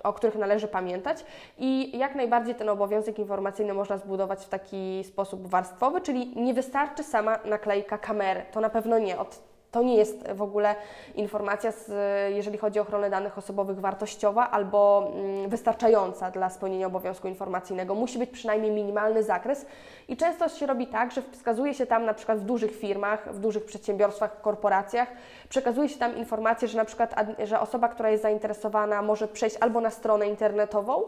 o 0.02 0.12
których 0.12 0.36
należy 0.36 0.68
pamiętać 0.68 1.24
i 1.58 1.98
jak 1.98 2.14
najbardziej 2.14 2.54
ten 2.54 2.68
obowiązek 2.68 3.18
informacyjny 3.18 3.74
można 3.74 3.98
zbudować 3.98 4.44
w 4.44 4.48
taki 4.48 5.04
sposób 5.04 5.46
warstwowy, 5.46 6.00
czyli 6.00 6.32
nie 6.36 6.54
wystarczy 6.54 7.02
sama 7.02 7.38
naklejka 7.44 7.98
kamery, 7.98 8.42
to 8.52 8.60
na 8.60 8.70
pewno 8.70 8.98
nie. 8.98 9.18
Od 9.18 9.51
to 9.72 9.82
nie 9.82 9.96
jest 9.96 10.32
w 10.32 10.42
ogóle 10.42 10.74
informacja, 11.14 11.72
z, 11.72 11.90
jeżeli 12.34 12.58
chodzi 12.58 12.78
o 12.78 12.82
ochronę 12.82 13.10
danych 13.10 13.38
osobowych, 13.38 13.80
wartościowa 13.80 14.50
albo 14.50 15.10
mm, 15.14 15.48
wystarczająca 15.48 16.30
dla 16.30 16.50
spełnienia 16.50 16.86
obowiązku 16.86 17.28
informacyjnego. 17.28 17.94
Musi 17.94 18.18
być 18.18 18.30
przynajmniej 18.30 18.70
minimalny 18.70 19.22
zakres 19.22 19.66
i 20.08 20.16
często 20.16 20.48
się 20.48 20.66
robi 20.66 20.86
tak, 20.86 21.12
że 21.12 21.22
wskazuje 21.32 21.74
się 21.74 21.86
tam 21.86 22.04
na 22.04 22.14
przykład 22.14 22.38
w 22.38 22.44
dużych 22.44 22.76
firmach, 22.76 23.34
w 23.34 23.40
dużych 23.40 23.64
przedsiębiorstwach, 23.64 24.40
korporacjach, 24.40 25.08
przekazuje 25.48 25.88
się 25.88 25.98
tam 25.98 26.16
informację, 26.16 26.68
że 26.68 26.78
na 26.78 26.84
przykład 26.84 27.12
ad, 27.16 27.26
że 27.44 27.60
osoba, 27.60 27.88
która 27.88 28.10
jest 28.10 28.22
zainteresowana 28.22 29.02
może 29.02 29.28
przejść 29.28 29.56
albo 29.60 29.80
na 29.80 29.90
stronę 29.90 30.28
internetową 30.28 31.02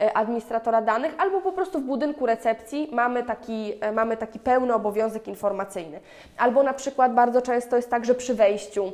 e, 0.00 0.16
administratora 0.16 0.82
danych, 0.82 1.14
albo 1.18 1.40
po 1.40 1.52
prostu 1.52 1.80
w 1.80 1.84
budynku 1.84 2.26
recepcji 2.26 2.88
mamy 2.92 3.22
taki, 3.22 3.72
e, 3.80 3.92
mamy 3.92 4.16
taki 4.16 4.38
pełny 4.38 4.74
obowiązek 4.74 5.28
informacyjny. 5.28 6.00
Albo 6.38 6.62
na 6.62 6.74
przykład 6.74 7.14
bardzo 7.14 7.42
często 7.42 7.76
jest 7.76 7.90
tak, 7.90 8.05
że 8.06 8.14
przy 8.14 8.34
wejściu 8.34 8.92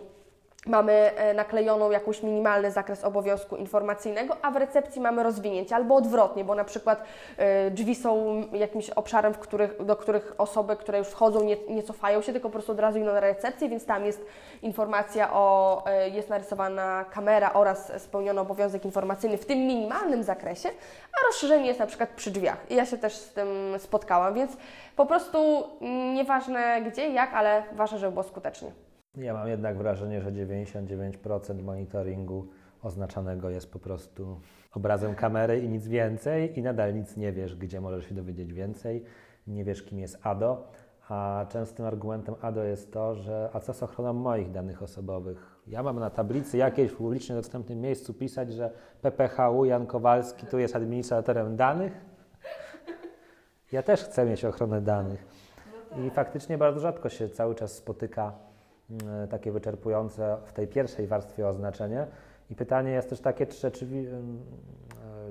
mamy 0.67 0.93
e, 0.93 1.35
naklejoną 1.35 1.91
jakąś 1.91 2.23
minimalny 2.23 2.71
zakres 2.71 3.05
obowiązku 3.05 3.57
informacyjnego, 3.57 4.37
a 4.43 4.51
w 4.51 4.57
recepcji 4.57 5.01
mamy 5.01 5.23
rozwinięcie, 5.23 5.77
albo 5.77 5.95
odwrotnie, 5.95 6.45
bo 6.45 6.55
na 6.55 6.65
przykład 6.65 7.03
e, 7.37 7.71
drzwi 7.71 7.95
są 7.95 8.43
jakimś 8.53 8.91
obszarem, 8.91 9.35
których, 9.35 9.85
do 9.85 9.97
których 9.97 10.35
osoby, 10.39 10.77
które 10.77 10.99
już 10.99 11.09
wchodzą, 11.09 11.45
nie, 11.45 11.57
nie 11.69 11.83
cofają 11.83 12.23
się, 12.23 12.33
tylko 12.33 12.49
po 12.49 12.53
prostu 12.53 12.73
od 12.73 12.81
razu 12.81 12.99
idą 12.99 13.13
na 13.13 13.21
recepcję, 13.21 13.69
więc 13.69 13.87
tam 13.87 14.05
jest 14.05 14.27
informacja 14.63 15.33
o, 15.33 15.83
e, 15.87 16.09
jest 16.09 16.29
narysowana 16.29 17.05
kamera 17.11 17.53
oraz 17.53 18.03
spełniony 18.03 18.41
obowiązek 18.41 18.85
informacyjny 18.85 19.39
w 19.39 19.47
tym 19.47 19.59
minimalnym 19.59 20.23
zakresie, 20.23 20.69
a 21.13 21.27
rozszerzenie 21.27 21.67
jest 21.67 21.81
na 21.81 21.87
przykład 21.87 22.09
przy 22.11 22.31
drzwiach. 22.31 22.71
I 22.71 22.75
ja 22.75 22.87
się 22.87 22.99
też 22.99 23.15
z 23.15 23.33
tym 23.33 23.49
spotkałam, 23.79 24.35
więc 24.35 24.57
po 24.97 25.07
prostu 25.07 25.69
nieważne 26.15 26.83
gdzie, 26.83 27.09
jak, 27.09 27.35
ale 27.35 27.63
ważne, 27.73 27.99
żeby 27.99 28.13
było 28.13 28.23
skutecznie. 28.23 28.73
Ja 29.17 29.35
mam 29.35 29.49
jednak 29.49 29.79
wrażenie, 29.79 30.21
że 30.21 30.33
99% 30.33 31.63
monitoringu 31.63 32.49
oznaczanego 32.83 33.51
jest 33.51 33.73
po 33.73 33.79
prostu 33.79 34.41
obrazem 34.75 35.15
kamery 35.15 35.61
i 35.61 35.69
nic 35.69 35.89
więcej 35.89 36.59
i 36.59 36.63
nadal 36.63 36.95
nic 36.95 37.17
nie 37.17 37.33
wiesz, 37.33 37.57
gdzie 37.57 37.81
możesz 37.81 38.09
się 38.09 38.15
dowiedzieć 38.15 38.53
więcej, 38.53 39.05
nie 39.47 39.65
wiesz, 39.65 39.83
kim 39.83 39.99
jest 39.99 40.19
ADO, 40.23 40.73
a 41.09 41.47
częstym 41.49 41.87
argumentem 41.87 42.35
ADO 42.43 42.65
jest 42.65 42.93
to, 42.93 43.15
że 43.15 43.51
a 43.53 43.61
co 43.61 43.75
z 43.75 43.83
ochroną 43.83 44.13
moich 44.13 44.51
danych 44.51 44.83
osobowych? 44.83 45.61
Ja 45.67 45.83
mam 45.83 46.01
na 46.01 46.11
tablicy 46.11 46.57
jakiejś 46.57 46.93
w 46.93 46.97
publicznie 46.97 47.35
dostępnym 47.35 47.81
miejscu 47.81 48.15
pisać, 48.15 48.53
że 48.53 48.71
PPHU 49.03 49.65
Jan 49.65 49.87
Kowalski 49.87 50.47
tu 50.47 50.59
jest 50.59 50.77
administratorem 50.77 51.57
danych? 51.57 51.93
Ja 53.73 53.83
też 53.83 54.05
chcę 54.05 54.25
mieć 54.25 54.45
ochronę 54.45 54.81
danych. 54.81 55.27
I 56.07 56.11
faktycznie 56.11 56.59
bardzo 56.59 56.81
rzadko 56.81 57.09
się 57.09 57.29
cały 57.29 57.55
czas 57.55 57.73
spotyka 57.73 58.52
takie 59.31 59.53
wyczerpujące 59.53 60.37
w 60.45 60.53
tej 60.53 60.69
pierwszej 60.69 61.07
warstwie 61.07 61.49
oznaczenie. 61.49 62.07
I 62.51 62.55
pytanie 62.55 62.91
jest 62.91 63.11
też 63.11 63.21
takie, 63.21 63.47
czy, 63.47 63.67
e, 63.67 63.71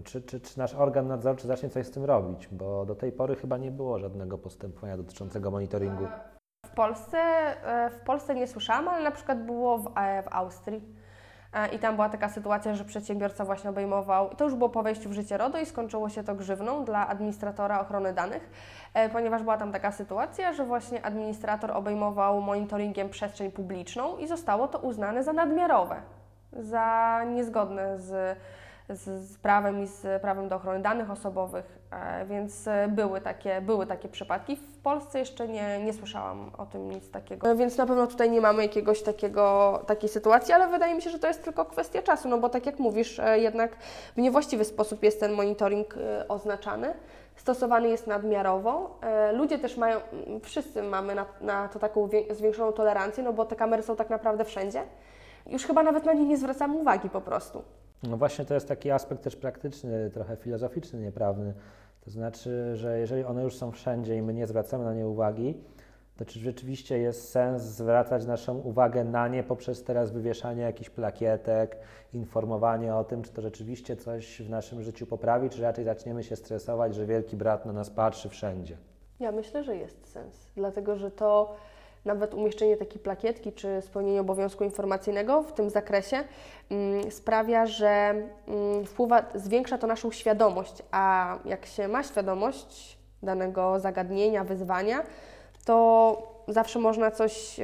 czy, 0.03 0.22
czy, 0.22 0.39
czy 0.39 0.59
nasz 0.59 0.76
organ 0.76 1.07
nadzorczy 1.07 1.47
zacznie 1.47 1.70
coś 1.70 1.86
z 1.86 1.91
tym 1.91 2.05
robić, 2.05 2.47
bo 2.51 2.86
do 2.86 2.95
tej 2.95 3.12
pory 3.12 3.36
chyba 3.36 3.57
nie 3.57 3.72
było 3.72 3.99
żadnego 3.99 4.38
postępowania 4.38 4.97
dotyczącego 4.97 5.51
monitoringu. 5.51 6.07
W 6.66 6.76
Polsce, 6.76 7.18
e, 7.18 7.89
w 7.89 7.99
Polsce 7.99 8.36
nie 8.36 8.47
słyszałam, 8.47 8.88
ale 8.88 9.03
na 9.03 9.12
przykład 9.12 9.45
było 9.45 9.78
w, 9.78 9.97
e, 9.97 10.24
w 10.24 10.28
Austrii. 10.32 10.95
E, 11.54 11.68
I 11.68 11.80
tam 11.80 11.95
była 11.95 12.10
taka 12.10 12.30
sytuacja, 12.30 12.76
że 12.76 12.86
przedsiębiorca 12.86 13.45
właśnie 13.45 13.70
obejmował, 13.70 14.30
to 14.30 14.43
już 14.43 14.56
było 14.56 14.70
po 14.70 14.84
wejściu 14.84 15.10
w 15.10 15.14
życie 15.14 15.38
RODO 15.38 15.60
i 15.60 15.66
skończyło 15.66 16.10
się 16.10 16.24
to 16.24 16.36
grzywną 16.36 16.86
dla 16.86 17.08
administratora 17.08 17.80
ochrony 17.80 18.14
danych, 18.14 18.49
e, 18.93 19.10
ponieważ 19.10 19.41
była 19.41 19.58
tam 19.58 19.72
taka 19.72 19.91
sytuacja, 19.91 20.54
że 20.54 20.66
właśnie 20.66 21.06
administrator 21.06 21.72
obejmował 21.72 22.41
monitoringiem 22.41 23.10
przestrzeń 23.10 23.52
publiczną 23.52 24.18
i 24.18 24.28
zostało 24.28 24.68
to 24.68 24.80
uznane 24.80 25.24
za 25.24 25.34
nadmiarowe, 25.34 25.95
za 26.54 27.22
niezgodne 27.24 27.99
z, 27.99 28.38
z, 28.89 29.29
z 29.29 29.38
prawem 29.38 29.84
i 29.84 29.88
z 29.88 30.21
prawem 30.21 30.49
do 30.49 30.55
ochrony 30.55 30.79
danych 30.79 31.11
osobowych, 31.11 31.79
e, 31.91 32.25
więc 32.25 32.67
e, 32.67 32.88
były 32.88 33.21
takie, 33.21 33.61
były 33.61 33.86
takie 33.86 34.09
przypadki. 34.09 34.55
W 34.55 34.77
Polsce 34.77 35.19
jeszcze 35.19 35.47
nie, 35.47 35.79
nie 35.86 35.93
słyszałam 35.93 36.51
o 36.57 36.65
tym 36.65 36.89
nic 36.91 37.11
takiego. 37.11 37.47
E, 37.47 37.55
Więc 37.55 37.77
na 37.77 37.86
pewno 37.86 38.07
tutaj 38.07 38.29
nie 38.29 38.41
mamy 38.41 38.61
jakiegoś 38.63 39.01
takiego, 39.01 39.79
takiej 39.88 40.09
sytuacji, 40.09 40.53
ale 40.53 40.67
wydaje 40.67 40.95
mi 40.95 41.01
się, 41.01 41.09
że 41.09 41.19
to 41.19 41.27
jest 41.27 41.43
tylko 41.43 41.65
kwestia 41.65 42.01
czasu, 42.01 42.29
no 42.29 42.38
bo 42.38 42.49
tak 42.49 42.65
jak 42.65 42.79
mówisz, 42.79 43.21
jednak 43.36 43.75
w 44.15 44.17
niewłaściwy 44.17 44.65
sposób 44.65 45.03
jest 45.03 45.19
ten 45.19 45.34
monitoring 45.34 45.95
oznaczany. 46.27 46.93
Stosowany 47.36 47.89
jest 47.89 48.07
nadmiarowo. 48.07 48.99
Ludzie 49.34 49.59
też 49.59 49.77
mają, 49.77 49.99
wszyscy 50.43 50.84
mamy 50.84 51.15
na, 51.15 51.25
na 51.41 51.67
to 51.67 51.79
taką 51.79 52.09
zwiększoną 52.32 52.71
tolerancję, 52.71 53.23
no 53.23 53.34
bo 53.34 53.45
te 53.45 53.55
kamery 53.55 53.84
są 53.84 53.95
tak 53.95 54.09
naprawdę 54.09 54.45
wszędzie. 54.45 54.84
Już 55.47 55.65
chyba 55.65 55.84
nawet 55.84 56.05
na 56.05 56.13
nie 56.13 56.25
nie 56.25 56.38
zwracamy 56.38 56.75
uwagi 56.75 57.09
po 57.09 57.21
prostu. 57.21 57.63
No 58.04 58.18
właśnie 58.18 58.45
to 58.45 58.54
jest 58.54 58.68
taki 58.68 58.91
aspekt 58.91 59.24
też 59.24 59.36
praktyczny, 59.36 60.10
trochę 60.10 60.36
filozoficzny, 60.36 60.99
nieprawny. 60.99 61.54
To 62.02 62.12
znaczy, 62.12 62.76
że 62.76 62.99
jeżeli 62.99 63.24
one 63.24 63.43
już 63.43 63.56
są 63.56 63.72
wszędzie 63.72 64.18
i 64.18 64.22
my 64.22 64.34
nie 64.34 64.47
zwracamy 64.47 64.84
na 64.86 64.93
nie 64.93 65.08
uwagi, 65.08 65.58
to 66.18 66.26
czy 66.26 66.39
rzeczywiście 66.39 66.99
jest 66.99 67.30
sens 67.30 67.64
zwracać 67.64 68.26
naszą 68.26 68.58
uwagę 68.58 69.04
na 69.04 69.28
nie 69.28 69.43
poprzez 69.43 69.84
teraz 69.84 70.12
wywieszanie 70.12 70.62
jakichś 70.62 70.89
plakietek, 70.89 71.78
informowanie 72.14 72.95
o 72.95 73.04
tym, 73.04 73.22
czy 73.22 73.32
to 73.32 73.41
rzeczywiście 73.41 73.95
coś 73.95 74.41
w 74.41 74.49
naszym 74.49 74.82
życiu 74.82 75.08
poprawi, 75.08 75.49
czy 75.49 75.62
raczej 75.62 75.86
zaczniemy 75.86 76.24
się 76.24 76.36
stresować, 76.36 76.95
że 76.95 77.06
wielki 77.06 77.38
brat 77.38 77.66
na 77.66 77.74
nas 77.74 77.89
patrzy 77.89 78.30
wszędzie. 78.30 78.78
Ja 79.20 79.32
myślę, 79.32 79.64
że 79.64 79.76
jest 79.76 80.08
sens, 80.08 80.52
dlatego 80.56 80.95
że 80.95 81.12
to 81.12 81.56
nawet 82.06 82.34
umieszczenie 82.34 82.78
takiej 82.78 83.02
plakietki 83.02 83.54
czy 83.54 83.82
spełnienie 83.82 84.22
obowiązku 84.22 84.64
informacyjnego 84.64 85.43
w 85.43 85.54
tym 85.54 85.70
zakresie 85.70 86.24
mm, 86.72 87.12
sprawia, 87.12 87.66
że 87.66 87.88
mm, 88.47 88.86
wpływa, 88.86 89.24
zwiększa 89.36 89.78
to 89.78 89.88
naszą 89.88 90.12
świadomość, 90.12 90.84
a 90.91 91.38
jak 91.45 91.66
się 91.66 91.88
ma 91.88 92.04
świadomość 92.04 92.97
danego 93.24 93.80
zagadnienia, 93.80 94.43
wyzwania, 94.43 95.04
to 95.66 96.18
zawsze 96.47 96.80
można 96.80 97.12
coś, 97.12 97.60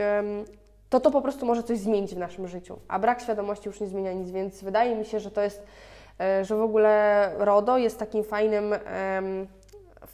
to 0.90 1.00
to 1.00 1.12
po 1.12 1.22
prostu 1.22 1.46
może 1.46 1.64
coś 1.64 1.78
zmienić 1.80 2.16
w 2.16 2.18
naszym 2.18 2.48
życiu, 2.48 2.80
a 2.88 3.00
brak 3.00 3.22
świadomości 3.22 3.68
już 3.68 3.80
nie 3.80 3.88
zmienia 3.88 4.14
nic, 4.14 4.32
więc 4.32 4.64
wydaje 4.64 4.96
mi 4.96 5.06
się, 5.06 5.20
że 5.20 5.32
to 5.32 5.42
jest, 5.42 5.64
e, 6.20 6.46
że 6.46 6.56
w 6.56 6.62
ogóle 6.62 7.32
RODO 7.38 7.78
jest 7.78 8.00
takim 8.00 8.24
fajnym, 8.24 8.74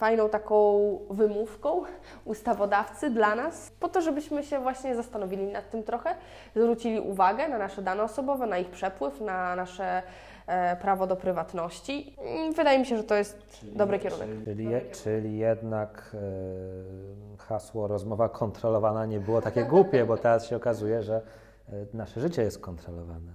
fajną 0.03 0.29
taką 0.29 0.79
wymówką 1.09 1.81
ustawodawcy 2.25 3.09
dla 3.09 3.35
nas, 3.35 3.71
po 3.79 3.89
to, 3.89 4.01
żebyśmy 4.01 4.43
się 4.43 4.59
właśnie 4.59 4.95
zastanowili 4.95 5.47
nad 5.47 5.69
tym 5.69 5.83
trochę, 5.83 6.15
zwrócili 6.55 6.99
uwagę 6.99 7.47
na 7.47 7.57
nasze 7.57 7.81
dane 7.81 8.03
osobowe, 8.03 8.47
na 8.47 8.57
ich 8.57 8.69
przepływ, 8.69 9.21
na 9.21 9.55
nasze 9.55 10.03
e, 10.47 10.75
prawo 10.75 11.07
do 11.07 11.15
prywatności. 11.15 12.15
I 12.49 12.53
Wydaje 12.53 12.79
mi 12.79 12.85
się, 12.85 12.97
że 12.97 13.03
to 13.03 13.15
jest 13.15 13.37
dobry 13.63 13.99
kierunek. 13.99 14.29
Czyli, 14.45 14.65
je, 14.65 14.81
czyli 14.81 15.37
jednak 15.37 16.11
e, 16.13 17.37
hasło 17.37 17.87
rozmowa 17.87 18.29
kontrolowana 18.29 19.05
nie 19.05 19.19
było 19.19 19.41
takie 19.41 19.63
głupie, 19.73 20.05
bo 20.05 20.17
teraz 20.17 20.47
się 20.47 20.55
okazuje, 20.55 21.03
że 21.03 21.21
e, 21.69 21.71
nasze 21.93 22.21
życie 22.21 22.41
jest 22.41 22.59
kontrolowane. 22.59 23.31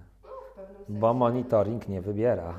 Pewnym 0.57 1.01
Bo 1.01 1.15
monitoring 1.15 1.89
nie 1.89 2.01
wybiera. 2.01 2.55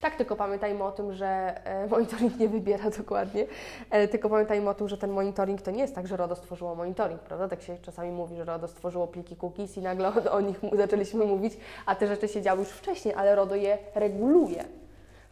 Tak, 0.00 0.16
tylko 0.16 0.36
pamiętajmy 0.36 0.84
o 0.84 0.92
tym, 0.92 1.12
że 1.12 1.26
e, 1.64 1.86
monitoring 1.90 2.38
nie 2.38 2.48
wybiera 2.48 2.90
dokładnie, 2.90 3.46
e, 3.90 4.08
tylko 4.08 4.28
pamiętajmy 4.28 4.70
o 4.70 4.74
tym, 4.74 4.88
że 4.88 4.98
ten 4.98 5.10
monitoring 5.10 5.62
to 5.62 5.70
nie 5.70 5.80
jest 5.80 5.94
tak, 5.94 6.06
że 6.06 6.16
RODO 6.16 6.36
stworzyło 6.36 6.74
monitoring, 6.74 7.20
prawda? 7.20 7.48
Tak 7.48 7.62
się 7.62 7.76
czasami 7.82 8.10
mówi, 8.10 8.36
że 8.36 8.44
RODO 8.44 8.68
stworzyło 8.68 9.06
pliki 9.06 9.36
cookies 9.36 9.76
i 9.76 9.80
nagle 9.80 10.12
o, 10.30 10.40
nich 10.40 10.60
zaczęliśmy 10.72 11.24
mówić, 11.24 11.56
a 11.86 11.94
te 11.94 12.06
rzeczy 12.06 12.28
się 12.28 12.42
działy 12.42 12.60
już 12.60 12.68
wcześniej, 12.68 13.14
ale 13.14 13.34
RODO 13.34 13.54
je 13.54 13.78
reguluje. 13.94 14.64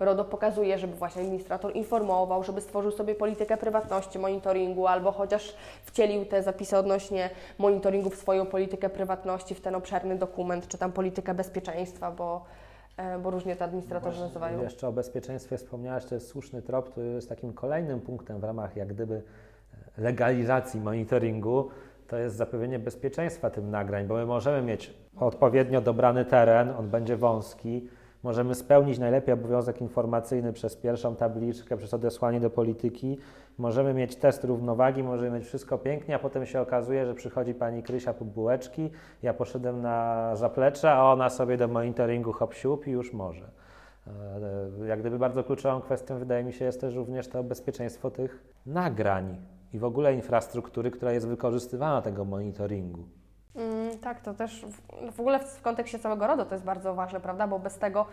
RODO 0.01 0.25
pokazuje, 0.25 0.79
żeby 0.79 0.95
właśnie 0.95 1.23
administrator 1.23 1.77
informował, 1.77 2.45
żeby 2.45 2.61
stworzył 2.61 2.93
sobie 2.93 3.15
politykę 3.15 3.57
prywatności 3.57 4.19
monitoringu 4.19 4.87
albo 4.87 5.13
chociaż 5.13 5.57
wcielił 5.85 6.27
te 6.27 6.43
zapisy 6.43 6.77
odnośnie 6.77 7.31
monitoringu 7.59 8.11
w 8.11 8.17
swoją 8.17 8.47
politykę 8.47 8.89
prywatności, 8.89 9.55
w 9.55 9.61
ten 9.61 9.75
obszerny 9.75 10.17
dokument, 10.17 10.69
czy 10.69 10.79
tam 10.79 10.93
politykę 10.93 11.35
bezpieczeństwa, 11.35 12.11
bo, 12.11 12.45
bo 13.23 13.31
różnie 13.31 13.57
to 13.57 13.65
administratorzy 13.65 14.21
nazywają. 14.21 14.63
Jeszcze 14.63 14.89
o 14.89 14.93
bezpieczeństwie 14.93 15.57
wspomniałaś, 15.57 16.05
to 16.05 16.15
jest 16.15 16.29
słuszny 16.29 16.63
trop, 16.63 16.95
to 16.95 17.01
jest 17.01 17.29
takim 17.29 17.53
kolejnym 17.53 18.01
punktem 18.01 18.41
w 18.41 18.45
ramach 18.45 18.77
jak 18.77 18.89
gdyby 18.89 19.23
e, 19.99 20.03
legalizacji 20.03 20.81
monitoringu, 20.81 21.69
to 22.09 22.17
jest 22.17 22.37
zapewnienie 22.37 22.79
bezpieczeństwa 22.79 23.51
tym 23.51 23.71
nagrań, 23.71 24.07
bo 24.07 24.15
my 24.15 24.27
możemy 24.27 24.63
mieć 24.63 24.95
odpowiednio 25.17 25.81
dobrany 25.81 26.25
teren, 26.25 26.71
on 26.79 26.89
będzie 26.89 27.17
wąski, 27.17 27.89
możemy 28.23 28.55
spełnić 28.55 28.99
najlepiej 28.99 29.35
obowiązek 29.35 29.81
informacyjny 29.81 30.53
przez 30.53 30.77
pierwszą 30.77 31.17
tabliczkę, 31.17 31.77
przez 31.77 31.95
odesłanie 31.95 32.41
do 32.41 32.51
polityki, 32.51 33.19
możemy 33.59 33.95
mieć 33.95 34.17
test 34.17 34.45
równowagi, 34.45 35.03
możemy 35.03 35.39
mieć 35.39 35.47
wszystko 35.47 35.79
pięknie, 35.79 36.15
a 36.15 36.19
potem 36.19 36.47
się 36.47 36.61
okazuje, 36.61 37.07
że 37.07 37.15
przychodzi 37.15 37.55
pani 37.55 37.83
Krysia 37.83 38.15
po 38.15 38.25
bułeczki, 38.25 38.91
ja 39.23 39.35
poszedłem 39.35 39.83
na 39.83 40.31
zaplecze, 40.37 40.93
a 40.93 41.13
ona 41.13 41.31
sobie 41.31 41.57
do 41.57 41.69
monitoringu 41.69 42.33
hop 42.33 42.55
i 42.87 42.91
już 42.91 43.13
może. 43.13 43.51
E, 44.07 44.87
Jak 44.87 45.01
gdyby 45.01 45.19
bardzo 45.19 45.45
kluczową 45.45 45.81
kwestią 45.81 46.19
wydaje 46.19 46.45
mi 46.45 46.53
się 46.53 46.65
jest 46.65 46.81
też 46.81 46.95
również 46.95 47.29
to 47.29 47.45
bezpieczeństwo 47.45 48.11
tych 48.11 48.45
nagrań 48.67 49.37
i 49.73 49.79
w 49.79 49.85
ogóle 49.85 50.15
infrastruktury, 50.15 50.91
która 50.91 51.13
jest 51.13 51.29
wykorzystywana 51.29 52.03
tego 52.03 52.25
monitoringu. 52.25 53.05
Tak, 54.09 54.21
to 54.21 54.35
też 54.35 54.65
w, 54.67 55.13
w 55.13 55.21
ogóle 55.21 55.39
w, 55.39 55.43
w 55.43 55.63
kontekście 55.63 55.99
całego 55.99 56.27
RODO 56.27 56.45
to 56.45 56.55
jest 56.55 56.65
bardzo 56.65 56.95
ważne, 56.95 57.21
prawda? 57.21 57.47
Bo 57.47 57.59
bez 57.59 57.79
tego 57.79 58.07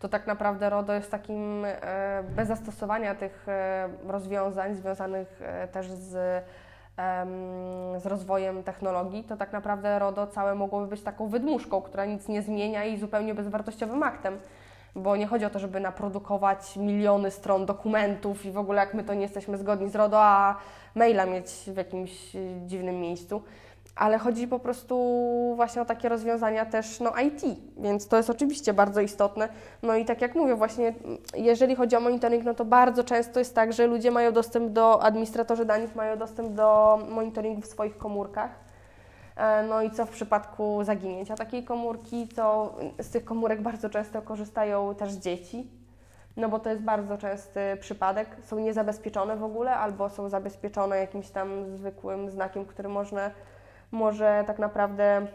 to 0.00 0.08
tak 0.08 0.26
naprawdę 0.26 0.70
RODO 0.70 0.92
jest 0.92 1.10
takim, 1.10 1.64
e, 1.64 2.22
bez 2.36 2.48
zastosowania 2.48 3.14
tych 3.14 3.48
e, 3.48 3.88
rozwiązań 4.06 4.74
związanych 4.74 5.42
e, 5.42 5.68
też 5.68 5.90
z, 5.90 6.44
z 8.02 8.06
rozwojem 8.06 8.62
technologii, 8.62 9.24
to 9.24 9.36
tak 9.36 9.52
naprawdę 9.52 9.98
RODO 9.98 10.26
całe 10.26 10.54
mogłoby 10.54 10.86
być 10.86 11.02
taką 11.02 11.28
wydmuszką, 11.28 11.82
która 11.82 12.04
nic 12.04 12.28
nie 12.28 12.42
zmienia 12.42 12.84
i 12.84 12.98
zupełnie 12.98 13.34
bezwartościowym 13.34 14.02
aktem. 14.02 14.38
Bo 14.94 15.16
nie 15.16 15.26
chodzi 15.26 15.44
o 15.44 15.50
to, 15.50 15.58
żeby 15.58 15.80
naprodukować 15.80 16.76
miliony 16.76 17.30
stron 17.30 17.66
dokumentów 17.66 18.46
i 18.46 18.50
w 18.50 18.58
ogóle 18.58 18.80
jak 18.80 18.94
my 18.94 19.04
to 19.04 19.14
nie 19.14 19.22
jesteśmy 19.22 19.58
zgodni 19.58 19.90
z 19.90 19.96
RODO, 19.96 20.22
a 20.22 20.56
maila 20.94 21.26
mieć 21.26 21.50
w 21.66 21.76
jakimś 21.76 22.36
dziwnym 22.66 23.00
miejscu 23.00 23.42
ale 23.96 24.18
chodzi 24.18 24.48
po 24.48 24.58
prostu 24.58 24.96
właśnie 25.56 25.82
o 25.82 25.84
takie 25.84 26.08
rozwiązania 26.08 26.66
też 26.66 27.00
no, 27.00 27.12
IT, 27.26 27.60
więc 27.76 28.08
to 28.08 28.16
jest 28.16 28.30
oczywiście 28.30 28.72
bardzo 28.72 29.00
istotne. 29.00 29.48
No 29.82 29.94
i 29.94 30.04
tak 30.04 30.20
jak 30.20 30.34
mówię, 30.34 30.54
właśnie 30.54 30.94
jeżeli 31.34 31.76
chodzi 31.76 31.96
o 31.96 32.00
monitoring, 32.00 32.44
no 32.44 32.54
to 32.54 32.64
bardzo 32.64 33.04
często 33.04 33.38
jest 33.38 33.54
tak, 33.54 33.72
że 33.72 33.86
ludzie 33.86 34.10
mają 34.10 34.32
dostęp 34.32 34.72
do, 34.72 35.02
administratorzy 35.02 35.64
danych 35.64 35.96
mają 35.96 36.16
dostęp 36.16 36.52
do 36.52 36.98
monitoringu 37.10 37.60
w 37.60 37.66
swoich 37.66 37.98
komórkach. 37.98 38.50
E, 39.36 39.62
No 39.62 39.82
i 39.82 39.90
co 39.90 40.06
w 40.06 40.10
przypadku 40.10 40.84
zaginięcia 40.84 41.34
takiej 41.34 41.64
komórki, 41.64 42.28
to 42.28 42.74
z 42.98 43.10
tych 43.10 43.24
komórek 43.24 43.62
bardzo 43.62 43.90
często 43.90 44.22
korzystają 44.22 44.94
też 44.94 45.12
dzieci, 45.12 45.70
no 46.36 46.48
bo 46.48 46.58
to 46.58 46.70
jest 46.70 46.82
bardzo 46.82 47.18
częsty 47.18 47.60
przypadek. 47.80 48.28
Są 48.44 48.58
niezabezpieczone 48.58 49.36
w 49.36 49.44
ogóle, 49.44 49.76
albo 49.76 50.10
są 50.10 50.28
zabezpieczone 50.28 50.98
jakimś 50.98 51.30
tam 51.30 51.76
zwykłym 51.76 52.30
znakiem, 52.30 52.64
który 52.64 52.88
można 52.88 53.30
może 53.92 54.44
tak 54.46 54.58
naprawdę 54.58 55.26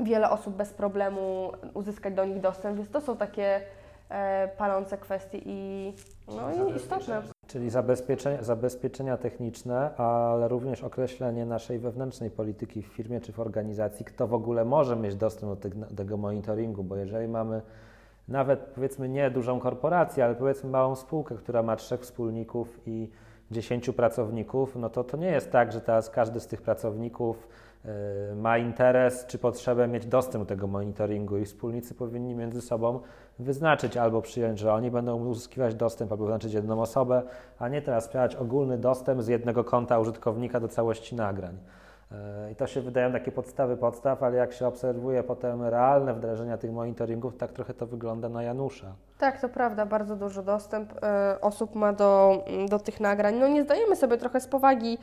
wiele 0.00 0.30
osób 0.30 0.54
bez 0.54 0.72
problemu 0.72 1.52
uzyskać 1.74 2.14
do 2.14 2.24
nich 2.24 2.40
dostęp, 2.40 2.76
więc 2.76 2.90
to 2.90 3.00
są 3.00 3.16
takie 3.16 3.60
e, 4.08 4.48
palące 4.58 4.98
kwestie 4.98 5.38
i, 5.44 5.92
no, 6.28 6.70
i 6.70 6.76
istotne. 6.76 7.22
Czyli 7.46 7.70
zabezpieczenia, 7.70 8.42
zabezpieczenia 8.42 9.16
techniczne, 9.16 9.96
ale 9.96 10.48
również 10.48 10.82
określenie 10.82 11.46
naszej 11.46 11.78
wewnętrznej 11.78 12.30
polityki 12.30 12.82
w 12.82 12.86
firmie 12.86 13.20
czy 13.20 13.32
w 13.32 13.40
organizacji, 13.40 14.04
kto 14.04 14.26
w 14.26 14.34
ogóle 14.34 14.64
może 14.64 14.96
mieć 14.96 15.14
dostęp 15.14 15.52
do 15.52 15.56
tego, 15.56 15.86
tego 15.96 16.16
monitoringu, 16.16 16.84
bo 16.84 16.96
jeżeli 16.96 17.28
mamy 17.28 17.62
nawet 18.28 18.60
powiedzmy 18.60 19.08
nie 19.08 19.30
dużą 19.30 19.60
korporację, 19.60 20.24
ale 20.24 20.34
powiedzmy 20.34 20.70
małą 20.70 20.94
spółkę, 20.94 21.34
która 21.34 21.62
ma 21.62 21.76
trzech 21.76 22.00
wspólników 22.00 22.80
i 22.86 23.10
dziesięciu 23.50 23.92
pracowników, 23.92 24.76
no 24.76 24.90
to 24.90 25.04
to 25.04 25.16
nie 25.16 25.30
jest 25.30 25.52
tak, 25.52 25.72
że 25.72 25.80
teraz 25.80 26.10
każdy 26.10 26.40
z 26.40 26.46
tych 26.46 26.62
pracowników 26.62 27.48
ma 28.36 28.58
interes 28.58 29.26
czy 29.26 29.38
potrzebę 29.38 29.88
mieć 29.88 30.06
dostęp 30.06 30.44
do 30.44 30.48
tego 30.48 30.66
monitoringu 30.66 31.38
i 31.38 31.44
wspólnicy 31.44 31.94
powinni 31.94 32.34
między 32.34 32.60
sobą 32.60 33.00
wyznaczyć 33.38 33.96
albo 33.96 34.22
przyjąć, 34.22 34.58
że 34.58 34.72
oni 34.72 34.90
będą 34.90 35.26
uzyskiwać 35.26 35.74
dostęp, 35.74 36.12
albo 36.12 36.24
wyznaczyć 36.24 36.52
jedną 36.52 36.82
osobę, 36.82 37.22
a 37.58 37.68
nie 37.68 37.82
teraz 37.82 38.04
sprawiać 38.04 38.36
ogólny 38.36 38.78
dostęp 38.78 39.22
z 39.22 39.28
jednego 39.28 39.64
konta 39.64 39.98
użytkownika 39.98 40.60
do 40.60 40.68
całości 40.68 41.16
nagrań. 41.16 41.58
Y, 42.48 42.52
I 42.52 42.56
to 42.56 42.66
się 42.66 42.80
wydają 42.80 43.12
takie 43.12 43.32
podstawy 43.32 43.76
podstaw, 43.76 44.22
ale 44.22 44.36
jak 44.36 44.52
się 44.52 44.66
obserwuje 44.66 45.22
potem 45.22 45.62
realne 45.62 46.14
wdrażania 46.14 46.58
tych 46.58 46.72
monitoringów, 46.72 47.36
tak 47.36 47.52
trochę 47.52 47.74
to 47.74 47.86
wygląda 47.86 48.28
na 48.28 48.42
Janusza. 48.42 48.86
Tak, 49.18 49.40
to 49.40 49.48
prawda, 49.48 49.86
bardzo 49.86 50.16
duży 50.16 50.42
dostęp 50.42 50.92
e, 51.02 51.40
osób 51.40 51.74
ma 51.74 51.92
do, 51.92 52.44
do 52.68 52.78
tych 52.78 53.00
nagrań. 53.00 53.34
No 53.34 53.48
nie 53.48 53.62
zdajemy 53.62 53.96
sobie 53.96 54.16
trochę 54.16 54.40
z 54.40 54.46
powagi 54.46 54.98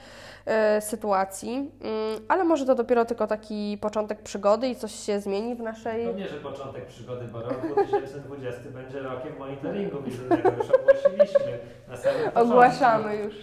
e, 0.46 0.82
sytuacji, 0.82 1.72
mm, 1.82 2.20
ale 2.28 2.44
może 2.44 2.66
to 2.66 2.76
dopiero 2.76 3.06
tylko 3.06 3.28
taki 3.28 3.78
początek 3.82 4.22
przygody 4.22 4.68
i 4.68 4.76
coś 4.76 4.92
się 4.92 5.20
zmieni 5.20 5.56
w 5.56 5.60
naszej... 5.60 6.06
Pewnie, 6.06 6.28
że 6.28 6.38
początek 6.38 6.86
przygody, 6.86 7.26
bo 7.26 7.42
rok 7.42 7.68
2020 7.74 8.62
będzie 8.74 9.00
rokiem 9.00 9.38
monitoringu 9.40 10.02
wizyjnego, 10.02 10.50
już 10.50 10.72
ogłosiliśmy 10.72 11.60
na 11.88 11.98
samym 11.98 12.22
początku. 12.26 12.52
Ogłaszamy 12.52 13.16
już. 13.16 13.36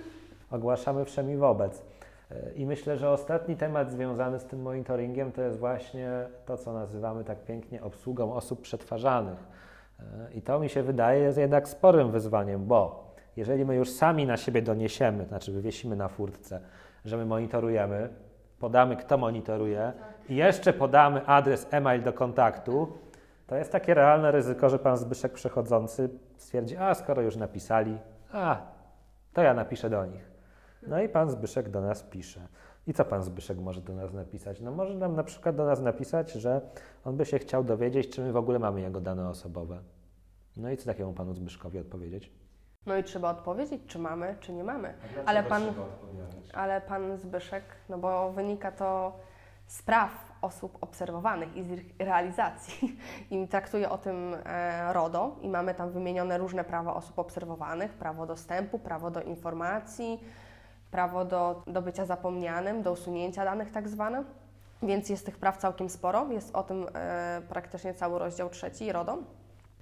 Ogłaszamy 0.50 1.04
wszemi 1.04 1.36
wobec. 1.36 1.82
I 2.54 2.66
myślę, 2.66 2.96
że 2.96 3.10
ostatni 3.10 3.56
temat 3.56 3.90
związany 3.90 4.40
z 4.40 4.44
tym 4.44 4.62
monitoringiem 4.62 5.32
to 5.32 5.42
jest 5.42 5.58
właśnie 5.58 6.10
to, 6.46 6.56
co 6.56 6.72
nazywamy 6.72 7.24
tak 7.24 7.44
pięknie 7.44 7.82
obsługą 7.82 8.34
osób 8.34 8.60
przetwarzanych. 8.60 9.38
E, 10.00 10.32
I 10.34 10.42
to 10.42 10.60
mi 10.60 10.68
się 10.68 10.82
wydaje 10.82 11.20
jest 11.20 11.38
jednak 11.38 11.68
sporym 11.68 12.10
wyzwaniem, 12.10 12.66
bo 12.66 13.10
jeżeli 13.36 13.64
my 13.64 13.76
już 13.76 13.90
sami 13.90 14.26
na 14.26 14.36
siebie 14.36 14.62
doniesiemy, 14.62 15.24
znaczy 15.24 15.52
wywiesimy 15.52 15.96
na 15.96 16.08
furtce, 16.08 16.60
że 17.04 17.16
my 17.16 17.26
monitorujemy, 17.26 18.08
podamy 18.58 18.96
kto 18.96 19.18
monitoruje 19.18 19.92
i 20.28 20.36
jeszcze 20.36 20.72
podamy 20.72 21.26
adres 21.26 21.66
e-mail 21.70 22.02
do 22.02 22.12
kontaktu, 22.12 22.88
to 23.46 23.56
jest 23.56 23.72
takie 23.72 23.94
realne 23.94 24.30
ryzyko, 24.30 24.68
że 24.68 24.78
pan 24.78 24.96
Zbyszek 24.96 25.32
przechodzący 25.32 26.08
stwierdzi, 26.36 26.76
a 26.76 26.94
skoro 26.94 27.22
już 27.22 27.36
napisali, 27.36 27.98
a 28.32 28.56
to 29.32 29.42
ja 29.42 29.54
napiszę 29.54 29.90
do 29.90 30.06
nich. 30.06 30.29
No 30.86 31.02
i 31.02 31.08
pan 31.08 31.30
Zbyszek 31.30 31.68
do 31.68 31.80
nas 31.80 32.02
pisze. 32.02 32.48
I 32.86 32.94
co 32.94 33.04
pan 33.04 33.22
Zbyszek 33.22 33.58
może 33.58 33.80
do 33.80 33.94
nas 33.94 34.12
napisać? 34.12 34.60
No 34.60 34.70
może 34.70 34.94
nam 34.94 35.16
na 35.16 35.24
przykład 35.24 35.56
do 35.56 35.64
nas 35.64 35.80
napisać, 35.80 36.32
że 36.32 36.60
on 37.04 37.16
by 37.16 37.26
się 37.26 37.38
chciał 37.38 37.64
dowiedzieć, 37.64 38.08
czy 38.08 38.20
my 38.20 38.32
w 38.32 38.36
ogóle 38.36 38.58
mamy 38.58 38.80
jego 38.80 39.00
dane 39.00 39.28
osobowe. 39.28 39.78
No 40.56 40.70
i 40.70 40.76
co 40.76 40.86
takiemu 40.86 41.12
panu 41.12 41.34
Zbyszkowi 41.34 41.78
odpowiedzieć? 41.78 42.32
No 42.86 42.96
i 42.96 43.04
trzeba 43.04 43.30
odpowiedzieć, 43.30 43.82
czy 43.86 43.98
mamy, 43.98 44.36
czy 44.40 44.52
nie 44.52 44.64
mamy. 44.64 44.94
Ale 45.26 45.42
pan, 45.42 45.62
ale 46.52 46.80
pan 46.80 47.18
Zbyszek, 47.18 47.64
no 47.88 47.98
bo 47.98 48.32
wynika 48.32 48.72
to 48.72 49.18
z 49.66 49.82
praw 49.82 50.32
osób 50.42 50.78
obserwowanych 50.80 51.56
i 51.56 51.64
z 51.64 51.70
ich 51.70 51.94
realizacji. 51.98 52.96
I 53.30 53.48
traktuje 53.48 53.90
o 53.90 53.98
tym 53.98 54.36
e, 54.44 54.92
RODO 54.92 55.36
i 55.42 55.48
mamy 55.48 55.74
tam 55.74 55.90
wymienione 55.90 56.38
różne 56.38 56.64
prawa 56.64 56.94
osób 56.94 57.18
obserwowanych, 57.18 57.92
prawo 57.92 58.26
dostępu, 58.26 58.78
prawo 58.78 59.10
do 59.10 59.22
informacji, 59.22 60.20
prawo 60.90 61.24
do, 61.24 61.62
do 61.66 61.82
bycia 61.82 62.06
zapomnianym, 62.06 62.82
do 62.82 62.92
usunięcia 62.92 63.44
danych 63.44 63.72
tak 63.72 63.88
zwane. 63.88 64.24
Więc 64.82 65.08
jest 65.08 65.26
tych 65.26 65.38
praw 65.38 65.56
całkiem 65.56 65.88
sporo. 65.88 66.26
Jest 66.30 66.56
o 66.56 66.62
tym 66.62 66.86
e, 66.94 67.42
praktycznie 67.48 67.94
cały 67.94 68.18
rozdział 68.18 68.50
trzeci 68.50 68.92
RODO. 68.92 69.18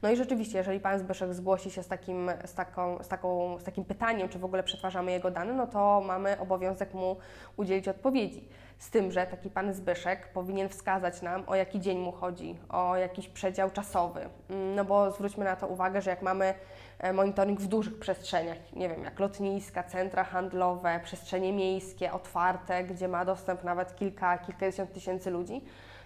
No 0.03 0.11
i 0.11 0.16
rzeczywiście, 0.16 0.59
jeżeli 0.59 0.80
Pan 0.80 0.99
Zbyszek 0.99 1.34
zgłosi 1.34 1.70
się 1.70 1.82
z 1.82 1.88
takim, 1.88 2.30
z, 2.44 2.55
taką, 2.55 3.03
z, 3.03 3.09
taką, 3.09 3.59
z 3.59 3.64
takim 3.64 3.84
pytaniem, 3.84 4.28
czy 4.28 4.38
w 4.38 4.44
ogóle 4.44 4.62
przetwarzamy 4.62 5.12
jego 5.12 5.30
dane, 5.30 5.53
no 5.53 5.66
to 5.66 6.03
mamy 6.07 6.40
obowiązek 6.40 6.94
mu 6.94 7.16
udzielić 7.57 7.88
odpowiedzi. 7.88 8.49
Z 8.78 8.90
tym, 8.90 9.12
że 9.12 9.26
taki 9.26 9.51
Pan 9.51 9.74
Zbyszek 9.74 10.32
powinien 10.32 10.68
wskazać 10.68 11.22
nam, 11.22 11.44
o 11.46 11.55
jaki 11.55 11.80
dzień 11.80 11.99
mu 11.99 12.12
chodzi, 12.12 12.57
o 12.68 12.96
jakiś 12.96 13.28
przedział 13.28 13.70
czasowy. 13.70 14.20
Mm, 14.51 14.74
No 14.74 14.84
bo 14.84 15.11
zwróćmy 15.11 15.44
na 15.44 15.57
to 15.57 15.66
uwagę, 15.66 16.03
że 16.03 16.11
jak 16.11 16.22
mamy 16.22 16.55
e, 16.99 17.12
monitoring 17.12 17.61
w 17.61 17.66
dużych 17.66 17.99
przestrzeniach, 17.99 18.72
nie 18.72 18.88
wiem, 18.88 19.05
jak 19.05 19.20
lotniska, 19.20 19.82
centra 19.82 20.24
handlowe, 20.24 21.01
przestrzenie 21.05 21.53
miejskie, 21.53 22.12
otwarte, 22.12 22.84
gdzie 22.84 23.09
ma 23.09 23.24
dostęp 23.24 23.64
nawet 23.64 23.96
kilka, 23.96 24.38
kilkadziesiąt 24.38 24.92
tysięcy 24.92 25.30
ludzi, 25.30 25.62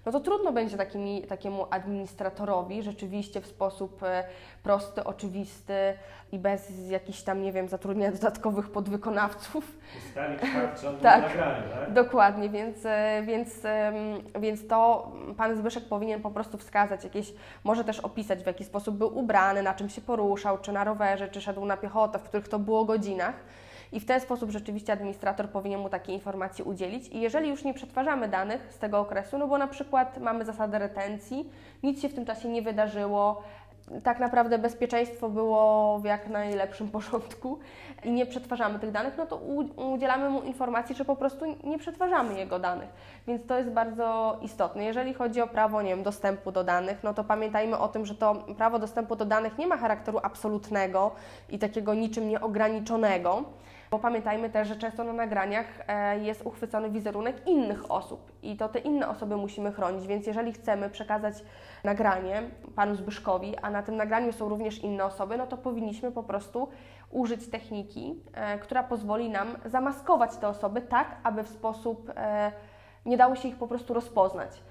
no 0.07 0.12
to 0.12 0.20
trudno 0.20 0.53
będzie 0.53 0.76
takimi, 0.76 1.22
takiemu 1.22 1.66
administratorowi 1.70 2.82
rzeczywiście 2.82 3.40
w 3.40 3.46
sposób 3.46 4.03
e, 4.03 4.24
prosty, 4.62 5.05
oczywisty 5.05 5.74
i 6.32 6.38
bez 6.38 6.88
jakichś 6.88 7.22
tam, 7.22 7.42
nie 7.42 7.53
wiem, 7.53 7.68
zatrudnienia 7.68 8.12
dodatkowych 8.12 8.70
podwykonawców 8.70 9.78
Ustalić 10.09 10.40
fakt 10.55 11.03
Tak. 11.03 11.22
tak? 11.32 11.92
Dokładnie, 11.92 12.48
więc, 12.48 12.86
e, 12.86 13.22
więc, 13.26 13.64
em, 13.64 13.94
więc 14.40 14.68
to 14.68 15.12
pan 15.36 15.57
Zbyszek 15.57 15.84
powinien 15.84 16.22
po 16.22 16.30
prostu 16.30 16.59
wskazać 16.59 17.05
jakieś, 17.05 17.32
może 17.64 17.84
też 17.84 18.00
opisać 18.00 18.42
w 18.42 18.46
jaki 18.46 18.64
sposób 18.64 18.96
był 18.96 19.18
ubrany, 19.18 19.62
na 19.62 19.74
czym 19.74 19.88
się 19.88 20.00
poruszał, 20.00 20.59
czy 20.59 20.72
na 20.72 20.84
rowerze, 20.84 21.28
czy 21.28 21.40
szedł 21.40 21.64
na 21.64 21.76
piechotę, 21.76 22.18
w 22.18 22.22
których 22.22 22.48
to 22.48 22.59
było 22.59 22.84
godzinach. 22.84 23.34
I 23.93 24.01
w 24.01 24.07
ten 24.07 24.20
sposób 24.20 24.51
rzeczywiście 24.51 24.93
administrator 24.93 25.49
powinien 25.49 25.80
mu 25.80 25.88
takiej 25.88 26.14
informacji 26.14 26.64
udzielić. 26.64 27.09
I 27.09 27.20
jeżeli 27.20 27.49
już 27.49 27.64
nie 27.64 27.74
przetwarzamy 27.74 28.28
danych 28.28 28.72
z 28.72 28.78
tego 28.78 29.01
okresu, 29.01 29.38
no 29.38 29.49
bo 29.49 29.59
na 29.59 29.66
przykład 29.66 30.18
mamy 30.18 30.45
zasadę 30.45 30.78
retencji, 30.78 31.51
nic 31.82 32.03
się 32.03 32.09
w 32.09 32.14
tym 32.14 32.26
czasie 32.26 32.49
nie 32.49 32.62
wydarzyło, 32.62 33.43
tak 34.03 34.20
naprawdę 34.20 34.59
bezpieczeństwo 34.59 35.28
było 35.28 35.99
w 35.99 36.05
jak 36.05 36.28
najlepszym 36.28 36.90
porządku 36.99 37.59
i 38.05 38.12
nie 38.12 38.26
przetwarzamy 38.26 38.78
tych 38.78 38.90
danych, 38.90 39.14
no 39.18 39.26
to 39.26 39.36
udzielamy 39.76 40.30
mu 40.30 40.43
informacji, 40.43 40.95
że 40.97 41.05
po 41.05 41.16
prostu 41.16 41.45
nie 41.64 41.78
przetwarzamy 41.78 42.38
jego 42.38 42.59
danych. 42.59 42.88
Więc 43.26 43.47
to 43.47 43.59
jest 43.59 43.70
bardzo 43.70 44.38
istotne. 44.43 44.84
Jeżeli 44.84 45.14
chodzi 45.14 45.40
o 45.40 45.47
prawo, 45.47 45.82
nie 45.82 45.90
wiem, 45.90 46.03
dostępu 46.03 46.53
do 46.53 46.64
danych, 46.64 47.03
no 47.03 47.14
to 47.14 47.24
pamiętajmy 47.24 47.78
o 47.78 47.88
tym, 47.88 48.07
że 48.07 48.14
to 48.14 48.34
prawo 48.34 48.78
dostępu 48.78 49.16
do 49.16 49.24
danych 49.24 49.59
nie 49.59 49.66
ma 49.66 49.76
charakteru 49.76 50.20
absolutnego 50.22 51.11
i 51.49 51.59
takiego 51.59 51.95
niczym 51.95 52.28
nieograniczonego. 52.28 53.45
Bo 53.93 53.99
pamiętajmy 53.99 54.51
też, 54.51 54.68
że 54.68 54.76
często 54.76 55.05
na 55.05 55.12
nagraniach 55.12 55.66
e, 55.88 56.18
jest 56.18 56.47
uchwycony 56.47 56.90
wizerunek 56.90 57.47
innych 57.47 57.90
osób 57.90 58.32
i 58.43 58.57
to 58.57 58.68
te 58.68 58.78
inne 58.78 59.09
osoby 59.09 59.36
musimy 59.36 59.72
chronić, 59.72 60.07
więc 60.07 60.26
jeżeli 60.26 60.53
chcemy 60.53 60.90
przekazać 60.90 61.34
nagranie 61.84 62.43
panu 62.76 62.95
Zbyszkowi, 62.95 63.57
a 63.57 63.70
na 63.70 63.82
tym 63.82 63.97
nagraniu 63.97 64.32
są 64.32 64.49
również 64.49 64.78
inne 64.78 65.05
osoby, 65.05 65.36
no 65.36 65.47
to 65.47 65.57
powinniśmy 65.57 66.12
po 66.12 66.22
prostu 66.22 66.68
użyć 67.11 67.51
techniki, 67.51 68.22
e, 68.34 68.59
która 68.59 68.82
pozwoli 68.82 69.30
nam 69.30 69.57
zamaskować 69.64 70.36
te 70.36 70.49
osoby 70.49 70.80
tak, 70.80 71.16
aby 71.22 71.43
w 71.43 71.49
sposób 71.49 72.11
e, 72.16 72.53
nie 73.07 73.16
dało 73.16 73.36
się 73.36 73.49
ich 73.49 73.57
po 73.57 73.68
prostu 73.68 73.95
rozpoznać. 73.95 74.62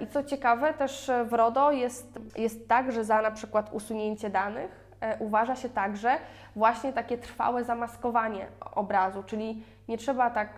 I 0.00 0.06
co 0.06 0.24
ciekawe, 0.24 0.74
też 0.74 1.10
w 1.24 1.32
RODO 1.32 1.72
jest, 1.72 2.18
jest 2.36 2.68
tak, 2.68 2.92
że 2.92 3.04
za 3.04 3.22
na 3.22 3.30
przykład 3.30 3.72
usunięcie 3.72 4.30
danych 4.30 4.83
uważa 5.18 5.56
się 5.56 5.68
także 5.68 6.16
właśnie 6.56 6.92
takie 6.92 7.18
trwałe 7.18 7.64
zamaskowanie 7.64 8.46
obrazu, 8.74 9.22
czyli 9.22 9.62
nie 9.88 9.98
trzeba 9.98 10.30
tak 10.30 10.50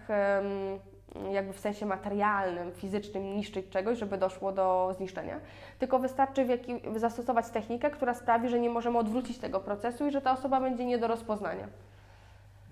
jakby 1.33 1.53
w 1.53 1.61
sensie 1.61 1.87
materialnym, 1.87 2.73
fizycznym 2.73 3.37
niszczyć 3.37 3.69
czegoś, 3.69 3.99
żeby 3.99 4.19
doszło 4.19 4.53
do 4.53 4.95
zniszczenia, 4.97 5.41
tylko 5.79 5.99
wystarczy 5.99 6.45
w 6.45 6.49
jaki, 6.49 6.81
zastosować 6.97 7.51
technikę, 7.51 7.91
która 7.91 8.15
sprawi, 8.15 8.49
że 8.49 8.61
nie 8.61 8.71
możemy 8.71 8.99
odwrócić 8.99 9.39
tego 9.39 9.61
procesu 9.61 10.07
i 10.07 10.11
że 10.11 10.21
ta 10.21 10.33
osoba 10.33 10.61
będzie 10.61 10.85
nie 10.85 10.99
do 10.99 11.07
rozpoznania. 11.07 11.69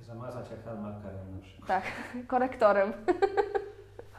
Zamazać 0.02 0.52
ekran 0.52 0.82
markerem 0.82 1.36
na 1.36 1.42
przykład. 1.42 1.68
Tak, 1.68 1.82
korektorem. 2.26 2.92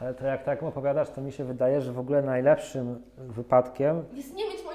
Ale 0.00 0.14
to 0.14 0.26
jak 0.26 0.44
tak 0.44 0.62
opowiadasz, 0.62 1.10
to 1.10 1.20
mi 1.20 1.32
się 1.32 1.44
wydaje, 1.44 1.80
że 1.80 1.92
w 1.92 1.98
ogóle 1.98 2.22
najlepszym 2.22 3.02
wypadkiem 3.16 4.04
Jest 4.12 4.34
nie 4.34 4.44
mieć. 4.44 4.65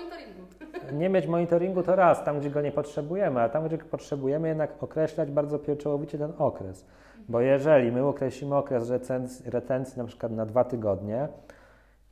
Nie 0.94 1.10
mieć 1.10 1.28
monitoringu 1.28 1.84
to 1.84 1.96
raz, 1.96 2.24
tam 2.24 2.40
gdzie 2.40 2.50
go 2.50 2.62
nie 2.62 2.72
potrzebujemy, 2.72 3.42
a 3.42 3.50
tam 3.50 3.68
gdzie 3.68 3.78
potrzebujemy 3.78 4.48
jednak 4.48 4.84
określać 4.84 5.32
bardzo 5.32 5.60
pieczołowicie 5.60 6.18
ten 6.18 6.32
okres. 6.38 6.86
Bo 7.30 7.42
jeżeli 7.42 7.92
my 7.92 8.06
określimy 8.06 8.56
okres 8.56 8.90
retenc- 8.90 9.50
retencji 9.50 9.98
na 9.98 10.06
przykład 10.06 10.32
na 10.32 10.46
dwa 10.46 10.64
tygodnie 10.64 11.28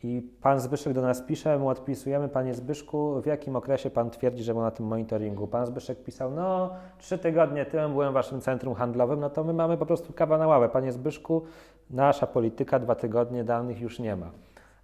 i 0.03 0.21
pan 0.41 0.59
Zbyszek 0.59 0.93
do 0.93 1.01
nas 1.01 1.21
pisze, 1.21 1.59
my 1.59 1.69
odpisujemy, 1.69 2.29
panie 2.29 2.53
Zbyszku, 2.53 3.21
w 3.21 3.25
jakim 3.25 3.55
okresie 3.55 3.89
pan 3.89 4.09
twierdzi, 4.09 4.43
że 4.43 4.53
był 4.53 4.61
na 4.61 4.71
tym 4.71 4.85
monitoringu? 4.85 5.47
Pan 5.47 5.65
Zbyszek 5.65 6.03
pisał, 6.03 6.31
no 6.31 6.69
trzy 6.97 7.17
tygodnie 7.17 7.65
temu 7.65 7.93
byłem 7.93 8.11
w 8.11 8.13
waszym 8.13 8.41
centrum 8.41 8.75
handlowym, 8.75 9.19
no 9.19 9.29
to 9.29 9.43
my 9.43 9.53
mamy 9.53 9.77
po 9.77 9.85
prostu 9.85 10.13
kawa 10.13 10.37
na 10.37 10.47
ławę. 10.47 10.69
Panie 10.69 10.91
Zbyszku, 10.91 11.41
nasza 11.89 12.27
polityka, 12.27 12.79
dwa 12.79 12.95
tygodnie 12.95 13.43
danych 13.43 13.81
już 13.81 13.99
nie 13.99 14.15
ma. 14.15 14.31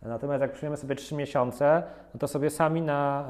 Natomiast 0.08 0.42
jak 0.42 0.52
przyjmiemy 0.52 0.78
sobie 0.78 0.96
trzy 0.96 1.16
miesiące, 1.16 1.84
no 2.14 2.20
to 2.20 2.28
sobie 2.28 2.50
sami 2.50 2.82
na 2.82 3.28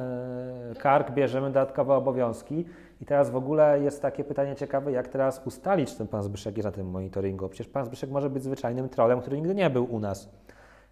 e, 0.72 0.76
kark 0.76 1.12
bierzemy 1.12 1.48
dodatkowe 1.48 1.94
obowiązki. 1.94 2.66
I 3.02 3.06
teraz 3.06 3.30
w 3.30 3.36
ogóle 3.36 3.80
jest 3.80 4.02
takie 4.02 4.24
pytanie 4.24 4.56
ciekawe, 4.56 4.92
jak 4.92 5.08
teraz 5.08 5.42
ustalić, 5.46 5.92
czy 5.92 5.98
ten 5.98 6.08
pan 6.08 6.24
Zbyszek 6.24 6.58
jest 6.58 6.66
na 6.66 6.72
tym 6.72 6.90
monitoringu. 6.90 7.50
Przecież 7.50 7.68
pan 7.68 7.86
Zbyszek 7.86 8.10
może 8.10 8.30
być 8.30 8.44
zwyczajnym 8.44 8.90
trolem, 8.90 9.22
który 9.22 9.38
nigdy 9.38 9.56
nie 9.56 9.70
był 9.70 9.94
u 9.94 10.00
nas. 10.00 10.30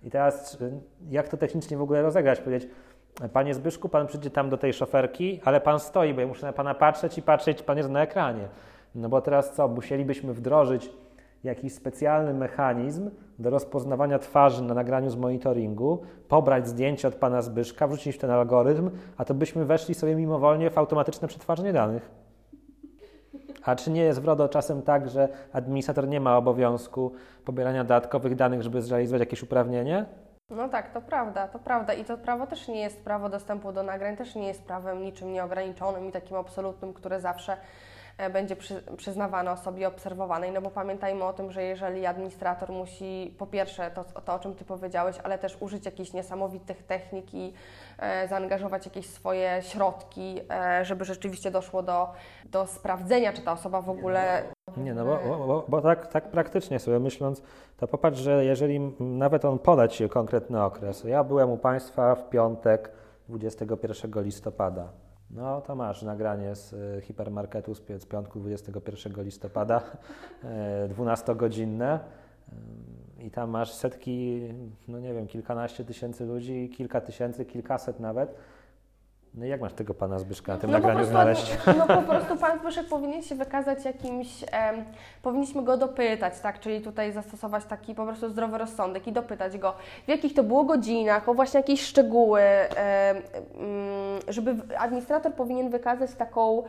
I 0.03 0.09
teraz 0.09 0.57
jak 1.09 1.27
to 1.27 1.37
technicznie 1.37 1.77
w 1.77 1.81
ogóle 1.81 2.01
rozegrać? 2.01 2.39
Powiedzieć, 2.39 2.69
panie 3.33 3.53
Zbyszku, 3.53 3.89
pan 3.89 4.07
przyjdzie 4.07 4.29
tam 4.29 4.49
do 4.49 4.57
tej 4.57 4.73
szoferki, 4.73 5.41
ale 5.45 5.61
pan 5.61 5.79
stoi, 5.79 6.13
bo 6.13 6.21
ja 6.21 6.27
muszę 6.27 6.45
na 6.45 6.53
pana 6.53 6.73
patrzeć 6.73 7.17
i 7.17 7.21
patrzeć, 7.21 7.63
pan 7.63 7.77
jest 7.77 7.89
na 7.89 8.01
ekranie. 8.01 8.47
No 8.95 9.09
bo 9.09 9.21
teraz 9.21 9.53
co, 9.53 9.67
musielibyśmy 9.67 10.33
wdrożyć 10.33 10.89
jakiś 11.43 11.73
specjalny 11.73 12.33
mechanizm 12.33 13.11
do 13.39 13.49
rozpoznawania 13.49 14.19
twarzy 14.19 14.63
na 14.63 14.73
nagraniu 14.73 15.09
z 15.09 15.15
monitoringu, 15.15 16.01
pobrać 16.27 16.67
zdjęcie 16.67 17.07
od 17.07 17.15
pana 17.15 17.41
Zbyszka, 17.41 17.87
wrzucić 17.87 18.15
w 18.15 18.19
ten 18.19 18.31
algorytm, 18.31 18.89
a 19.17 19.25
to 19.25 19.33
byśmy 19.33 19.65
weszli 19.65 19.95
sobie 19.95 20.15
mimowolnie 20.15 20.69
w 20.69 20.77
automatyczne 20.77 21.27
przetwarzanie 21.27 21.73
danych. 21.73 22.11
A 23.63 23.75
czy 23.75 23.91
nie 23.91 24.01
jest 24.01 24.21
w 24.21 24.25
RODO 24.25 24.49
czasem 24.49 24.81
tak, 24.81 25.09
że 25.09 25.29
administrator 25.53 26.07
nie 26.07 26.19
ma 26.19 26.37
obowiązku 26.37 27.11
pobierania 27.45 27.83
dodatkowych 27.83 28.35
danych, 28.35 28.61
żeby 28.61 28.81
zrealizować 28.81 29.19
jakieś 29.19 29.43
uprawnienie? 29.43 30.05
No 30.49 30.69
tak, 30.69 30.93
to 30.93 31.01
prawda, 31.01 31.47
to 31.47 31.59
prawda. 31.59 31.93
I 31.93 32.05
to 32.05 32.17
prawo 32.17 32.47
też 32.47 32.67
nie 32.67 32.81
jest 32.81 33.03
prawo 33.03 33.29
dostępu 33.29 33.71
do 33.71 33.83
nagrań, 33.83 34.17
też 34.17 34.35
nie 34.35 34.47
jest 34.47 34.63
prawem 34.63 35.01
niczym 35.01 35.33
nieograniczonym 35.33 36.09
i 36.09 36.11
takim 36.11 36.37
absolutnym, 36.37 36.93
które 36.93 37.19
zawsze 37.19 37.57
będzie 38.33 38.55
przy, 38.55 38.83
przyznawane 38.97 39.51
osobie 39.51 39.87
obserwowanej. 39.87 40.51
No 40.51 40.61
bo 40.61 40.69
pamiętajmy 40.69 41.23
o 41.23 41.33
tym, 41.33 41.51
że 41.51 41.63
jeżeli 41.63 42.05
administrator 42.05 42.71
musi 42.71 43.35
po 43.37 43.47
pierwsze 43.47 43.91
to, 43.91 44.03
to 44.03 44.33
o 44.33 44.39
czym 44.39 44.55
Ty 44.55 44.65
powiedziałeś, 44.65 45.17
ale 45.23 45.37
też 45.37 45.57
użyć 45.59 45.85
jakichś 45.85 46.13
niesamowitych 46.13 46.83
technik 46.83 47.33
i 47.33 47.53
e, 47.99 48.27
zaangażować 48.27 48.85
jakieś 48.85 49.09
swoje 49.09 49.61
środki, 49.61 50.39
e, 50.49 50.85
żeby 50.85 51.05
rzeczywiście 51.05 51.51
doszło 51.51 51.83
do, 51.83 52.11
do 52.45 52.67
sprawdzenia, 52.67 53.33
czy 53.33 53.41
ta 53.41 53.51
osoba 53.51 53.81
w 53.81 53.89
ogóle 53.89 54.43
Nie, 54.77 54.93
no 54.93 55.05
bo, 55.05 55.19
bo, 55.27 55.47
bo, 55.47 55.65
bo 55.67 55.81
tak, 55.81 56.07
tak 56.07 56.31
praktycznie 56.31 56.79
sobie 56.79 56.99
myśląc, 56.99 57.41
to 57.77 57.87
popatrz, 57.87 58.19
że 58.19 58.45
jeżeli 58.45 58.79
nawet 58.99 59.45
on 59.45 59.59
poda 59.59 59.87
Ci 59.87 60.09
konkretny 60.09 60.63
okres, 60.63 61.03
ja 61.03 61.23
byłem 61.23 61.49
u 61.49 61.57
Państwa 61.57 62.15
w 62.15 62.29
piątek 62.29 62.91
21 63.29 64.23
listopada, 64.23 64.87
no 65.35 65.61
to 65.61 65.75
masz 65.75 66.01
nagranie 66.01 66.55
z 66.55 66.73
y, 66.73 67.01
hipermarketu 67.01 67.75
z, 67.75 67.81
pi- 67.81 67.99
z 67.99 68.05
piątku 68.05 68.39
21 68.39 69.23
listopada, 69.23 69.81
e, 70.43 70.89
12-godzinne 70.89 71.99
y, 73.19 73.23
i 73.23 73.31
tam 73.31 73.49
masz 73.49 73.71
setki, 73.71 74.41
no 74.87 74.99
nie 74.99 75.13
wiem, 75.13 75.27
kilkanaście 75.27 75.85
tysięcy 75.85 76.25
ludzi, 76.25 76.69
kilka 76.77 77.01
tysięcy, 77.01 77.45
kilkaset 77.45 77.99
nawet. 77.99 78.35
No 79.35 79.45
i 79.45 79.49
jak 79.49 79.61
masz 79.61 79.73
tego 79.73 79.93
pana 79.93 80.19
Zbyszka 80.19 80.53
na 80.53 80.59
tym 80.59 80.71
No 80.71 80.77
po 80.77 80.87
nagraniu 80.87 80.97
prostu- 80.97 81.11
znaleźć? 81.11 81.57
No 81.77 81.87
po 81.87 82.01
prostu 82.01 82.37
pan 82.37 82.59
Zbyszek 82.59 82.87
powinien 82.87 83.23
się 83.23 83.35
wykazać 83.35 83.85
jakimś, 83.85 84.27
em, 84.51 84.83
powinniśmy 85.21 85.63
go 85.63 85.77
dopytać, 85.77 86.39
tak, 86.39 86.59
czyli 86.59 86.81
tutaj 86.81 87.11
zastosować 87.11 87.65
taki 87.65 87.95
po 87.95 88.05
prostu 88.05 88.29
zdrowy 88.29 88.57
rozsądek 88.57 89.07
i 89.07 89.11
dopytać 89.11 89.57
go, 89.57 89.73
w 90.05 90.09
jakich 90.09 90.33
to 90.33 90.43
było 90.43 90.63
godzinach, 90.63 91.29
o 91.29 91.33
właśnie 91.33 91.59
jakieś 91.59 91.81
szczegóły, 91.81 92.41
em, 92.41 93.17
mm, 93.57 94.19
żeby 94.27 94.55
administrator 94.77 95.33
powinien 95.33 95.69
wykazać 95.69 96.13
taką 96.13 96.63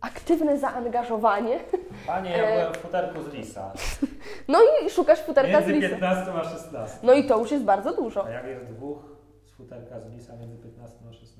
aktywne 0.00 0.58
zaangażowanie. 0.58 1.58
Panie, 2.06 2.30
ja 2.30 2.46
byłem 2.52 2.72
w 2.74 2.76
futerku 2.76 3.22
z 3.22 3.32
lisa. 3.34 3.72
No 4.48 4.58
i 4.86 4.90
szukasz 4.90 5.18
futerka 5.20 5.62
z 5.62 5.66
lisa. 5.66 5.88
15 5.88 6.32
a 6.34 6.44
16. 6.44 6.98
No 7.02 7.12
i 7.12 7.24
to 7.26 7.38
już 7.38 7.50
jest 7.50 7.64
bardzo 7.64 7.96
dużo. 7.96 8.24
A 8.26 8.30
jak 8.30 8.46
jest 8.46 8.64
dwóch 8.64 8.98
z 9.44 9.52
futerka 9.52 10.00
z 10.00 10.10
lisa 10.12 10.36
między 10.36 10.58
15 10.58 10.96
a 11.10 11.12
16? 11.12 11.33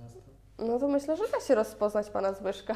No 0.59 0.79
to 0.79 0.89
myślę, 0.89 1.17
że 1.17 1.25
da 1.33 1.41
się 1.41 1.55
rozpoznać 1.55 2.11
pana 2.11 2.33
Zbyszka. 2.33 2.75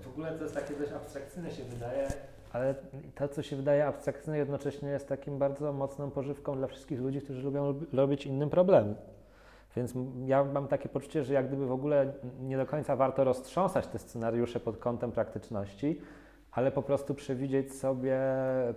W 0.00 0.08
ogóle 0.08 0.32
to 0.32 0.42
jest 0.42 0.54
takie 0.54 0.74
dość 0.74 0.92
abstrakcyjne 0.92 1.50
się 1.50 1.64
wydaje. 1.64 2.08
Ale 2.52 2.74
to, 3.14 3.28
co 3.28 3.42
się 3.42 3.56
wydaje 3.56 3.86
abstrakcyjne, 3.86 4.38
jednocześnie 4.38 4.88
jest 4.88 5.08
takim 5.08 5.38
bardzo 5.38 5.72
mocną 5.72 6.10
pożywką 6.10 6.56
dla 6.56 6.66
wszystkich 6.66 7.00
ludzi, 7.00 7.20
którzy 7.20 7.42
lubią 7.42 7.66
lub- 7.66 7.94
robić 7.94 8.26
innym 8.26 8.50
problemy. 8.50 8.94
Więc 9.76 9.92
ja 10.26 10.44
mam 10.44 10.68
takie 10.68 10.88
poczucie, 10.88 11.24
że 11.24 11.34
jak 11.34 11.46
gdyby 11.48 11.66
w 11.66 11.72
ogóle 11.72 12.12
nie 12.40 12.56
do 12.56 12.66
końca 12.66 12.96
warto 12.96 13.24
roztrząsać 13.24 13.86
te 13.86 13.98
scenariusze 13.98 14.60
pod 14.60 14.76
kątem 14.76 15.12
praktyczności, 15.12 16.00
ale 16.52 16.70
po 16.72 16.82
prostu 16.82 17.14
przewidzieć 17.14 17.74
sobie 17.78 18.18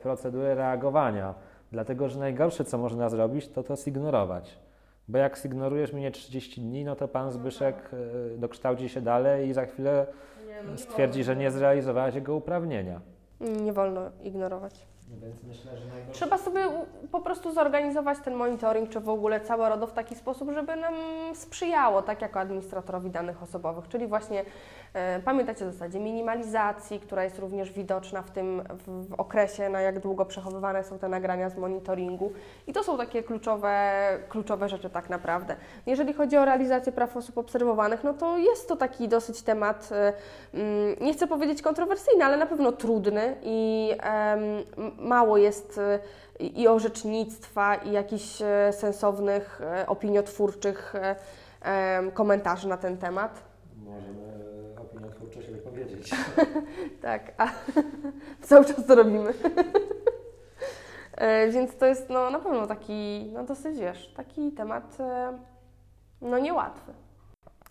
procedurę 0.01 0.55
reagowania. 0.55 1.33
Dlatego, 1.71 2.09
że 2.09 2.19
najgorsze, 2.19 2.65
co 2.65 2.77
można 2.77 3.09
zrobić, 3.09 3.47
to 3.47 3.63
to 3.63 3.75
zignorować. 3.75 4.59
Bo 5.07 5.17
jak 5.17 5.37
zignorujesz 5.37 5.93
mnie 5.93 6.11
30 6.11 6.61
dni, 6.61 6.85
no 6.85 6.95
to 6.95 7.07
pan 7.07 7.31
Zbyszek 7.31 7.89
y, 8.33 8.37
dokształci 8.37 8.89
się 8.89 9.01
dalej 9.01 9.47
i 9.47 9.53
za 9.53 9.65
chwilę 9.65 10.07
stwierdzi, 10.75 11.23
że 11.23 11.35
nie 11.35 11.51
zrealizowałeś 11.51 12.15
jego 12.15 12.35
uprawnienia. 12.35 13.01
Nie 13.63 13.73
wolno 13.73 14.11
ignorować. 14.23 14.85
Więc 15.09 15.43
myślę, 15.43 15.77
że 15.77 15.85
najgorsze... 15.85 16.13
Trzeba 16.13 16.37
sobie 16.37 16.61
po 17.11 17.21
prostu 17.21 17.51
zorganizować 17.51 18.17
ten 18.23 18.33
monitoring, 18.33 18.89
czy 18.89 18.99
w 18.99 19.09
ogóle 19.09 19.41
całe 19.41 19.69
RODO 19.69 19.87
w 19.87 19.93
taki 19.93 20.15
sposób, 20.15 20.51
żeby 20.51 20.75
nam 20.75 20.93
sprzyjało, 21.33 22.01
tak 22.01 22.21
jako 22.21 22.39
administratorowi 22.39 23.09
danych 23.09 23.43
osobowych, 23.43 23.87
czyli 23.87 24.07
właśnie 24.07 24.45
e, 24.93 25.19
pamiętać 25.19 25.61
o 25.61 25.71
zasadzie 25.71 25.99
minimalizacji, 25.99 26.99
która 26.99 27.23
jest 27.23 27.39
również 27.39 27.71
widoczna 27.71 28.21
w 28.21 28.31
tym 28.31 28.63
w, 28.69 29.09
w 29.09 29.13
okresie, 29.13 29.69
na 29.69 29.81
jak 29.81 29.99
długo 29.99 30.25
przechowywane 30.25 30.83
są 30.83 30.99
te 30.99 31.09
nagrania 31.09 31.49
z 31.49 31.57
monitoringu. 31.57 32.33
I 32.67 32.73
to 32.73 32.83
są 32.83 32.97
takie 32.97 33.23
kluczowe, 33.23 33.93
kluczowe 34.29 34.69
rzeczy 34.69 34.89
tak 34.89 35.09
naprawdę. 35.09 35.55
Jeżeli 35.85 36.13
chodzi 36.13 36.37
o 36.37 36.45
realizację 36.45 36.91
praw 36.91 37.17
osób 37.17 37.37
obserwowanych, 37.37 38.03
no 38.03 38.13
to 38.13 38.37
jest 38.37 38.67
to 38.67 38.75
taki 38.75 39.07
dosyć 39.07 39.41
temat, 39.41 39.89
e, 39.91 40.13
mm, 40.53 40.95
nie 41.01 41.13
chcę 41.13 41.27
powiedzieć 41.27 41.61
kontrowersyjny, 41.61 42.25
ale 42.25 42.37
na 42.37 42.45
pewno 42.45 42.71
trudny 42.71 43.35
i 43.43 43.91
em, 43.99 44.96
mało 44.99 45.37
jest 45.37 45.77
e, 45.77 45.99
i 46.39 46.67
orzecznictwa, 46.67 47.75
i 47.75 47.91
jakichś 47.91 48.41
e, 48.41 48.73
sensownych, 48.73 49.61
e, 49.61 49.87
opiniotwórczych 49.87 50.93
e, 51.61 52.11
komentarzy 52.13 52.67
na 52.67 52.77
ten 52.77 52.97
temat. 52.97 53.43
Możemy 53.85 54.75
opiniotwórczo 54.81 55.41
się 55.41 55.51
wypowiedzieć. 55.51 56.11
Tak, 57.01 57.33
a 57.37 57.47
cały 58.47 58.65
czas 58.65 58.85
to 58.85 58.95
robimy. 58.95 59.33
E, 61.17 61.49
Więc 61.49 61.77
to 61.77 61.85
jest 61.85 62.09
no, 62.09 62.29
na 62.29 62.39
pewno 62.39 62.67
taki, 62.67 63.29
no 63.33 63.43
dosyć 63.43 63.79
wiesz, 63.79 64.13
taki 64.13 64.51
temat 64.51 64.97
e, 64.99 65.37
no 66.21 66.39
niełatwy. 66.39 66.93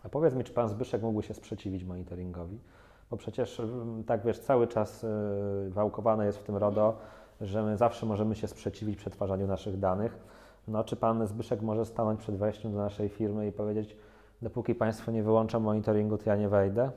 A 0.02 0.08
powiedz 0.08 0.34
mi, 0.34 0.44
czy 0.44 0.52
pan 0.52 0.68
Zbyszek 0.68 1.02
mógłby 1.02 1.22
się 1.22 1.34
sprzeciwić 1.34 1.84
monitoringowi? 1.84 2.60
Bo 3.10 3.16
przecież, 3.16 3.60
mm, 3.60 4.04
tak 4.04 4.24
wiesz, 4.24 4.38
cały 4.38 4.66
czas 4.66 5.04
y, 5.04 5.70
wałkowane 5.70 6.26
jest 6.26 6.38
w 6.38 6.42
tym 6.42 6.56
RODO, 6.56 6.98
że 7.40 7.62
my 7.62 7.76
zawsze 7.76 8.06
możemy 8.06 8.34
się 8.34 8.48
sprzeciwić 8.48 8.96
przetwarzaniu 8.96 9.46
naszych 9.46 9.78
danych. 9.78 10.18
No, 10.68 10.84
czy 10.84 10.96
pan 10.96 11.26
Zbyszek 11.26 11.62
może 11.62 11.84
stanąć 11.84 12.20
przed 12.20 12.36
wejściem 12.36 12.72
do 12.72 12.78
naszej 12.78 13.08
firmy 13.08 13.46
i 13.46 13.52
powiedzieć, 13.52 13.96
dopóki 14.42 14.74
państwo 14.74 15.12
nie 15.12 15.22
wyłączą 15.22 15.60
monitoringu, 15.60 16.18
to 16.18 16.30
ja 16.30 16.36
nie 16.36 16.48
wejdę? 16.48 16.90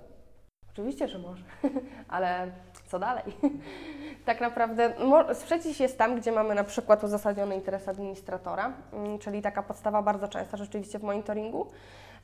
Oczywiście, 0.72 1.08
że 1.08 1.20
może, 1.20 1.44
ale 2.08 2.52
co 2.88 3.00
dalej? 3.00 3.24
tak 4.26 4.42
naprawdę 4.42 4.94
sprzeciw 5.34 5.80
jest 5.80 5.98
tam, 5.98 6.16
gdzie 6.16 6.32
mamy 6.32 6.56
na 6.56 6.64
przykład 6.64 7.04
uzasadniony 7.04 7.56
interes 7.56 7.88
administratora, 7.88 8.74
mm, 8.94 9.20
czyli 9.20 9.42
taka 9.42 9.64
podstawa 9.64 10.02
bardzo 10.02 10.28
częsta 10.28 10.58
rzeczywiście 10.58 11.00
w 11.00 11.04
monitoringu. 11.04 11.68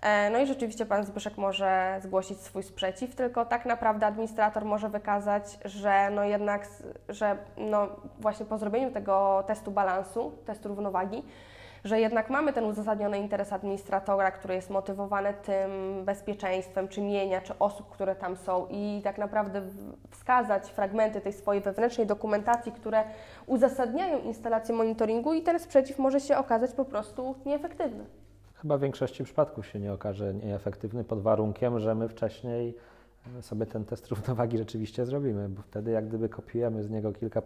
E, 0.02 0.30
No 0.30 0.40
i 0.40 0.48
rzeczywiście 0.48 0.86
Pan 0.86 1.06
Zbyszek 1.06 1.38
może 1.38 2.00
zgłosić 2.04 2.40
swój 2.40 2.64
sprzeciw, 2.64 3.16
tylko 3.16 3.46
tak 3.46 3.66
naprawdę 3.66 4.06
administrator 4.06 4.66
może 4.66 4.90
wykazać, 4.90 5.60
że 5.66 6.10
no 6.10 6.24
jednak, 6.24 6.68
że 7.10 7.38
no 7.58 7.88
właśnie 8.20 8.46
po 8.46 8.58
zrobieniu 8.58 8.92
tego 8.92 9.44
testu 9.48 9.72
balansu, 9.72 10.32
testu 10.46 10.68
równowagi, 10.70 11.24
że 11.84 12.00
jednak 12.00 12.30
mamy 12.30 12.54
ten 12.54 12.64
uzasadniony 12.64 13.20
interes 13.20 13.54
administratora, 13.54 14.32
który 14.32 14.56
jest 14.56 14.70
motywowany 14.70 15.34
tym 15.34 15.72
bezpieczeństwem, 16.06 16.88
czy 16.88 17.02
mienia, 17.02 17.42
czy 17.42 17.60
osób, 17.60 17.90
które 17.90 18.16
tam 18.16 18.38
są 18.38 18.68
i 18.70 19.02
tak 19.04 19.18
naprawdę 19.18 19.62
wskazać 20.10 20.72
fragmenty 20.72 21.22
tej 21.22 21.34
swojej 21.34 21.62
wewnętrznej 21.62 22.08
dokumentacji, 22.08 22.72
które 22.72 23.04
uzasadniają 23.46 24.20
instalację 24.20 24.76
monitoringu 24.76 25.34
i 25.34 25.42
ten 25.42 25.60
sprzeciw 25.60 26.00
może 26.00 26.20
się 26.20 26.38
okazać 26.38 26.72
po 26.72 26.86
prostu 26.86 27.36
nieefektywny. 27.46 28.06
Chyba 28.66 28.78
w 28.78 28.82
większości 28.82 29.24
przypadków 29.24 29.68
się 29.68 29.80
nie 29.80 29.94
okaże 29.94 30.34
nieefektywny 30.34 31.04
pod 31.04 31.22
warunkiem, 31.22 31.80
że 31.80 31.96
my 31.96 32.10
wcześniej 32.10 32.76
e, 33.40 33.42
sobie 33.42 33.66
ten 33.66 33.86
test 33.86 34.08
równowagi 34.12 34.58
rzeczywiście 34.58 35.06
zrobimy, 35.06 35.50
bo 35.50 35.62
wtedy 35.62 35.92
jak 35.92 36.08
gdyby 36.08 36.30
kopiujemy 36.30 36.84
z 36.84 36.90
niego 36.90 37.14
kilka 37.14 37.42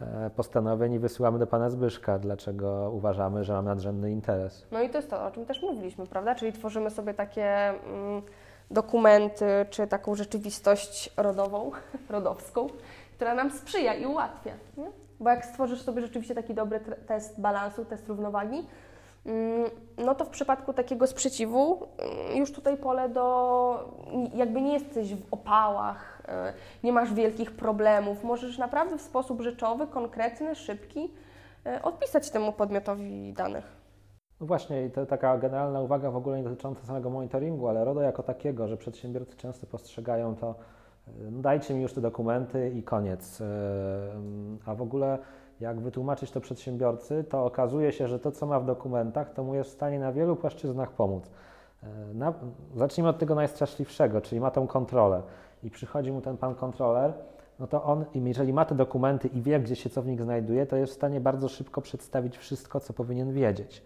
e, 0.00 0.30
postanowień 0.36 0.92
i 0.92 0.98
wysyłamy 0.98 1.38
do 1.38 1.46
pana 1.46 1.70
Zbyszka, 1.70 2.18
dlaczego 2.18 2.90
uważamy, 2.94 3.44
że 3.44 3.52
mamy 3.52 3.68
nadrzędny 3.68 4.12
interes. 4.12 4.66
No 4.70 4.82
i 4.82 4.90
to 4.90 4.98
jest 4.98 5.10
to, 5.10 5.26
o 5.26 5.30
czym 5.30 5.46
też 5.46 5.62
mówiliśmy, 5.62 6.06
prawda? 6.06 6.34
Czyli 6.34 6.52
tworzymy 6.52 6.90
sobie 6.90 7.14
takie 7.14 7.68
mm, 7.68 8.22
dokumenty, 8.70 9.66
czy 9.70 9.86
taką 9.86 10.14
rzeczywistość 10.14 11.14
rodową, 11.16 11.70
rodowską, 12.10 12.68
która 13.14 13.34
nam 13.34 13.50
sprzyja 13.50 13.94
i 13.94 14.06
ułatwia. 14.06 14.52
Nie? 14.76 14.90
Bo 15.20 15.30
jak 15.30 15.44
stworzysz 15.44 15.82
sobie 15.82 16.02
rzeczywiście 16.02 16.34
taki 16.34 16.54
dobry 16.54 16.80
test 17.06 17.40
balansu, 17.40 17.84
test 17.84 18.08
równowagi, 18.08 18.66
no 19.98 20.14
to 20.14 20.24
w 20.24 20.28
przypadku 20.28 20.72
takiego 20.72 21.06
sprzeciwu 21.06 21.88
mm, 21.98 22.36
już 22.36 22.52
tutaj 22.52 22.76
pole 22.76 23.08
do, 23.08 23.94
jakby 24.34 24.62
nie 24.62 24.72
jesteś 24.72 25.14
w 25.14 25.22
opałach, 25.30 26.22
e, 26.28 26.52
nie 26.84 26.92
masz 26.92 27.14
wielkich 27.14 27.52
problemów, 27.52 28.24
możesz 28.24 28.58
naprawdę 28.58 28.98
w 28.98 29.02
sposób 29.02 29.40
rzeczowy, 29.40 29.86
konkretny, 29.86 30.54
szybki 30.54 31.10
e, 31.66 31.82
odpisać 31.82 32.30
temu 32.30 32.52
podmiotowi 32.52 33.32
danych. 33.32 33.76
No 34.40 34.46
właśnie, 34.46 34.90
to 34.90 35.06
taka 35.06 35.38
generalna 35.38 35.80
uwaga 35.80 36.10
w 36.10 36.16
ogóle 36.16 36.38
nie 36.38 36.44
dotycząca 36.44 36.82
samego 36.82 37.10
monitoringu, 37.10 37.68
ale 37.68 37.84
RODO 37.84 38.00
jako 38.00 38.22
takiego, 38.22 38.68
że 38.68 38.76
przedsiębiorcy 38.76 39.36
często 39.36 39.66
postrzegają 39.66 40.36
to, 40.36 40.54
e, 41.08 41.10
no 41.30 41.42
dajcie 41.42 41.74
mi 41.74 41.82
już 41.82 41.92
te 41.92 42.00
dokumenty 42.00 42.70
i 42.70 42.82
koniec. 42.82 43.42
A 44.66 44.74
w 44.74 44.82
ogóle 44.82 45.18
jak 45.60 45.80
wytłumaczyć 45.80 46.30
to 46.30 46.40
przedsiębiorcy, 46.40 47.24
to 47.24 47.44
okazuje 47.44 47.92
się, 47.92 48.08
że 48.08 48.18
to, 48.18 48.32
co 48.32 48.46
ma 48.46 48.60
w 48.60 48.66
dokumentach, 48.66 49.32
to 49.32 49.44
mu 49.44 49.54
jest 49.54 49.70
w 49.70 49.72
stanie 49.72 49.98
na 49.98 50.12
wielu 50.12 50.36
płaszczyznach 50.36 50.90
pomóc. 50.90 51.30
E, 51.82 51.86
Na, 52.14 52.32
zacznijmy 52.74 53.10
od 53.10 53.18
tego 53.18 53.34
najstraszliwszego, 53.34 54.20
czyli 54.20 54.40
ma 54.40 54.50
tą 54.50 54.66
kontrolę 54.66 55.22
i 55.62 55.70
przychodzi 55.70 56.12
mu 56.12 56.20
ten 56.20 56.36
pan 56.36 56.54
kontroler, 56.54 57.12
no 57.58 57.66
to 57.66 57.84
on, 57.84 58.04
jeżeli 58.14 58.52
ma 58.52 58.64
te 58.64 58.74
dokumenty 58.74 59.28
i 59.28 59.42
wie, 59.42 59.60
gdzie 59.60 59.76
się 59.76 59.90
co 59.90 60.02
w 60.02 60.06
nich 60.06 60.22
znajduje, 60.22 60.66
to 60.66 60.76
jest 60.76 60.92
w 60.92 60.96
stanie 60.96 61.20
bardzo 61.20 61.48
szybko 61.48 61.80
przedstawić 61.80 62.38
wszystko, 62.38 62.80
co 62.80 62.92
powinien 62.92 63.32
wiedzieć. 63.32 63.82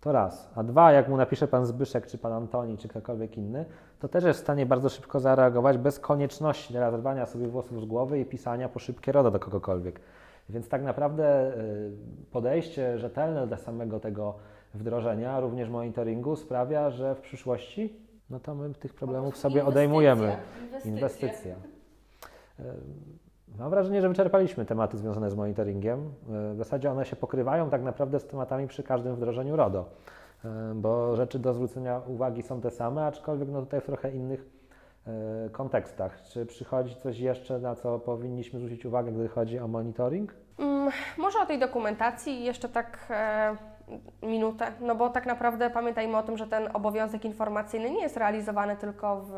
To 0.00 0.12
raz. 0.12 0.50
A 0.54 0.62
dwa, 0.62 0.92
jak 0.92 1.08
mu 1.08 1.16
napisze 1.16 1.48
pan 1.48 1.66
Zbyszek, 1.66 2.06
czy 2.06 2.18
pan 2.18 2.32
Antoni, 2.32 2.78
czy 2.78 2.88
ktokolwiek 2.88 3.38
inny, 3.38 3.64
to 4.00 4.08
też 4.08 4.24
jest 4.24 4.40
w 4.40 4.42
stanie 4.42 4.66
bardzo 4.66 4.88
szybko 4.88 5.20
zareagować 5.20 5.78
bez 5.78 5.98
konieczności 5.98 6.74
teraz 6.74 7.30
sobie 7.30 7.48
włosów 7.48 7.80
z 7.80 7.84
głowy 7.84 8.20
i 8.20 8.24
pisania 8.24 8.68
po 8.68 8.78
szybkie 8.78 9.12
RODO 9.12 9.30
do 9.30 9.38
kogokolwiek. 9.38 10.00
Więc 10.48 10.68
tak 10.68 10.82
naprawdę 10.82 11.56
y, 11.58 11.92
podejście 12.32 12.98
rzetelne 12.98 13.46
do 13.46 13.56
samego 13.56 14.00
tego 14.00 14.34
wdrożenia, 14.74 15.40
również 15.40 15.68
monitoringu, 15.68 16.36
sprawia, 16.36 16.90
że 16.90 17.14
w 17.14 17.20
przyszłości 17.20 18.04
no 18.30 18.40
to 18.40 18.54
my 18.54 18.74
tych 18.74 18.94
problemów 18.94 19.36
sobie 19.36 19.64
odejmujemy. 19.64 20.36
Inwestycja. 20.84 21.54
Y, 22.60 22.62
Mam 23.58 23.70
wrażenie, 23.70 24.02
że 24.02 24.08
wyczerpaliśmy 24.08 24.64
tematy 24.64 24.98
związane 24.98 25.30
z 25.30 25.34
monitoringiem. 25.34 26.00
Y, 26.50 26.54
W 26.54 26.56
zasadzie 26.56 26.90
one 26.90 27.04
się 27.04 27.16
pokrywają 27.16 27.70
tak 27.70 27.82
naprawdę 27.82 28.20
z 28.20 28.26
tematami 28.26 28.66
przy 28.68 28.82
każdym 28.82 29.14
wdrożeniu 29.14 29.56
RODO, 29.56 29.90
bo 30.74 31.16
rzeczy 31.16 31.38
do 31.38 31.54
zwrócenia 31.54 32.00
uwagi 32.06 32.42
są 32.42 32.60
te 32.60 32.70
same, 32.70 33.06
aczkolwiek 33.06 33.48
no 33.48 33.60
tutaj 33.60 33.80
w 33.80 33.84
trochę 33.84 34.10
innych 34.10 34.53
kontekstach. 35.52 36.22
Czy 36.22 36.46
przychodzi 36.46 36.96
coś 36.96 37.18
jeszcze, 37.18 37.58
na 37.58 37.74
co 37.74 37.98
powinniśmy 37.98 38.58
zwrócić 38.60 38.86
uwagę, 38.86 39.12
gdy 39.12 39.28
chodzi 39.28 39.58
o 39.58 39.68
monitoring? 39.68 40.34
Mm, 40.58 40.90
Może 41.18 41.38
o 41.38 41.46
tej 41.46 41.58
dokumentacji 41.58 42.44
jeszcze 42.44 42.68
tak 42.68 42.98
e, 43.10 43.56
minutę, 44.22 44.72
no 44.80 44.94
bo 44.94 45.10
tak 45.10 45.26
naprawdę 45.26 45.70
pamiętajmy 45.70 46.16
o 46.16 46.22
tym, 46.22 46.36
że 46.36 46.46
ten 46.46 46.68
obowiązek 46.74 47.24
informacyjny 47.24 47.90
nie 47.90 48.02
jest 48.02 48.16
realizowany 48.16 48.76
tylko 48.76 49.20
w, 49.20 49.32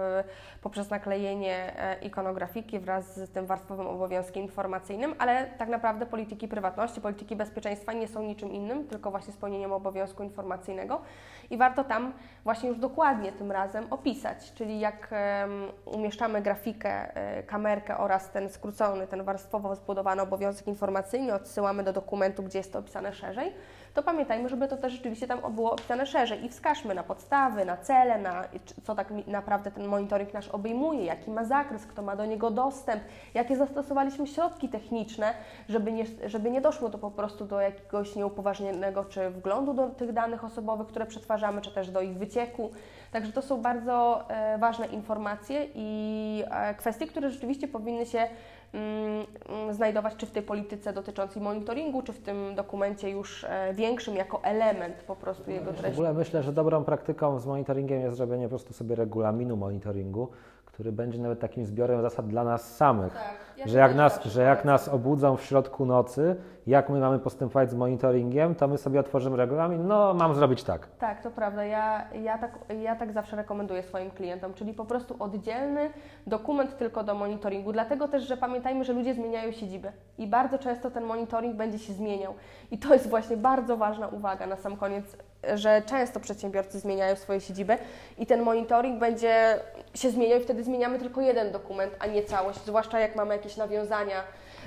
poprzez 0.62 0.90
naklejenie 0.90 1.72
e, 1.76 1.98
ikonografiki 2.00 2.78
wraz 2.78 3.16
z 3.16 3.30
tym 3.30 3.46
warstwowym 3.46 3.86
obowiązkiem 3.86 4.42
informacyjnym, 4.42 5.14
ale 5.18 5.46
tak 5.58 5.68
naprawdę 5.68 6.06
polityki 6.06 6.48
prywatności, 6.48 7.00
polityki 7.00 7.36
bezpieczeństwa 7.36 7.92
nie 7.92 8.08
są 8.08 8.22
niczym 8.22 8.52
innym, 8.52 8.88
tylko 8.88 9.10
właśnie 9.10 9.32
spełnieniem 9.32 9.72
obowiązku 9.72 10.22
informacyjnego. 10.22 11.00
I 11.50 11.56
warto 11.56 11.84
tam 11.84 12.12
właśnie 12.44 12.68
już 12.68 12.78
dokładnie 12.78 13.32
tym 13.32 13.52
razem 13.52 13.86
opisać, 13.90 14.52
czyli 14.52 14.80
jak 14.80 15.10
umieszczamy 15.84 16.42
grafikę, 16.42 17.16
e, 17.16 17.42
kamerkę 17.42 17.98
oraz 17.98 18.30
ten 18.30 18.48
skrócony, 18.48 19.06
ten 19.06 19.22
warstwowo 19.22 19.74
zbudowany 19.74 20.22
obowiązek 20.22 20.66
informacyjny, 20.66 21.34
odsyłamy 21.34 21.82
do 21.82 21.92
dokumentu, 21.92 22.42
gdzie 22.42 22.58
jest 22.58 22.72
to 22.72 22.78
opisane 22.78 23.12
szerzej, 23.12 23.52
to 23.96 24.02
pamiętajmy, 24.02 24.48
żeby 24.48 24.68
to 24.68 24.76
też 24.76 24.92
rzeczywiście 24.92 25.26
tam 25.26 25.54
było 25.54 25.72
opisane 25.72 26.06
szerzej 26.06 26.44
i 26.44 26.48
wskażmy 26.48 26.94
na 26.94 27.02
podstawy, 27.02 27.64
na 27.64 27.76
cele, 27.76 28.18
na 28.18 28.44
co 28.84 28.94
tak 28.94 29.08
naprawdę 29.26 29.70
ten 29.70 29.86
monitoring 29.86 30.34
nasz 30.34 30.48
obejmuje, 30.48 31.04
jaki 31.04 31.30
ma 31.30 31.44
zakres, 31.44 31.86
kto 31.86 32.02
ma 32.02 32.16
do 32.16 32.26
niego 32.26 32.50
dostęp, 32.50 33.02
jakie 33.34 33.56
zastosowaliśmy 33.56 34.26
środki 34.26 34.68
techniczne, 34.68 35.34
żeby 35.68 35.92
nie, 35.92 36.04
żeby 36.26 36.50
nie 36.50 36.60
doszło 36.60 36.90
to 36.90 36.98
po 36.98 37.10
prostu 37.10 37.44
do 37.44 37.60
jakiegoś 37.60 38.16
nieupoważnionego 38.16 39.04
czy 39.04 39.30
wglądu 39.30 39.74
do 39.74 39.88
tych 39.88 40.12
danych 40.12 40.44
osobowych, 40.44 40.86
które 40.86 41.06
przetwarzamy, 41.06 41.60
czy 41.60 41.70
też 41.70 41.90
do 41.90 42.00
ich 42.00 42.14
wycieku. 42.18 42.70
Także 43.12 43.32
to 43.32 43.42
są 43.42 43.62
bardzo 43.62 44.24
e, 44.28 44.58
ważne 44.58 44.86
informacje 44.86 45.66
i 45.74 46.44
e, 46.50 46.74
kwestie, 46.74 47.06
które 47.06 47.30
rzeczywiście 47.30 47.68
powinny 47.68 48.06
się 48.06 48.28
znajdować 49.70 50.16
czy 50.16 50.26
w 50.26 50.30
tej 50.30 50.42
polityce 50.42 50.92
dotyczącej 50.92 51.42
monitoringu, 51.42 52.02
czy 52.02 52.12
w 52.12 52.18
tym 52.18 52.54
dokumencie 52.54 53.10
już 53.10 53.44
e, 53.44 53.74
większym 53.74 54.16
jako 54.16 54.42
element 54.42 54.94
po 55.06 55.16
prostu 55.16 55.50
jego 55.50 55.72
W 55.72 55.76
treści. 55.76 55.92
ogóle 55.92 56.14
myślę, 56.14 56.42
że 56.42 56.52
dobrą 56.52 56.84
praktyką 56.84 57.38
z 57.38 57.46
monitoringiem 57.46 58.00
jest 58.00 58.16
zrobienie 58.16 58.44
po 58.44 58.48
prostu 58.48 58.74
sobie 58.74 58.94
regulaminu 58.96 59.56
monitoringu, 59.56 60.28
który 60.76 60.92
będzie 60.92 61.18
nawet 61.18 61.40
takim 61.40 61.64
zbiorem 61.64 62.02
zasad 62.02 62.28
dla 62.28 62.44
nas 62.44 62.76
samych. 62.76 63.12
Tak, 63.12 63.58
ja 63.58 63.66
że, 63.68 63.78
jak 63.78 63.94
nas, 63.94 64.24
że 64.24 64.42
jak 64.42 64.64
nas 64.64 64.88
obudzą 64.88 65.36
w 65.36 65.42
środku 65.42 65.86
nocy, 65.86 66.36
jak 66.66 66.88
my 66.88 67.00
mamy 67.00 67.18
postępować 67.18 67.70
z 67.70 67.74
monitoringiem, 67.74 68.54
to 68.54 68.68
my 68.68 68.78
sobie 68.78 69.00
otworzymy 69.00 69.36
regulamin, 69.36 69.86
no 69.86 70.14
mam 70.14 70.34
zrobić 70.34 70.64
tak. 70.64 70.86
Tak, 70.98 71.22
to 71.22 71.30
prawda. 71.30 71.64
Ja, 71.64 72.04
ja, 72.14 72.38
tak, 72.38 72.58
ja 72.82 72.96
tak 72.96 73.12
zawsze 73.12 73.36
rekomenduję 73.36 73.82
swoim 73.82 74.10
klientom, 74.10 74.54
czyli 74.54 74.74
po 74.74 74.84
prostu 74.84 75.16
oddzielny 75.18 75.90
dokument 76.26 76.78
tylko 76.78 77.04
do 77.04 77.14
monitoringu. 77.14 77.72
Dlatego 77.72 78.08
też, 78.08 78.22
że 78.22 78.36
pamiętajmy, 78.36 78.84
że 78.84 78.92
ludzie 78.92 79.14
zmieniają 79.14 79.52
siedzibę 79.52 79.92
i 80.18 80.26
bardzo 80.26 80.58
często 80.58 80.90
ten 80.90 81.04
monitoring 81.04 81.56
będzie 81.56 81.78
się 81.78 81.92
zmieniał. 81.92 82.34
I 82.70 82.78
to 82.78 82.92
jest 82.92 83.08
właśnie 83.08 83.36
bardzo 83.36 83.76
ważna 83.76 84.08
uwaga 84.08 84.46
na 84.46 84.56
sam 84.56 84.76
koniec, 84.76 85.16
że 85.54 85.82
często 85.86 86.20
przedsiębiorcy 86.20 86.80
zmieniają 86.80 87.16
swoje 87.16 87.40
siedzibę 87.40 87.78
i 88.18 88.26
ten 88.26 88.42
monitoring 88.42 89.00
będzie 89.00 89.60
się 89.94 90.10
zmieniał 90.10 90.40
i 90.40 90.42
wtedy 90.42 90.64
zmieniamy 90.64 90.98
tylko 90.98 91.20
jeden 91.20 91.52
dokument, 91.52 91.92
a 91.98 92.06
nie 92.06 92.22
całość, 92.22 92.58
zwłaszcza 92.64 93.00
jak 93.00 93.16
mamy 93.16 93.36
jakieś 93.36 93.56
nawiązania 93.56 94.24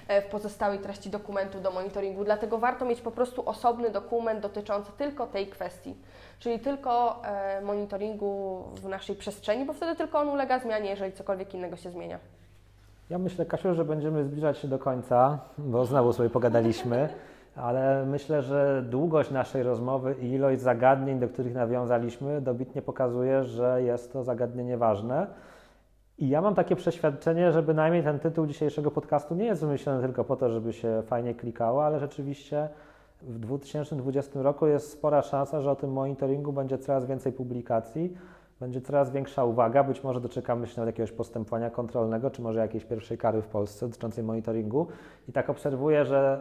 e, 0.08 0.22
w 0.22 0.26
pozostałej 0.26 0.80
treści 0.80 1.10
dokumentu 1.10 1.60
do 1.60 1.72
monitoringu. 1.72 2.24
Dlatego 2.24 2.58
warto 2.58 2.86
mieć 2.86 3.02
po 3.02 3.12
prostu 3.12 3.50
osobny 3.50 3.90
dokument 3.90 4.40
dotyczący 4.40 4.92
tylko 4.98 5.28
tej 5.28 5.48
kwestii, 5.48 5.96
czyli 6.40 6.60
tylko 6.60 7.22
e, 7.26 7.62
monitoringu 7.62 8.64
w 8.76 8.88
naszej 8.88 9.16
przestrzeni, 9.16 9.66
bo 9.66 9.74
wtedy 9.74 9.96
tylko 9.96 10.20
on 10.20 10.30
ulega 10.30 10.60
zmianie, 10.60 10.90
jeżeli 10.90 11.14
cokolwiek 11.14 11.54
innego 11.54 11.76
się 11.76 11.92
zmienia. 11.92 12.20
Ja 13.10 13.18
myślę, 13.18 13.46
Kasiu, 13.46 13.76
że 13.76 13.86
będziemy 13.86 14.24
zbliżać 14.24 14.58
się 14.58 14.68
do 14.68 14.80
końca, 14.80 15.40
bo 15.58 15.86
znowu 15.86 16.14
sobie 16.14 16.30
pogadaliśmy, 16.30 17.10
ale 17.56 18.06
myślę, 18.06 18.42
że 18.42 18.84
długość 18.90 19.32
naszej 19.32 19.64
rozmowy 19.64 20.16
i 20.22 20.32
ilość 20.32 20.62
zagadnień, 20.62 21.20
do 21.20 21.28
których 21.28 21.54
nawiązaliśmy, 21.54 22.42
dobitnie 22.42 22.82
pokazuje, 22.82 23.44
że 23.44 23.84
jest 23.84 24.14
to 24.14 24.24
zagadnienie 24.24 24.78
ważne. 24.78 25.28
I 26.18 26.30
ja 26.30 26.42
mam 26.42 26.56
takie 26.56 26.76
przeświadczenie, 26.76 27.52
że 27.52 27.64
bynajmniej 27.64 28.04
ten 28.04 28.20
tytuł 28.20 28.48
dzisiejszego 28.48 28.92
podcastu 28.92 29.36
nie 29.36 29.46
jest 29.46 29.62
wymyślony 29.62 30.02
tylko 30.02 30.24
po 30.24 30.36
to, 30.36 30.50
żeby 30.50 30.74
się 30.74 31.02
fajnie 31.06 31.36
klikało, 31.36 31.86
ale 31.86 32.00
rzeczywiście 32.00 32.70
w 33.22 33.40
2020 33.40 34.42
roku 34.42 34.68
jest 34.68 34.92
spora 34.92 35.22
szansa, 35.22 35.62
że 35.62 35.72
o 35.72 35.76
tym 35.76 35.92
monitoringu 35.92 36.54
będzie 36.54 36.78
coraz 36.78 37.06
więcej 37.06 37.34
publikacji, 37.34 38.18
będzie 38.60 38.82
coraz 38.82 39.12
większa 39.12 39.46
uwaga. 39.46 39.84
Być 39.84 40.04
może 40.04 40.22
doczekamy 40.22 40.68
się 40.68 40.82
nawet 40.82 40.88
jakiegoś 40.88 41.12
postępowania 41.12 41.70
kontrolnego, 41.70 42.32
czy 42.32 42.42
może 42.42 42.60
jakiejś 42.60 42.86
pierwszej 42.86 43.18
kary 43.18 43.42
w 43.42 43.48
Polsce 43.48 43.88
dotyczącej 43.88 44.24
monitoringu. 44.24 44.88
I 45.28 45.32
tak 45.32 45.50
obserwuję, 45.50 46.06
że 46.06 46.40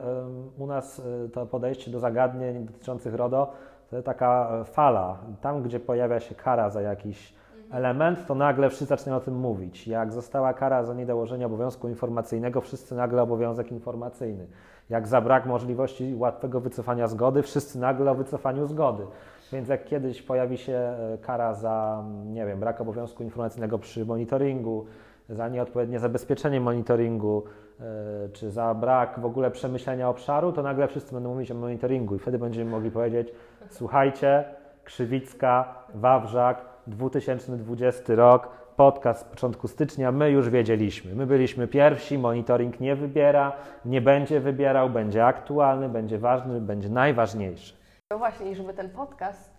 u 0.59 0.67
nas 0.67 0.99
y, 0.99 1.29
to 1.33 1.47
podejście 1.47 1.91
do 1.91 1.99
zagadnień 1.99 2.67
dotyczących 2.67 3.15
RODO 3.15 3.53
to 3.91 4.03
taka 4.03 4.51
e, 4.61 4.65
fala. 4.65 5.19
Tam, 5.41 5.63
gdzie 5.63 5.81
pojawia 5.81 6.21
się 6.21 6.35
kara 6.35 6.71
za 6.71 6.83
jakiś 6.83 7.35
element, 7.71 8.27
to 8.27 8.35
nagle 8.35 8.69
wszyscy 8.69 8.87
zaczynają 8.87 9.17
o 9.17 9.25
tym 9.25 9.35
mówić. 9.35 9.87
Jak 9.87 10.13
została 10.13 10.55
kara 10.55 10.85
za 10.85 10.95
niedołożenie 10.95 11.47
obowiązku 11.47 11.89
informacyjnego, 11.89 12.61
wszyscy 12.61 12.95
nagle 12.95 13.23
obowiązek 13.23 13.73
informacyjny. 13.73 14.47
Jak 14.91 15.07
za 15.07 15.21
brak 15.21 15.47
możliwości 15.47 16.15
łatwego 16.15 16.61
wycofania 16.61 17.07
zgody, 17.07 17.43
wszyscy 17.43 17.79
nagle 17.79 18.11
o 18.11 18.15
wycofaniu 18.15 18.67
zgody. 18.67 19.07
Więc 19.53 19.69
jak 19.69 19.85
kiedyś 19.85 20.23
pojawi 20.23 20.59
się 20.59 20.73
e, 20.73 21.19
kara 21.23 21.55
za, 21.55 22.05
mm, 22.07 22.35
nie 22.35 22.47
wiem, 22.47 22.61
brak 22.61 22.81
obowiązku 22.81 23.23
informacyjnego 23.23 23.79
przy 23.79 24.07
monitoringu, 24.07 24.87
za 25.29 25.49
nieodpowiednie 25.49 25.99
zabezpieczenie 25.99 26.61
monitoringu, 26.61 27.43
e, 27.81 28.29
czy 28.33 28.51
za 28.51 28.75
brak 28.75 29.21
w 29.21 29.25
ogóle 29.25 29.51
przemyślenia 29.51 30.09
obszaru, 30.09 30.53
to 30.53 30.63
nagle 30.63 30.89
wszyscy 30.89 31.15
będą 31.15 31.35
mówić 31.35 31.51
o 31.51 31.55
monitoringu 31.55 32.17
i 32.17 32.19
wtedy 32.19 32.39
będziemy 32.39 32.71
mogli 32.71 32.91
powiedzieć, 32.91 33.33
słuchajcie, 33.71 34.45
Krzywicka, 34.85 35.75
Wawrzak, 35.95 36.65
2020 36.87 38.15
rok, 38.15 38.49
podcast 38.77 39.21
z 39.21 39.25
początku 39.25 39.69
stycznia, 39.69 40.13
my 40.13 40.31
już 40.31 40.51
wiedzieliśmy. 40.51 41.15
My 41.15 41.27
byliśmy 41.27 41.69
pierwsi, 41.69 42.19
monitoring 42.19 42.81
nie 42.81 42.97
wybiera, 42.97 43.53
nie 43.85 44.01
będzie 44.01 44.41
wybierał, 44.41 44.91
będzie 44.91 45.27
aktualny, 45.27 45.89
będzie 45.89 46.19
ważny, 46.19 46.61
będzie 46.61 46.89
najważniejszy. 46.89 47.78
No 48.11 48.19
właśnie, 48.19 48.51
i 48.51 48.55
żeby 48.55 48.75
ten 48.75 48.91
podcast 48.91 49.51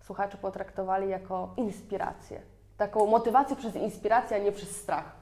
słuchacze 0.00 0.38
potraktowali 0.38 1.08
jako 1.08 1.54
inspirację. 1.56 2.40
Taką 2.76 3.06
motywację 3.06 3.56
przez 3.56 3.76
inspirację, 3.76 4.36
a 4.36 4.40
nie 4.40 4.52
przez 4.52 4.76
strach. 4.76 5.12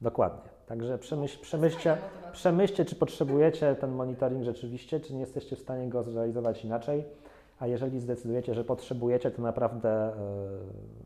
Dokładnie. 0.00 0.50
Także 0.66 0.98
przemyśl, 0.98 1.40
przemyślcie, 1.42 1.96
przemyślcie, 2.32 2.84
czy 2.84 2.96
potrzebujecie 2.96 3.74
ten 3.74 3.90
monitoring 3.90 4.44
rzeczywiście, 4.44 5.00
czy 5.00 5.14
nie 5.14 5.20
jesteście 5.20 5.56
w 5.56 5.58
stanie 5.58 5.88
go 5.88 6.02
zrealizować 6.02 6.64
inaczej. 6.64 7.04
A 7.58 7.66
jeżeli 7.66 8.00
zdecydujecie, 8.00 8.54
że 8.54 8.64
potrzebujecie, 8.64 9.30
to 9.30 9.42
naprawdę 9.42 9.90
e, 9.90 10.12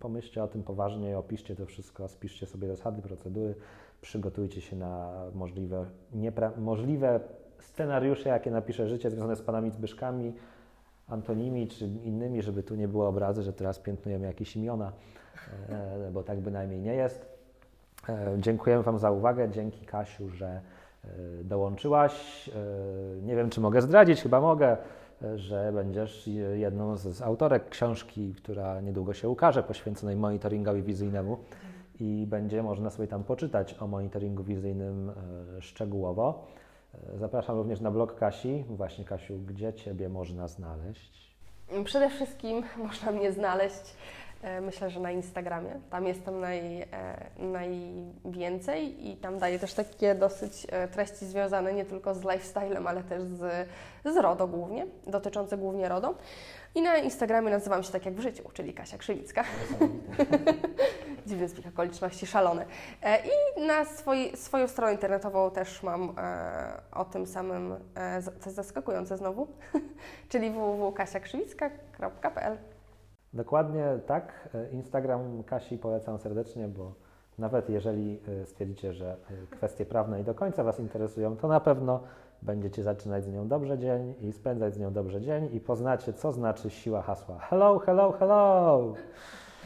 pomyślcie 0.00 0.44
o 0.44 0.48
tym 0.48 0.62
poważnie, 0.62 1.18
opiszcie 1.18 1.56
to 1.56 1.66
wszystko, 1.66 2.08
spiszcie 2.08 2.46
sobie 2.46 2.68
zasady, 2.68 3.02
procedury, 3.02 3.54
przygotujcie 4.00 4.60
się 4.60 4.76
na 4.76 5.12
możliwe, 5.34 5.86
niepra- 6.14 6.58
możliwe 6.58 7.20
scenariusze, 7.58 8.28
jakie 8.28 8.50
napisze 8.50 8.88
życie 8.88 9.10
związane 9.10 9.36
z 9.36 9.42
panami 9.42 9.70
Zbyszkami, 9.70 10.32
Antonimi 11.08 11.68
czy 11.68 11.86
innymi, 11.86 12.42
żeby 12.42 12.62
tu 12.62 12.74
nie 12.74 12.88
było 12.88 13.08
obrazy, 13.08 13.42
że 13.42 13.52
teraz 13.52 13.78
piętnujemy 13.78 14.26
jakieś 14.26 14.56
imiona, 14.56 14.92
e, 15.68 16.10
bo 16.12 16.22
tak 16.22 16.40
bynajmniej 16.40 16.80
nie 16.80 16.94
jest. 16.94 17.26
E, 18.08 18.34
Dziękujemy 18.38 18.82
Wam 18.82 18.98
za 18.98 19.10
uwagę. 19.10 19.50
Dzięki 19.50 19.86
Kasiu, 19.86 20.28
że 20.30 20.60
e, 21.04 21.08
dołączyłaś. 21.44 22.48
E, 22.48 22.52
Nie 23.22 23.36
wiem, 23.36 23.50
czy 23.50 23.60
mogę 23.60 23.82
zdradzić, 23.82 24.22
chyba 24.22 24.40
mogę, 24.40 24.76
e, 25.22 25.38
że 25.38 25.72
będziesz 25.74 26.26
je- 26.26 26.58
jedną 26.58 26.96
z 26.96 27.22
autorek 27.22 27.68
książki, 27.68 28.34
która 28.34 28.80
niedługo 28.80 29.14
się 29.14 29.28
ukaże, 29.28 29.62
poświęconej 29.62 30.16
monitoringowi 30.16 30.82
wizyjnemu 30.82 31.36
i 32.00 32.26
będzie 32.28 32.62
można 32.62 32.90
sobie 32.90 33.08
tam 33.08 33.24
poczytać 33.24 33.76
o 33.80 33.86
monitoringu 33.86 34.42
wizyjnym 34.44 35.10
e, 35.58 35.62
szczegółowo. 35.62 36.46
Zapraszam 37.14 37.56
również 37.56 37.80
na 37.80 37.90
blog 37.90 38.18
Kasi. 38.18 38.64
Właśnie 38.68 39.04
Kasiu, 39.04 39.38
gdzie 39.38 39.72
Ciebie 39.72 40.08
można 40.08 40.48
znaleźć? 40.48 41.32
Przede 41.84 42.10
wszystkim 42.10 42.62
można 42.88 43.12
mnie 43.12 43.32
znaleźć, 43.32 43.96
e, 44.42 44.60
myślę, 44.60 44.90
że 44.90 45.00
na 45.00 45.10
Instagramie. 45.10 45.80
Tam 45.90 46.06
jestem 46.06 46.40
naj, 46.40 46.82
e, 46.82 46.86
najwięcej 47.38 49.08
i 49.10 49.16
tam 49.16 49.38
daję 49.38 49.58
też 49.58 49.74
takie 49.74 50.14
dosyć 50.14 50.66
e, 50.70 50.88
treści 50.88 51.26
związane 51.26 51.72
nie 51.72 51.84
tylko 51.84 52.14
z 52.14 52.22
lifestylem, 52.22 52.86
ale 52.86 53.02
też 53.02 53.22
z, 53.22 53.68
z 54.04 54.16
RODO 54.16 54.46
głównie, 54.46 54.86
dotyczące 55.06 55.56
głównie 55.58 55.88
RODO. 55.88 56.14
I 56.74 56.82
na 56.82 56.96
Instagramie 56.96 57.50
nazywam 57.50 57.82
się 57.82 57.92
tak 57.92 58.06
jak 58.06 58.14
w 58.14 58.20
życiu, 58.20 58.42
czyli 58.52 58.74
Kasia 58.74 58.98
Krzywicka. 58.98 59.44
Dziwny 61.26 61.48
zbieg 61.48 61.66
okoliczności, 61.66 62.26
szalony. 62.26 62.64
E, 63.02 63.18
I 63.26 63.30
na 63.66 63.84
swoi, 63.84 64.36
swoją 64.36 64.68
stronę 64.68 64.92
internetową 64.92 65.50
też 65.50 65.82
mam 65.82 66.14
e, 66.18 66.80
o 66.92 67.04
tym 67.04 67.26
samym, 67.26 67.74
e, 67.94 68.22
co 68.22 68.30
jest 68.30 68.54
zaskakujące 68.54 69.16
znowu, 69.16 69.48
czyli 70.28 70.50
www.kasiakrzywicka.pl. 70.50 72.58
Dokładnie 73.32 73.84
tak. 74.06 74.48
Instagram 74.72 75.44
Kasi 75.44 75.78
polecam 75.78 76.18
serdecznie, 76.18 76.68
bo 76.68 76.94
nawet 77.38 77.70
jeżeli 77.70 78.20
stwierdzicie, 78.44 78.92
że 78.92 79.16
kwestie 79.50 79.86
prawne 79.86 80.18
nie 80.18 80.24
do 80.24 80.34
końca 80.34 80.64
Was 80.64 80.80
interesują, 80.80 81.36
to 81.36 81.48
na 81.48 81.60
pewno 81.60 82.00
będziecie 82.42 82.82
zaczynać 82.82 83.24
z 83.24 83.28
nią 83.32 83.48
dobrze 83.48 83.78
dzień 83.78 84.14
i 84.20 84.32
spędzać 84.32 84.74
z 84.74 84.78
nią 84.78 84.92
dobrze 84.92 85.20
dzień 85.20 85.48
i 85.52 85.60
poznacie, 85.60 86.12
co 86.12 86.32
znaczy 86.32 86.70
siła 86.70 87.02
hasła. 87.02 87.38
Hello, 87.38 87.78
hello, 87.78 88.12
hello! 88.12 88.94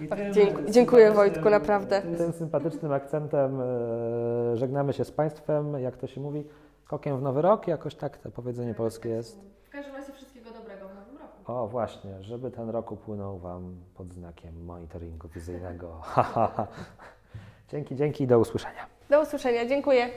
Tak, 0.08 0.18
dziękuję- 0.32 0.70
dziękuję, 0.70 1.12
Wojtku, 1.12 1.50
naprawdę. 1.50 2.02
Tym 2.02 2.32
sympatycznym 2.32 2.92
akcentem 2.92 3.60
e, 3.60 4.56
żegnamy 4.56 4.92
się 4.92 5.04
z 5.04 5.10
Państwem, 5.12 5.78
jak 5.78 5.96
to 5.96 6.06
się 6.06 6.20
mówi, 6.20 6.44
kokiem 6.86 7.18
w 7.18 7.22
nowy 7.22 7.42
rok, 7.42 7.68
jakoś 7.68 7.94
tak 7.94 8.18
to 8.18 8.30
powiedzenie 8.30 8.74
polskie 8.74 9.08
jest. 9.08 9.40
W 9.64 9.70
każdym 9.70 9.94
razie 9.94 10.12
wszystkiego 10.12 10.50
dobrego 10.50 10.88
w 10.88 10.94
nowym 10.94 11.16
roku. 11.18 11.52
O, 11.52 11.66
właśnie, 11.68 12.22
żeby 12.22 12.50
ten 12.50 12.70
rok 12.70 12.92
upłynął 12.92 13.38
Wam 13.38 13.74
pod 13.94 14.12
znakiem 14.14 14.64
monitoringu 14.64 15.28
wizyjnego. 15.28 16.02
Dzięki, 17.70 17.96
dzięki 17.96 18.24
i 18.24 18.26
do 18.26 18.38
usłyszenia. 18.38 18.86
Do 19.10 19.22
usłyszenia, 19.22 19.66
dziękuję. 19.66 20.08